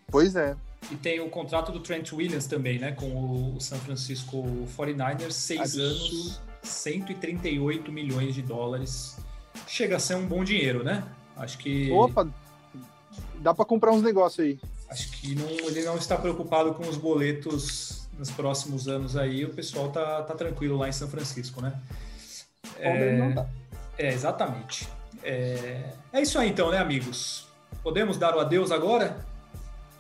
Pois 0.09 0.37
é. 0.37 0.55
E 0.91 0.97
tem 0.97 1.19
o 1.21 1.31
contrato 1.31 1.73
do 1.73 1.81
Trent 1.81 2.13
Williams 2.13 2.47
também, 2.47 2.79
né? 2.79 2.93
Com 2.93 3.55
o 3.57 3.59
San 3.59 3.79
Francisco 3.79 4.45
49ers, 4.77 5.31
seis 5.31 5.61
Absurdo. 5.61 5.87
anos, 5.87 6.41
138 6.63 7.91
milhões 7.91 8.35
de 8.35 8.43
dólares 8.43 9.17
chega 9.67 9.97
a 9.97 9.99
ser 9.99 10.17
um 10.17 10.27
bom 10.27 10.45
dinheiro, 10.45 10.85
né? 10.85 11.03
Acho 11.35 11.57
que. 11.57 11.91
Opa! 11.91 12.29
Dá 13.37 13.55
para 13.55 13.65
comprar 13.65 13.93
uns 13.93 14.03
negócios 14.03 14.47
aí. 14.47 14.61
Acho 14.91 15.11
que 15.13 15.35
não, 15.35 15.49
ele 15.49 15.83
não 15.85 15.97
está 15.97 16.19
preocupado 16.19 16.75
com 16.75 16.87
os 16.87 16.99
boletos 16.99 18.07
nos 18.19 18.31
próximos 18.31 18.89
anos 18.89 19.17
aí. 19.17 19.43
O 19.47 19.55
pessoal 19.55 19.89
tá, 19.89 20.23
tá 20.23 20.35
tranquilo 20.35 20.77
lá 20.77 20.87
em 20.87 20.93
São 20.93 21.09
Francisco, 21.09 21.63
né? 21.63 21.81
É, 22.81 23.17
não 23.17 23.35
tá. 23.35 23.47
é 23.99 24.09
exatamente. 24.09 24.89
É, 25.23 25.83
é 26.13 26.21
isso 26.21 26.39
aí 26.39 26.49
então, 26.49 26.71
né, 26.71 26.79
amigos? 26.79 27.47
Podemos 27.83 28.17
dar 28.17 28.37
o 28.37 28.41
adeus 28.41 28.71
agora? 28.71 29.25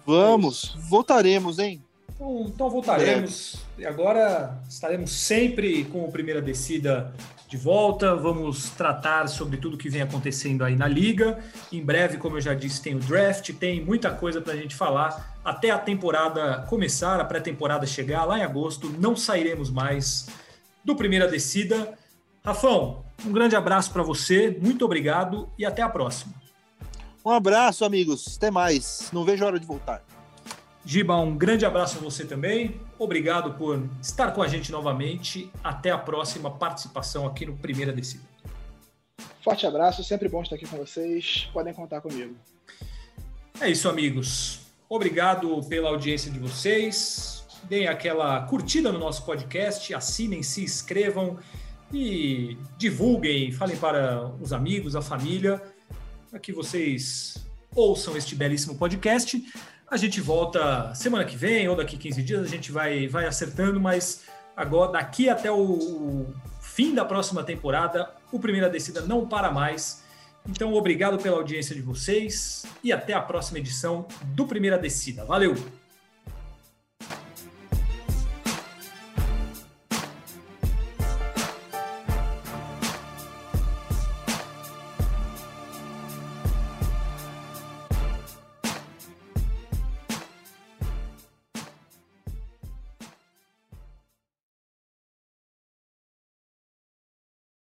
Vamos, 0.07 0.75
voltaremos, 0.77 1.59
hein? 1.59 1.83
Então, 2.15 2.45
então 2.47 2.71
voltaremos. 2.71 3.57
É. 3.79 3.83
E 3.83 3.87
agora 3.87 4.61
estaremos 4.69 5.11
sempre 5.11 5.85
com 5.85 6.05
o 6.05 6.13
Primeira 6.13 6.43
Descida 6.43 7.13
de 7.49 7.57
volta. 7.57 8.15
Vamos 8.15 8.71
tratar 8.71 9.27
sobre 9.29 9.57
tudo 9.57 9.77
que 9.77 9.89
vem 9.89 10.03
acontecendo 10.03 10.63
aí 10.63 10.77
na 10.77 10.87
liga. 10.87 11.39
Em 11.73 11.83
breve, 11.83 12.19
como 12.19 12.37
eu 12.37 12.41
já 12.41 12.55
disse, 12.55 12.83
tem 12.83 12.95
o 12.95 12.99
draft, 12.99 13.53
tem 13.55 13.85
muita 13.85 14.11
coisa 14.11 14.41
para 14.41 14.53
a 14.53 14.57
gente 14.57 14.75
falar 14.75 15.35
até 15.45 15.71
a 15.71 15.79
temporada 15.79 16.65
começar, 16.69 17.19
a 17.19 17.25
pré-temporada 17.25 17.87
chegar 17.87 18.25
lá 18.25 18.39
em 18.39 18.43
agosto. 18.43 18.89
Não 18.99 19.17
sairemos 19.17 19.71
mais 19.71 20.29
do 20.85 20.95
Primeira 20.95 21.27
Descida. 21.27 21.99
Rafão, 22.51 23.05
um 23.25 23.31
grande 23.31 23.55
abraço 23.55 23.93
para 23.93 24.03
você, 24.03 24.59
muito 24.61 24.85
obrigado 24.85 25.49
e 25.57 25.65
até 25.65 25.83
a 25.83 25.89
próxima. 25.89 26.35
Um 27.25 27.31
abraço, 27.31 27.85
amigos. 27.85 28.37
Até 28.37 28.51
mais. 28.51 29.09
Não 29.13 29.25
vejo 29.25 29.45
a 29.45 29.47
hora 29.47 29.61
de 29.61 29.65
voltar. 29.65 30.03
Giba, 30.85 31.17
um 31.19 31.39
grande 31.39 31.65
abraço 31.65 31.99
a 31.99 32.01
você 32.01 32.25
também. 32.25 32.81
Obrigado 32.99 33.55
por 33.55 33.89
estar 34.03 34.33
com 34.33 34.43
a 34.43 34.49
gente 34.49 34.73
novamente. 34.73 35.49
Até 35.63 35.93
a 35.93 35.99
próxima 35.99 36.51
participação 36.51 37.25
aqui 37.25 37.47
no 37.47 37.57
Primeira 37.57 37.93
Descida. 37.93 38.25
Forte 39.45 39.65
abraço, 39.65 40.03
sempre 40.03 40.29
bom 40.29 40.43
estar 40.43 40.57
aqui 40.57 40.67
com 40.67 40.77
vocês. 40.77 41.49
Podem 41.53 41.73
contar 41.73 42.01
comigo. 42.01 42.35
É 43.61 43.71
isso, 43.71 43.89
amigos. 43.89 44.63
Obrigado 44.89 45.63
pela 45.69 45.91
audiência 45.91 46.33
de 46.33 46.41
vocês. 46.41 47.47
Deem 47.69 47.87
aquela 47.87 48.41
curtida 48.47 48.91
no 48.91 48.99
nosso 48.99 49.25
podcast, 49.25 49.95
assinem, 49.95 50.43
se 50.43 50.65
inscrevam 50.65 51.39
e 51.93 52.57
divulguem, 52.77 53.53
falem 53.53 53.77
para 53.77 54.27
os 54.41 54.53
amigos, 54.53 54.95
a 54.95 55.03
família, 55.03 55.63
para 56.31 56.39
que 56.39 56.53
vocês 56.53 57.47
ouçam 57.75 58.17
este 58.17 58.35
belíssimo 58.35 58.77
podcast. 58.77 59.43
A 59.91 59.97
gente 59.97 60.21
volta 60.21 60.95
semana 60.95 61.25
que 61.25 61.37
vem 61.37 61.69
ou 61.69 61.75
daqui 61.75 61.97
15 61.97 62.23
dias, 62.23 62.45
a 62.45 62.49
gente 62.49 62.71
vai, 62.71 63.09
vai 63.09 63.27
acertando, 63.27 63.81
mas 63.81 64.23
agora, 64.57 64.93
daqui 64.93 65.29
até 65.29 65.51
o 65.51 66.27
fim 66.61 66.95
da 66.95 67.05
próxima 67.05 67.43
temporada, 67.43 68.09
o 68.31 68.39
Primeira 68.39 68.71
Descida 68.71 69.01
não 69.01 69.27
para 69.27 69.51
mais. 69.51 70.05
Então, 70.49 70.73
obrigado 70.75 71.19
pela 71.19 71.37
audiência 71.37 71.75
de 71.75 71.83
vocês 71.83 72.65
e 72.83 72.93
até 72.93 73.13
a 73.13 73.21
próxima 73.21 73.59
edição 73.59 74.07
do 74.25 74.47
Primeira 74.47 74.79
Descida. 74.79 75.25
Valeu! 75.25 75.80